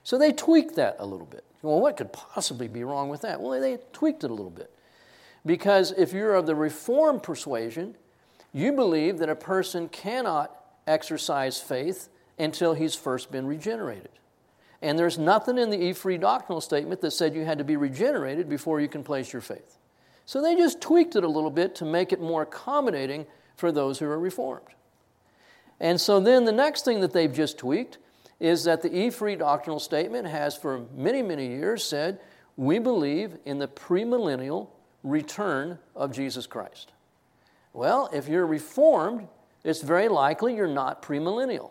So 0.03 0.17
they 0.17 0.31
tweaked 0.31 0.75
that 0.75 0.97
a 0.99 1.05
little 1.05 1.25
bit. 1.25 1.43
Well, 1.61 1.79
what 1.79 1.97
could 1.97 2.11
possibly 2.13 2.67
be 2.67 2.83
wrong 2.83 3.09
with 3.09 3.21
that? 3.21 3.41
Well, 3.41 3.59
they 3.59 3.77
tweaked 3.93 4.23
it 4.23 4.31
a 4.31 4.33
little 4.33 4.51
bit. 4.51 4.71
Because 5.45 5.93
if 5.97 6.13
you're 6.13 6.35
of 6.35 6.45
the 6.45 6.55
Reformed 6.55 7.23
persuasion, 7.23 7.95
you 8.57 8.73
believe 8.73 9.19
that 9.19 9.29
a 9.29 9.35
person 9.35 9.87
cannot 9.89 10.55
exercise 10.85 11.59
faith 11.59 12.09
until 12.39 12.73
he's 12.73 12.95
first 12.95 13.31
been 13.31 13.45
regenerated. 13.45 14.09
And 14.81 14.97
there's 14.97 15.17
nothing 15.17 15.57
in 15.57 15.69
the 15.69 15.81
E 15.81 15.93
Free 15.93 16.17
doctrinal 16.17 16.61
statement 16.61 17.01
that 17.01 17.11
said 17.11 17.35
you 17.35 17.45
had 17.45 17.57
to 17.57 17.63
be 17.63 17.77
regenerated 17.77 18.47
before 18.47 18.79
you 18.79 18.87
can 18.87 19.03
place 19.03 19.33
your 19.33 19.41
faith. 19.41 19.77
So 20.25 20.41
they 20.41 20.55
just 20.55 20.81
tweaked 20.81 21.15
it 21.15 21.23
a 21.23 21.27
little 21.27 21.49
bit 21.49 21.75
to 21.75 21.85
make 21.85 22.11
it 22.11 22.19
more 22.19 22.43
accommodating 22.43 23.25
for 23.55 23.71
those 23.71 23.97
who 23.99 24.05
are 24.05 24.19
reformed. 24.19 24.67
And 25.79 25.99
so 25.99 26.19
then 26.19 26.45
the 26.45 26.51
next 26.51 26.85
thing 26.85 26.99
that 27.01 27.13
they've 27.13 27.33
just 27.33 27.57
tweaked 27.57 27.97
is 28.39 28.65
that 28.65 28.81
the 28.81 28.95
E 28.95 29.09
Free 29.09 29.35
doctrinal 29.35 29.79
statement 29.79 30.27
has 30.27 30.55
for 30.55 30.85
many, 30.95 31.21
many 31.21 31.47
years 31.47 31.83
said, 31.83 32.19
we 32.55 32.79
believe 32.79 33.37
in 33.45 33.59
the 33.59 33.67
premillennial 33.67 34.69
return 35.03 35.79
of 35.95 36.11
Jesus 36.11 36.45
Christ. 36.45 36.91
Well, 37.77 38.09
if 38.11 38.27
you're 38.27 38.47
reformed, 38.47 39.27
it's 39.63 39.83
very 39.83 40.07
likely 40.07 40.55
you're 40.55 40.65
not 40.65 41.03
premillennial 41.03 41.69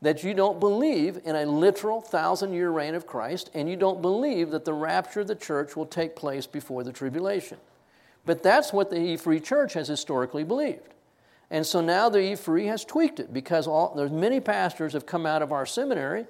that 0.00 0.22
you 0.22 0.32
don't 0.32 0.60
believe 0.60 1.18
in 1.24 1.34
a 1.34 1.44
literal 1.44 2.00
thousand 2.00 2.52
year 2.52 2.70
reign 2.70 2.94
of 2.94 3.04
Christ, 3.04 3.50
and 3.52 3.68
you 3.68 3.74
don't 3.74 4.00
believe 4.00 4.50
that 4.50 4.64
the 4.64 4.72
rapture 4.72 5.22
of 5.22 5.26
the 5.26 5.34
church 5.34 5.74
will 5.74 5.86
take 5.86 6.14
place 6.14 6.46
before 6.46 6.84
the 6.84 6.92
tribulation. 6.92 7.58
But 8.26 8.44
that's 8.44 8.72
what 8.72 8.90
the 8.90 9.00
E 9.00 9.16
Free 9.16 9.40
Church 9.40 9.72
has 9.72 9.88
historically 9.88 10.44
believed. 10.44 10.94
And 11.50 11.66
so 11.66 11.80
now 11.80 12.08
the 12.08 12.20
E 12.20 12.36
Free 12.36 12.66
has 12.66 12.84
tweaked 12.84 13.18
it 13.18 13.34
because 13.34 13.66
all, 13.66 13.92
there's 13.96 14.12
many 14.12 14.38
pastors 14.38 14.92
have 14.92 15.04
come 15.04 15.26
out 15.26 15.42
of 15.42 15.50
our 15.50 15.66
seminary, 15.66 16.26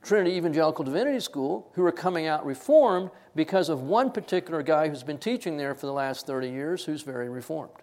Trinity 0.00 0.36
Evangelical 0.36 0.84
Divinity 0.84 1.18
School, 1.18 1.68
who 1.72 1.84
are 1.84 1.90
coming 1.90 2.28
out 2.28 2.46
reformed 2.46 3.10
because 3.34 3.68
of 3.68 3.80
one 3.82 4.12
particular 4.12 4.62
guy 4.62 4.88
who's 4.88 5.02
been 5.02 5.18
teaching 5.18 5.56
there 5.56 5.74
for 5.74 5.86
the 5.86 5.92
last 5.92 6.24
30 6.24 6.50
years 6.50 6.84
who's 6.84 7.02
very 7.02 7.28
reformed. 7.28 7.81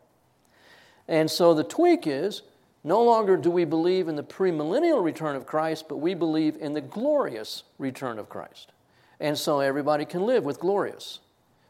And 1.10 1.30
so 1.30 1.56
the 1.56 1.64
tweak 1.64 2.06
is 2.06 2.44
no 2.84 3.04
longer 3.04 3.36
do 3.36 3.50
we 3.50 3.66
believe 3.66 4.08
in 4.08 4.16
the 4.16 4.24
premillennial 4.24 5.04
return 5.04 5.36
of 5.36 5.46
Christ, 5.46 5.90
but 5.90 5.98
we 5.98 6.14
believe 6.14 6.56
in 6.58 6.74
the 6.74 6.82
glorious 6.82 7.64
return 7.80 8.20
of 8.20 8.30
Christ. 8.30 8.72
And 9.20 9.38
so 9.38 9.60
everybody 9.60 10.06
can 10.06 10.22
live 10.26 10.46
with 10.46 10.60
glorious. 10.60 11.20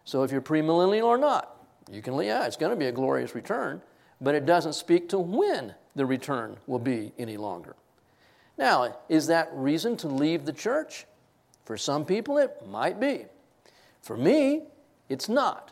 So 0.04 0.24
if 0.24 0.32
you're 0.32 0.42
premillennial 0.42 1.06
or 1.06 1.18
not, 1.18 1.56
you 1.90 2.02
can, 2.02 2.16
yeah, 2.22 2.46
it's 2.46 2.58
going 2.58 2.72
to 2.72 2.76
be 2.76 2.88
a 2.88 2.92
glorious 2.92 3.34
return, 3.34 3.82
but 4.22 4.36
it 4.36 4.46
doesn't 4.46 4.74
speak 4.74 5.10
to 5.10 5.20
when 5.20 5.74
the 5.96 6.06
return 6.06 6.58
will 6.68 6.78
be 6.78 7.14
any 7.18 7.38
longer. 7.38 7.76
Now, 8.58 8.98
is 9.08 9.28
that 9.28 9.50
reason 9.54 9.96
to 9.98 10.08
leave 10.08 10.46
the 10.46 10.54
church? 10.54 11.06
For 11.64 11.78
some 11.78 12.04
people, 12.04 12.38
it 12.38 12.68
might 12.68 13.00
be. 13.00 13.26
For 14.02 14.18
me, 14.18 14.64
it's 15.08 15.30
not, 15.30 15.72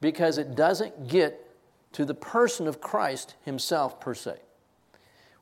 because 0.00 0.38
it 0.38 0.54
doesn't 0.54 1.08
get 1.08 1.49
to 1.92 2.04
the 2.04 2.14
person 2.14 2.66
of 2.66 2.80
Christ 2.80 3.34
himself 3.44 4.00
per 4.00 4.14
se. 4.14 4.36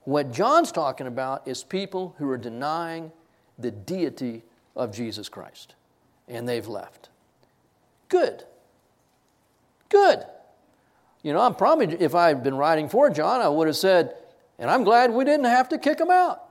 What 0.04 0.32
John's 0.32 0.72
talking 0.72 1.06
about 1.06 1.46
is 1.46 1.62
people 1.62 2.14
who 2.18 2.28
are 2.30 2.38
denying 2.38 3.12
the 3.58 3.70
deity 3.70 4.42
of 4.74 4.94
Jesus 4.94 5.28
Christ, 5.28 5.74
and 6.26 6.48
they've 6.48 6.66
left. 6.66 7.10
Good. 8.08 8.44
Good. 9.88 10.24
You 11.22 11.32
know, 11.32 11.40
I'm 11.40 11.54
probably, 11.54 11.94
if 12.00 12.14
I 12.14 12.28
had 12.28 12.42
been 12.42 12.56
writing 12.56 12.88
for 12.88 13.10
John, 13.10 13.40
I 13.40 13.48
would 13.48 13.66
have 13.66 13.76
said, 13.76 14.14
and 14.58 14.70
I'm 14.70 14.84
glad 14.84 15.12
we 15.12 15.24
didn't 15.24 15.46
have 15.46 15.68
to 15.70 15.78
kick 15.78 15.98
them 15.98 16.10
out. 16.10 16.42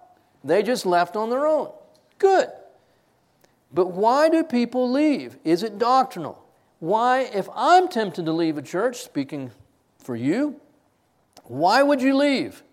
They 0.43 0.61
just 0.61 0.85
left 0.85 1.15
on 1.15 1.29
their 1.29 1.47
own. 1.47 1.71
Good. 2.19 2.49
But 3.73 3.87
why 3.87 4.29
do 4.29 4.43
people 4.43 4.91
leave? 4.91 5.37
Is 5.43 5.63
it 5.63 5.77
doctrinal? 5.77 6.43
Why, 6.79 7.21
if 7.21 7.49
I'm 7.55 7.87
tempted 7.87 8.25
to 8.25 8.31
leave 8.31 8.57
a 8.57 8.61
church, 8.61 8.97
speaking 8.97 9.51
for 9.99 10.15
you, 10.15 10.59
why 11.43 11.83
would 11.83 12.01
you 12.01 12.15
leave? 12.15 12.63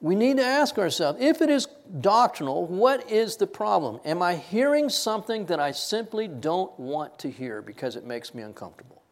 We 0.00 0.14
need 0.14 0.36
to 0.36 0.44
ask 0.44 0.78
ourselves 0.78 1.18
if 1.20 1.40
it 1.40 1.48
is 1.48 1.66
doctrinal, 2.00 2.66
what 2.66 3.10
is 3.10 3.36
the 3.36 3.46
problem? 3.46 4.00
Am 4.04 4.22
I 4.22 4.36
hearing 4.36 4.88
something 4.88 5.46
that 5.46 5.58
I 5.58 5.72
simply 5.72 6.28
don't 6.28 6.78
want 6.78 7.18
to 7.20 7.30
hear 7.30 7.62
because 7.62 7.96
it 7.96 8.04
makes 8.04 8.34
me 8.34 8.42
uncomfortable? 8.42 9.02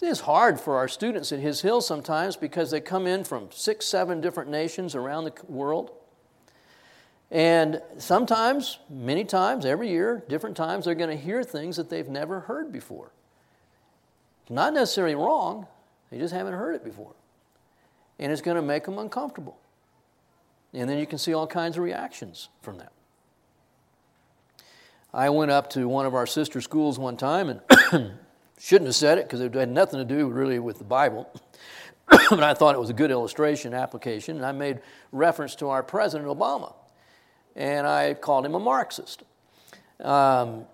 It's 0.00 0.20
hard 0.20 0.60
for 0.60 0.76
our 0.76 0.86
students 0.86 1.32
at 1.32 1.40
His 1.40 1.60
Hill 1.60 1.80
sometimes 1.80 2.36
because 2.36 2.70
they 2.70 2.80
come 2.80 3.06
in 3.06 3.24
from 3.24 3.48
six, 3.50 3.84
seven 3.84 4.20
different 4.20 4.48
nations 4.48 4.94
around 4.94 5.24
the 5.24 5.32
world. 5.48 5.90
And 7.30 7.82
sometimes, 7.98 8.78
many 8.88 9.24
times, 9.24 9.66
every 9.66 9.90
year, 9.90 10.22
different 10.28 10.56
times, 10.56 10.84
they're 10.84 10.94
going 10.94 11.10
to 11.10 11.22
hear 11.22 11.42
things 11.42 11.76
that 11.76 11.90
they've 11.90 12.08
never 12.08 12.40
heard 12.40 12.72
before. 12.72 13.10
Not 14.50 14.74
necessarily 14.74 15.14
wrong, 15.14 15.66
they 16.10 16.18
just 16.18 16.32
haven't 16.32 16.54
heard 16.54 16.74
it 16.74 16.84
before. 16.84 17.14
And 18.18 18.32
it's 18.32 18.40
going 18.40 18.56
to 18.56 18.62
make 18.62 18.84
them 18.84 18.98
uncomfortable. 18.98 19.58
And 20.72 20.88
then 20.88 20.98
you 20.98 21.06
can 21.06 21.18
see 21.18 21.32
all 21.32 21.46
kinds 21.46 21.76
of 21.76 21.82
reactions 21.82 22.48
from 22.62 22.78
that. 22.78 22.92
I 25.12 25.30
went 25.30 25.50
up 25.50 25.70
to 25.70 25.88
one 25.88 26.04
of 26.04 26.14
our 26.14 26.26
sister 26.26 26.60
schools 26.60 26.98
one 26.98 27.16
time 27.16 27.48
and 27.48 27.60
shouldn't 28.58 28.86
have 28.86 28.94
said 28.94 29.18
it 29.18 29.24
because 29.24 29.40
it 29.40 29.54
had 29.54 29.70
nothing 29.70 29.98
to 29.98 30.04
do 30.04 30.28
really 30.28 30.58
with 30.58 30.78
the 30.78 30.84
Bible. 30.84 31.30
but 32.08 32.42
I 32.42 32.54
thought 32.54 32.74
it 32.74 32.78
was 32.78 32.90
a 32.90 32.94
good 32.94 33.10
illustration 33.10 33.72
application, 33.72 34.36
and 34.36 34.44
I 34.44 34.52
made 34.52 34.80
reference 35.12 35.54
to 35.56 35.68
our 35.68 35.82
President 35.82 36.28
Obama 36.28 36.74
and 37.58 37.86
I 37.86 38.14
called 38.14 38.46
him 38.46 38.54
a 38.54 38.60
Marxist. 38.60 39.24
Um, 40.00 40.64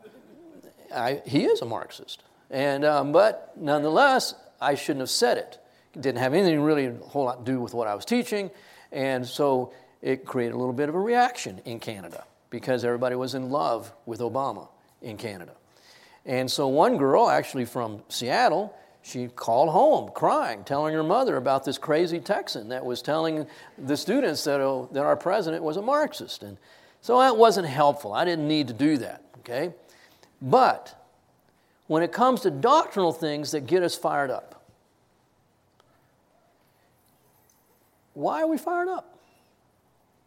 I, 0.95 1.23
he 1.27 1.45
is 1.45 1.63
a 1.63 1.65
Marxist, 1.65 2.23
and 2.55 2.85
um, 2.85 3.11
but 3.11 3.53
nonetheless, 3.57 4.35
I 4.61 4.77
shouldn't 4.77 5.01
have 5.01 5.11
said 5.11 5.39
it. 5.39 5.59
It 5.93 6.03
didn't 6.03 6.21
have 6.21 6.35
anything 6.35 6.61
really 6.61 6.87
a 6.87 6.95
whole 6.95 7.25
lot 7.25 7.45
to 7.45 7.53
do 7.53 7.61
with 7.61 7.75
what 7.75 7.89
I 7.89 7.97
was 7.97 8.05
teaching, 8.05 8.51
and 8.93 9.27
so 9.27 9.73
it 10.01 10.25
created 10.25 10.55
a 10.55 10.59
little 10.59 10.73
bit 10.73 10.89
of 10.89 10.95
a 10.95 11.01
reaction 11.01 11.61
in 11.65 11.81
Canada 11.81 12.25
because 12.51 12.85
everybody 12.85 13.17
was 13.17 13.35
in 13.35 13.51
love 13.51 13.93
with 14.07 14.21
Obama 14.21 14.69
in 15.03 15.17
Canada. 15.17 15.53
And 16.25 16.49
so 16.49 16.69
one 16.69 16.97
girl, 16.97 17.29
actually 17.29 17.65
from 17.65 18.05
Seattle, 18.09 18.73
she 19.03 19.27
called 19.27 19.71
home 19.71 20.13
crying, 20.15 20.63
telling 20.63 20.95
her 20.95 21.03
mother 21.03 21.37
about 21.37 21.65
this 21.65 21.77
crazy 21.77 22.21
Texan 22.21 22.69
that 22.69 22.85
was 22.85 23.03
telling 23.03 23.47
the 23.77 23.97
students 23.97 24.45
that, 24.45 24.61
oh, 24.61 24.89
that 24.93 25.05
our 25.05 25.17
president 25.17 25.65
was 25.65 25.77
a 25.77 25.83
Marxist. 25.83 26.45
And 26.45 26.57
so 27.01 27.19
that 27.19 27.37
wasn't 27.37 27.67
helpful. 27.67 28.13
I 28.13 28.25
didn't 28.25 28.47
need 28.47 28.69
to 28.69 28.75
do 28.75 28.97
that, 28.99 29.25
okay? 29.41 29.75
But 30.41 31.04
when 31.87 32.03
it 32.03 32.13
comes 32.13 32.41
to 32.43 32.51
doctrinal 32.51 33.13
things 33.13 33.51
that 33.51 33.67
get 33.67 33.83
us 33.83 33.95
fired 33.95 34.31
up, 34.31 34.65
why 38.15 38.41
are 38.41 38.47
we 38.47 38.57
fired 38.57 38.89
up? 38.89 39.19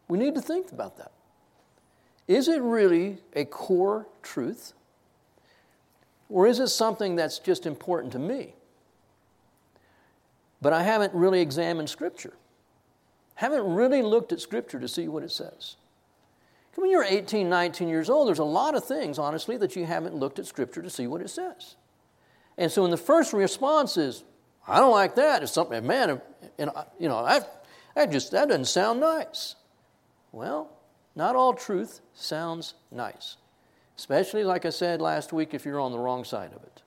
We 0.07 0.17
need 0.17 0.35
to 0.35 0.41
think 0.41 0.71
about 0.71 0.97
that. 0.97 1.11
Is 2.27 2.47
it 2.47 2.61
really 2.61 3.19
a 3.33 3.45
core 3.45 4.07
truth? 4.21 4.73
Or 6.29 6.45
is 6.47 6.59
it 6.59 6.67
something 6.67 7.15
that's 7.15 7.39
just 7.39 7.65
important 7.65 8.11
to 8.13 8.19
me? 8.19 8.53
but 10.61 10.73
I 10.73 10.83
haven't 10.83 11.13
really 11.13 11.41
examined 11.41 11.89
Scripture. 11.89 12.33
Haven't 13.35 13.75
really 13.75 14.01
looked 14.01 14.31
at 14.31 14.41
Scripture 14.41 14.79
to 14.79 14.87
see 14.87 15.07
what 15.07 15.23
it 15.23 15.31
says. 15.31 15.75
When 16.77 16.91
you're 16.91 17.03
18, 17.03 17.49
19 17.49 17.87
years 17.87 18.07
old, 18.07 18.27
there's 18.27 18.37
a 18.37 18.43
lot 18.43 18.75
of 18.75 18.85
things, 18.85 19.17
honestly, 19.17 19.57
that 19.57 19.75
you 19.75 19.87
haven't 19.87 20.13
looked 20.13 20.37
at 20.37 20.45
Scripture 20.45 20.83
to 20.83 20.91
see 20.91 21.07
what 21.07 21.21
it 21.21 21.29
says. 21.31 21.75
And 22.55 22.71
so, 22.71 22.83
when 22.83 22.91
the 22.91 22.97
first 22.97 23.33
response 23.33 23.97
is, 23.97 24.23
I 24.67 24.79
don't 24.79 24.91
like 24.91 25.15
that, 25.15 25.41
it's 25.41 25.51
something, 25.51 25.87
man, 25.87 26.21
and, 26.59 26.69
uh, 26.69 26.83
you 26.99 27.09
know, 27.09 27.17
I, 27.17 27.41
that 27.95 28.11
just, 28.11 28.29
that 28.31 28.49
doesn't 28.49 28.65
sound 28.65 28.99
nice. 28.99 29.55
Well, 30.31 30.69
not 31.15 31.35
all 31.35 31.55
truth 31.55 32.01
sounds 32.13 32.75
nice, 32.91 33.37
especially, 33.97 34.43
like 34.43 34.63
I 34.63 34.69
said 34.69 35.01
last 35.01 35.33
week, 35.33 35.55
if 35.55 35.65
you're 35.65 35.79
on 35.79 35.91
the 35.91 35.97
wrong 35.97 36.23
side 36.23 36.53
of 36.53 36.61
it. 36.61 36.83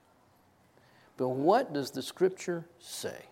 But 1.17 1.31
what 1.31 1.73
does 1.73 1.91
the 1.91 2.03
Scripture 2.03 2.65
say? 2.79 3.25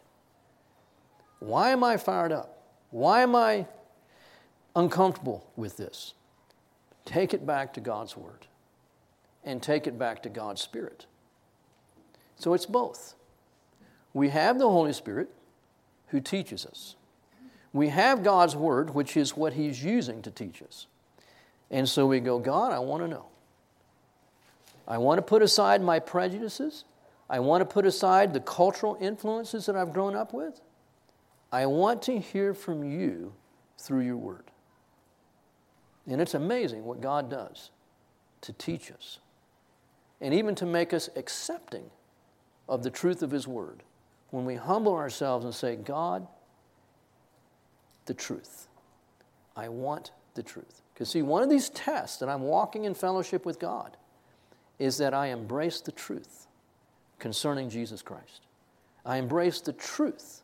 Why 1.39 1.71
am 1.71 1.85
I 1.85 1.99
fired 1.99 2.33
up? 2.33 2.65
Why 2.91 3.23
am 3.23 3.37
I 3.37 3.69
uncomfortable 4.75 5.49
with 5.55 5.77
this? 5.77 6.15
Take 7.09 7.33
it 7.33 7.47
back 7.47 7.73
to 7.73 7.81
God's 7.81 8.19
Word 8.19 8.47
and 9.43 9.63
take 9.63 9.87
it 9.87 9.99
back 9.99 10.23
to 10.25 10.29
God's 10.29 10.61
Spirit. 10.61 11.07
So 12.37 12.53
it's 12.53 12.67
both. 12.67 13.15
We 14.13 14.29
have 14.29 14.59
the 14.59 14.69
Holy 14.69 14.93
Spirit 14.93 15.31
who 16.09 16.21
teaches 16.21 16.67
us, 16.67 16.97
we 17.73 17.89
have 17.89 18.23
God's 18.23 18.55
Word, 18.55 18.91
which 18.91 19.17
is 19.17 19.35
what 19.35 19.55
He's 19.55 19.83
using 19.83 20.21
to 20.21 20.31
teach 20.31 20.61
us. 20.61 20.87
And 21.71 21.89
so 21.89 22.07
we 22.07 22.21
go, 22.21 22.39
God, 22.39 22.73
I 22.73 22.79
want 22.79 23.03
to 23.03 23.09
know. 23.09 23.25
I 24.87 24.99
want 24.99 25.17
to 25.17 25.23
put 25.23 25.41
aside 25.41 25.81
my 25.81 26.01
prejudices. 26.01 26.85
I 27.31 27.41
want 27.41 27.63
to 27.63 27.65
put 27.65 27.87
aside 27.87 28.35
the 28.35 28.41
cultural 28.41 28.99
influences 29.01 29.65
that 29.65 29.77
I've 29.77 29.95
grown 29.95 30.15
up 30.15 30.35
with. 30.35 30.61
I 31.51 31.65
want 31.65 32.03
to 32.03 32.19
hear 32.19 32.53
from 32.53 32.85
you 32.85 33.33
through 33.79 34.01
your 34.01 34.19
word. 34.19 34.48
And 36.09 36.21
it's 36.21 36.35
amazing 36.35 36.85
what 36.85 37.01
God 37.01 37.31
does 37.31 37.71
to 38.41 38.53
teach 38.55 38.91
us 38.91 39.19
and 40.21 40.33
even 40.33 40.55
to 40.57 40.67
make 40.67 40.93
us 40.93 41.11
accepting 41.17 41.91
of 42.69 42.83
the 42.83 42.91
truth 42.91 43.23
of 43.23 43.31
His 43.31 43.47
word 43.47 43.83
when 44.31 44.45
we 44.45 44.55
humble 44.55 44.95
ourselves 44.95 45.45
and 45.45 45.55
say, 45.55 45.77
God, 45.77 46.27
the 48.07 48.15
truth. 48.15 48.69
I 49.57 49.69
want 49.69 50.13
the 50.35 50.43
truth. 50.43 50.83
Because, 50.95 51.11
see, 51.11 51.23
one 51.23 51.43
of 51.43 51.51
these 51.51 51.69
tests 51.71 52.19
that 52.19 52.29
I'm 52.29 52.43
walking 52.43 52.85
in 52.85 52.95
fellowship 52.95 53.45
with 53.45 53.59
God 53.59 53.97
is 54.79 54.99
that 54.99 55.15
I 55.15 55.27
embrace 55.27 55.81
the 55.81 55.93
truth 55.93 56.47
concerning 57.19 57.69
Jesus 57.69 58.03
Christ. 58.03 58.47
I 59.05 59.17
embrace 59.17 59.61
the 59.61 59.73
truth 59.73 60.43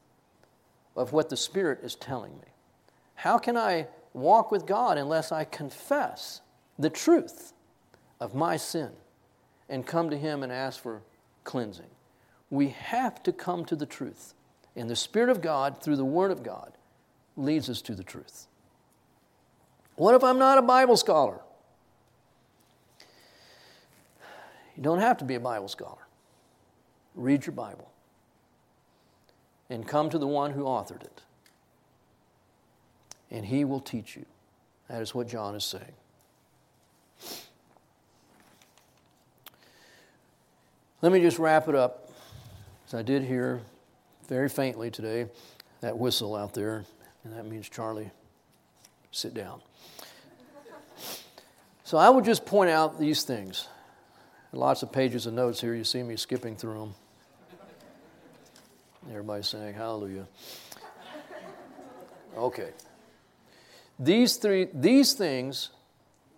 of 0.97 1.13
what 1.13 1.29
the 1.29 1.37
Spirit 1.37 1.81
is 1.83 1.95
telling 1.95 2.33
me. 2.33 2.49
How 3.15 3.39
can 3.39 3.57
I 3.57 3.87
walk 4.15 4.51
with 4.51 4.65
God 4.65 4.97
unless 4.97 5.31
I 5.31 5.45
confess 5.45 6.41
the 6.79 6.89
truth 6.89 7.53
of 8.21 8.35
my 8.35 8.57
sin 8.57 8.93
and 9.69 9.87
come 9.87 10.09
to 10.09 10.17
Him 10.17 10.43
and 10.43 10.51
ask 10.51 10.81
for 10.81 11.03
cleansing? 11.43 11.91
We 12.49 12.69
have 12.69 13.23
to 13.25 13.33
come 13.33 13.65
to 13.67 13.77
the 13.77 13.87
truth. 13.87 14.33
And 14.77 14.89
the 14.89 14.97
Spirit 14.97 15.29
of 15.29 15.41
God, 15.41 15.83
through 15.83 15.97
the 15.97 16.05
Word 16.05 16.31
of 16.31 16.43
God, 16.43 16.73
leads 17.37 17.69
us 17.69 17.83
to 17.83 17.95
the 17.95 18.03
truth. 18.03 18.47
What 19.97 20.15
if 20.15 20.25
I'm 20.25 20.39
not 20.39 20.59
a 20.59 20.63
Bible 20.63 20.97
scholar? 20.97 21.41
You 24.77 24.83
don't 24.83 25.01
have 25.01 25.19
to 25.19 25.25
be 25.25 25.35
a 25.35 25.41
Bible 25.41 25.69
scholar. 25.69 26.07
Read 27.15 27.47
your 27.47 27.55
Bible 27.55 27.91
and 29.71 29.87
come 29.87 30.11
to 30.11 30.19
the 30.19 30.27
one 30.27 30.53
who 30.53 30.65
authored 30.65 31.03
it. 31.03 31.23
And 33.35 33.45
he 33.45 33.65
will 33.65 33.81
teach 33.81 34.15
you. 34.15 34.25
That 34.89 35.03
is 35.03 35.13
what 35.13 35.27
John 35.27 35.57
is 35.57 35.65
saying. 35.65 35.85
Let 41.03 41.11
me 41.11 41.21
just 41.21 41.41
wrap 41.41 41.67
it 41.67 41.75
up, 41.75 42.13
as 42.87 42.95
I 42.95 43.03
did 43.03 43.25
hear 43.25 43.61
very 44.29 44.49
faintly 44.49 44.89
today 44.89 45.27
that 45.81 45.99
whistle 45.99 46.37
out 46.37 46.55
there, 46.55 46.85
and 47.25 47.37
that 47.37 47.45
means 47.45 47.69
Charlie, 47.69 48.11
sit 49.11 49.35
down. 49.35 49.61
So 51.83 51.99
I 51.99 52.09
would 52.09 52.25
just 52.25 52.47
point 52.47 52.71
out 52.71 53.01
these 53.01 53.25
things. 53.25 53.67
Lots 54.53 54.85
of 54.85 54.93
pages 54.93 55.27
of 55.27 55.35
notes 55.35 55.61
here. 55.61 55.75
You 55.75 55.83
see 55.83 56.05
me 56.05 56.15
skipping 56.15 56.55
through 56.55 56.79
them. 56.79 56.95
Everybody's 59.11 59.49
saying 59.49 59.75
hallelujah. 59.75 60.29
Okay. 62.37 62.71
These 63.99 64.37
three 64.37 64.69
these 64.73 65.13
things 65.13 65.71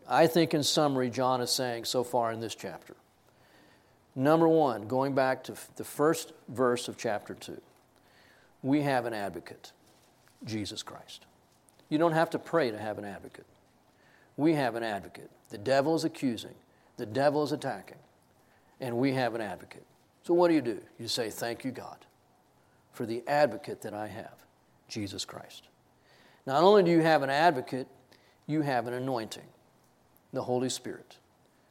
I 0.09 0.27
think 0.27 0.55
in 0.55 0.63
summary 0.63 1.11
John 1.11 1.41
is 1.41 1.51
saying 1.51 1.85
so 1.85 2.05
far 2.05 2.33
in 2.33 2.41
this 2.41 2.55
chapter. 2.55 2.95
Number 4.15 4.49
1, 4.49 4.89
going 4.89 5.15
back 5.15 5.45
to 5.45 5.55
the 5.77 5.85
first 5.85 6.33
verse 6.49 6.89
of 6.89 6.97
chapter 6.97 7.35
2. 7.35 7.61
We 8.63 8.83
have 8.83 9.05
an 9.05 9.13
advocate, 9.13 9.73
Jesus 10.45 10.83
Christ. 10.83 11.27
You 11.89 11.99
don't 11.99 12.13
have 12.13 12.31
to 12.31 12.39
pray 12.39 12.71
to 12.71 12.79
have 12.79 12.99
an 12.99 13.05
advocate. 13.05 13.47
We 14.37 14.55
have 14.55 14.75
an 14.75 14.83
advocate. 14.83 15.31
The 15.51 15.59
devil 15.59 15.95
is 15.95 16.05
accusing, 16.05 16.55
the 16.97 17.07
devil 17.07 17.43
is 17.43 17.53
attacking, 17.53 17.99
and 18.81 18.97
we 18.97 19.13
have 19.13 19.35
an 19.35 19.41
advocate. 19.41 19.85
So, 20.23 20.35
what 20.35 20.49
do 20.49 20.55
you 20.55 20.63
do? 20.63 20.81
You 20.99 21.09
say, 21.09 21.31
Thank 21.31 21.65
you, 21.65 21.71
God, 21.71 21.99
for 22.93 23.07
the 23.07 23.23
advocate 23.29 23.83
that 23.83 23.95
I 23.95 24.09
have, 24.09 24.45
Jesus 24.89 25.25
Christ. 25.25 25.69
Not 26.47 26.63
only 26.63 26.83
do 26.83 26.91
you 26.91 27.01
have 27.01 27.23
an 27.23 27.31
advocate, 27.31 27.89
you 28.47 28.63
have 28.63 28.87
an 28.87 28.95
anointing, 28.95 29.47
the 30.33 30.43
Holy 30.43 30.69
Spirit, 30.69 31.17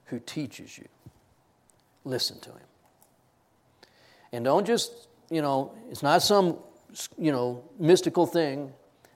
who 0.06 0.20
teaches 0.20 0.78
you. 0.78 0.86
Listen 2.04 2.40
to 2.42 2.50
him. 2.50 2.68
And 4.34 4.44
don't 4.44 4.68
just, 4.68 5.08
you 5.30 5.42
know, 5.42 5.74
it's 5.90 6.04
not 6.04 6.22
some, 6.22 6.58
you 7.18 7.32
know, 7.32 7.64
mystical 7.80 8.26
thing. 8.26 8.74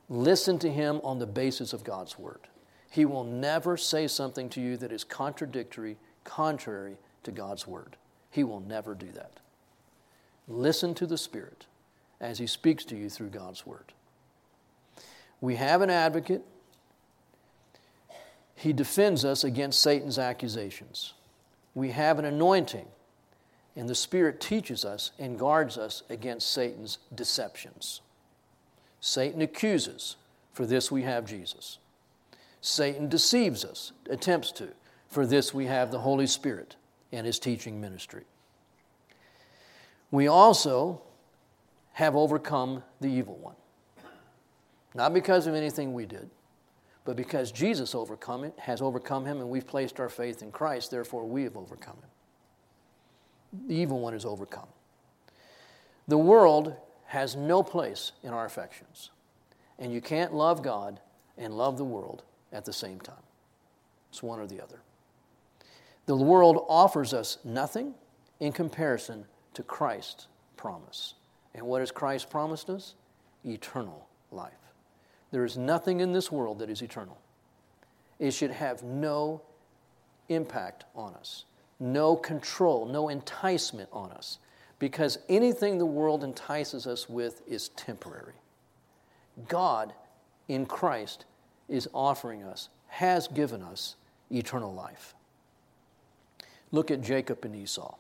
Listen 0.08 0.58
to 0.60 0.72
him 0.72 1.02
on 1.04 1.20
the 1.20 1.28
basis 1.28 1.74
of 1.74 1.84
God's 1.84 2.18
word. 2.18 2.48
He 2.90 3.06
will 3.06 3.26
never 3.26 3.78
say 3.78 4.08
something 4.08 4.50
to 4.50 4.62
you 4.62 4.78
that 4.78 4.92
is 4.92 5.04
contradictory, 5.04 5.98
contrary 6.24 6.98
to 7.24 7.32
God's 7.32 7.68
word. 7.68 7.98
He 8.32 8.44
will 8.44 8.62
never 8.62 8.96
do 8.96 9.12
that. 9.12 9.40
Listen 10.48 10.96
to 10.96 11.06
the 11.06 11.18
Spirit 11.18 11.66
as 12.20 12.40
he 12.40 12.48
speaks 12.48 12.84
to 12.86 12.96
you 12.96 13.10
through 13.10 13.30
God's 13.30 13.66
word. 13.66 13.94
We 15.42 15.56
have 15.56 15.82
an 15.82 15.90
advocate. 15.90 16.44
He 18.56 18.74
defends 18.74 19.24
us 19.24 19.44
against 19.44 19.82
Satan's 19.82 20.20
accusations. 20.20 21.14
We 21.74 21.92
have 21.92 22.20
an 22.20 22.26
anointing 22.26 22.88
and 23.80 23.88
the 23.88 23.96
Spirit 23.96 24.42
teaches 24.42 24.84
us 24.84 25.12
and 25.18 25.40
guards 25.40 25.78
us 25.78 26.04
against 26.10 26.52
Satan's 26.52 26.98
deceptions. 27.16 28.02
Satan 29.00 29.42
accuses, 29.42 30.18
for 30.52 30.66
this 30.66 30.92
we 30.92 31.04
have 31.04 31.26
Jesus. 31.26 31.78
Satan 32.60 33.08
deceives 33.08 33.64
us, 33.64 33.94
attempts 34.10 34.52
to, 34.52 34.68
for 35.08 35.26
this 35.26 35.54
we 35.54 35.68
have 35.68 35.92
the 35.92 36.00
Holy 36.00 36.28
Spirit 36.28 36.76
and 37.14 37.26
his 37.26 37.40
teaching 37.40 37.80
ministry. 37.80 38.26
We 40.12 40.28
also 40.28 41.02
have 41.94 42.18
overcome 42.18 42.84
the 43.00 43.08
evil 43.08 43.38
one. 43.38 43.56
Not 44.94 45.14
because 45.14 45.48
of 45.48 45.56
anything 45.56 45.94
we 45.94 46.06
did, 46.06 46.30
but 47.06 47.16
because 47.16 47.52
Jesus 47.52 47.96
overcome 47.96 48.44
it, 48.44 48.54
has 48.58 48.82
overcome 48.82 49.26
him, 49.26 49.40
and 49.40 49.50
we've 49.50 49.68
placed 49.68 50.00
our 50.00 50.10
faith 50.10 50.42
in 50.42 50.52
Christ, 50.52 50.92
therefore 50.92 51.26
we 51.26 51.44
have 51.44 51.58
overcome 51.58 51.96
him 51.98 52.10
the 53.52 53.76
evil 53.76 54.00
one 54.00 54.14
is 54.14 54.26
overcome. 54.26 54.68
The 56.08 56.18
world 56.18 56.76
has 57.06 57.36
no 57.36 57.64
place 57.64 58.12
in 58.24 58.32
our 58.32 58.46
affections. 58.46 59.12
And 59.78 59.94
you 59.94 60.02
can't 60.02 60.34
love 60.34 60.62
God 60.62 61.00
and 61.38 61.56
love 61.56 61.78
the 61.78 61.86
world 61.86 62.24
at 62.52 62.66
the 62.66 62.74
same 62.74 63.00
time. 63.00 63.16
It's 64.10 64.22
one 64.22 64.40
or 64.40 64.48
the 64.48 64.62
other. 64.62 64.82
The 66.06 66.16
world 66.16 66.66
offers 66.68 67.14
us 67.14 67.38
nothing 67.44 67.94
in 68.40 68.52
comparison 68.52 69.26
to 69.54 69.64
Christ's 69.64 70.28
promise. 70.58 71.16
And 71.54 71.66
what 71.66 71.82
has 71.82 71.92
Christ 71.92 72.30
promised 72.30 72.70
us? 72.70 72.96
Eternal 73.46 74.08
life. 74.32 74.59
There 75.32 75.46
is 75.46 75.58
nothing 75.58 76.00
in 76.00 76.14
this 76.14 76.32
world 76.32 76.60
that 76.60 76.70
is 76.70 76.82
eternal. 76.82 77.20
It 78.18 78.32
should 78.32 78.52
have 78.52 78.84
no 78.84 79.42
impact 80.28 80.86
on 80.96 81.14
us 81.14 81.46
no 81.80 82.16
control, 82.16 82.86
no 82.86 83.10
enticement 83.10 83.90
on 83.94 84.12
us. 84.12 84.40
Because 84.78 85.20
anything 85.28 85.78
the 85.78 85.86
world 85.86 86.24
entices 86.24 86.88
us 86.88 87.10
with 87.10 87.42
is 87.48 87.70
temporary. 87.70 88.36
God 89.48 89.94
in 90.48 90.66
Christ 90.66 91.26
is 91.68 91.88
offering 91.94 92.44
us, 92.44 92.70
has 92.88 93.28
given 93.28 93.62
us 93.62 93.96
eternal 94.32 94.74
life. 94.74 95.16
Look 96.72 96.92
at 96.92 97.02
Jacob 97.02 97.44
and 97.46 97.56
Esau. 97.56 97.96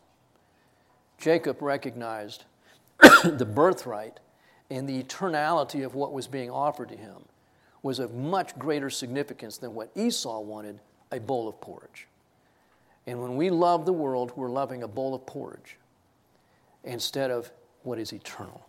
Jacob 1.18 1.62
recognized 1.62 2.46
the 3.24 3.46
birthright 3.46 4.20
and 4.70 4.88
the 4.88 5.02
eternality 5.02 5.86
of 5.86 5.96
what 5.96 6.14
was 6.14 6.28
being 6.28 6.50
offered 6.50 6.90
to 6.90 6.96
him 6.96 7.26
was 7.82 8.00
of 8.00 8.14
much 8.14 8.58
greater 8.60 8.90
significance 8.90 9.58
than 9.58 9.74
what 9.74 9.90
Esau 9.96 10.42
wanted 10.42 10.80
a 11.12 11.20
bowl 11.20 11.48
of 11.48 11.60
porridge. 11.62 12.08
And 13.08 13.22
when 13.22 13.38
we 13.38 13.50
love 13.50 13.86
the 13.86 13.94
world, 13.94 14.34
we're 14.36 14.50
loving 14.50 14.84
a 14.84 14.88
bowl 14.88 15.16
of 15.16 15.26
porridge 15.26 15.78
instead 16.84 17.32
of 17.32 17.52
what 17.84 17.98
is 17.98 18.14
eternal. 18.14 18.66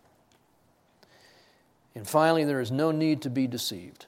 And 1.95 2.07
finally, 2.07 2.45
there 2.45 2.61
is 2.61 2.71
no 2.71 2.93
need 2.93 3.23
to 3.23 3.31
be 3.31 3.47
deceived. 3.47 4.07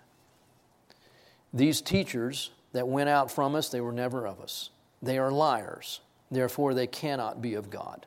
These 1.52 1.80
teachers 1.80 2.50
that 2.72 2.88
went 2.88 3.08
out 3.08 3.30
from 3.30 3.54
us, 3.54 3.68
they 3.68 3.80
were 3.80 3.92
never 3.92 4.26
of 4.26 4.40
us. 4.40 4.70
They 5.02 5.18
are 5.18 5.30
liars. 5.30 6.00
Therefore, 6.30 6.72
they 6.72 6.86
cannot 6.86 7.42
be 7.42 7.54
of 7.54 7.68
God. 7.68 8.06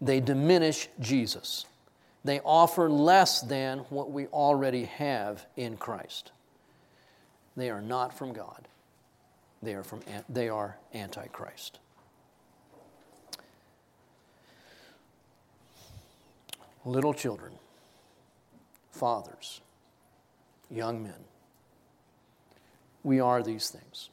They 0.00 0.20
diminish 0.20 0.88
Jesus. 1.00 1.64
They 2.24 2.40
offer 2.40 2.88
less 2.88 3.40
than 3.40 3.80
what 3.90 4.10
we 4.10 4.26
already 4.28 4.84
have 4.84 5.44
in 5.56 5.76
Christ. 5.76 6.30
They 7.56 7.70
are 7.70 7.80
not 7.80 8.16
from 8.16 8.32
God. 8.32 8.68
They 9.62 9.74
are, 9.74 9.82
from, 9.82 10.00
they 10.28 10.48
are 10.48 10.76
Antichrist. 10.94 11.78
Little 16.84 17.14
children, 17.14 17.52
fathers, 18.90 19.60
young 20.68 21.02
men, 21.02 21.24
we 23.04 23.20
are 23.20 23.42
these 23.42 23.70
things. 23.70 24.10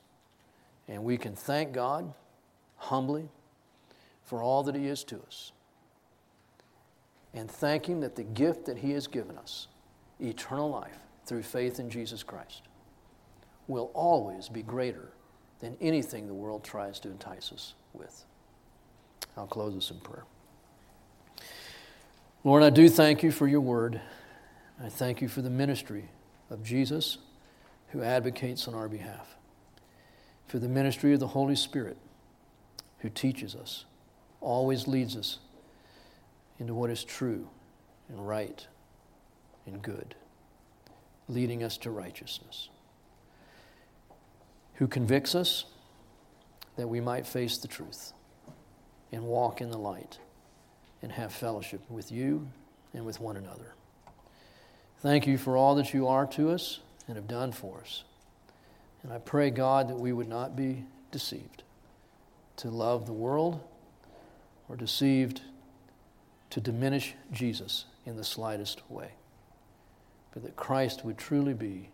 And 0.88 1.04
we 1.04 1.18
can 1.18 1.36
thank 1.36 1.74
God 1.74 2.14
humbly 2.78 3.30
for 4.24 4.42
all 4.42 4.64
that 4.64 4.76
He 4.76 4.88
is 4.88 5.04
to 5.06 5.18
us. 5.28 5.52
And 7.34 7.50
thank 7.50 7.88
Him 7.88 8.02
that 8.02 8.16
the 8.16 8.24
gift 8.24 8.66
that 8.66 8.78
He 8.78 8.92
has 8.92 9.08
given 9.08 9.38
us, 9.38 9.68
eternal 10.20 10.70
life 10.70 10.98
through 11.26 11.44
faith 11.44 11.80
in 11.80 11.90
Jesus 11.90 12.24
Christ, 12.24 12.64
will 13.68 13.92
always 13.94 14.50
be 14.50 14.64
greater 14.64 15.10
than 15.60 15.78
anything 15.80 16.28
the 16.28 16.34
world 16.34 16.64
tries 16.64 17.00
to 17.02 17.10
entice 17.10 17.52
us 17.52 17.74
with. 17.94 18.26
I'll 19.38 19.46
close 19.46 19.76
this 19.76 19.92
in 19.92 20.00
prayer. 20.00 20.26
Lord, 22.44 22.64
I 22.64 22.70
do 22.70 22.90
thank 22.90 23.22
you 23.22 23.32
for 23.32 23.48
your 23.48 23.62
word. 23.62 24.02
I 24.82 24.90
thank 24.90 25.22
you 25.22 25.28
for 25.28 25.42
the 25.42 25.50
ministry 25.50 26.10
of 26.50 26.64
Jesus 26.64 27.18
who 27.90 28.02
advocates 28.02 28.68
on 28.68 28.74
our 28.74 28.88
behalf, 28.88 29.36
for 30.48 30.58
the 30.58 30.70
ministry 30.70 31.14
of 31.14 31.20
the 31.20 31.28
Holy 31.28 31.56
Spirit 31.56 31.98
who 33.00 33.10
teaches 33.10 33.56
us, 33.56 33.86
always 34.42 34.88
leads 34.88 35.16
us 35.16 35.40
into 36.60 36.74
what 36.74 36.90
is 36.90 37.04
true 37.04 37.50
and 38.10 38.28
right 38.28 38.68
and 39.66 39.82
good, 39.82 40.16
leading 41.28 41.64
us 41.64 41.78
to 41.78 41.90
righteousness 41.90 42.70
who 44.80 44.88
convicts 44.88 45.36
us 45.36 45.66
that 46.78 46.88
we 46.88 47.02
might 47.02 47.28
face 47.28 47.58
the 47.58 47.68
truth 47.68 48.14
and 49.12 49.22
walk 49.22 49.60
in 49.60 49.70
the 49.70 49.78
light 49.78 50.18
and 51.02 51.12
have 51.12 51.34
fellowship 51.34 51.82
with 51.90 52.14
you 52.14 52.48
and 52.94 53.06
with 53.06 53.20
one 53.20 53.36
another. 53.36 53.76
Thank 55.00 55.28
you 55.28 55.38
for 55.38 55.58
all 55.58 55.76
that 55.76 55.94
you 55.94 56.08
are 56.08 56.26
to 56.28 56.52
us 56.52 56.80
and 57.08 57.18
have 57.18 57.28
done 57.28 57.52
for 57.52 57.82
us. 57.82 58.06
And 59.04 59.12
I 59.12 59.18
pray, 59.18 59.50
God, 59.50 59.90
that 59.90 60.00
we 60.00 60.14
would 60.14 60.30
not 60.30 60.56
be 60.56 60.86
deceived 61.12 61.64
to 62.58 62.70
love 62.70 63.06
the 63.06 63.14
world 63.14 63.60
or 64.70 64.78
deceived 64.78 65.42
to 66.50 66.60
diminish 66.60 67.14
Jesus 67.32 67.86
in 68.06 68.18
the 68.18 68.24
slightest 68.24 68.82
way, 68.90 69.12
but 70.34 70.44
that 70.44 70.56
Christ 70.56 71.06
would 71.06 71.18
truly 71.18 71.54
be 71.54 71.90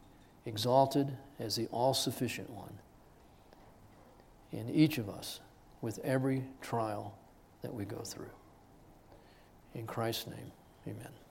exalted 0.45 1.17
as 1.39 1.55
the 1.55 1.67
all 1.67 1.93
sufficient 1.93 2.49
one 2.49 2.77
in 4.51 4.69
each 4.69 4.97
of 4.97 5.09
us 5.09 5.39
with 5.81 5.99
every 5.99 6.43
trial 6.61 7.17
that 7.61 7.73
we 7.73 7.83
go 7.83 7.99
through. 7.99 8.29
In 9.73 9.85
Christ's 9.85 10.27
name, 10.27 10.51
amen. 10.87 11.24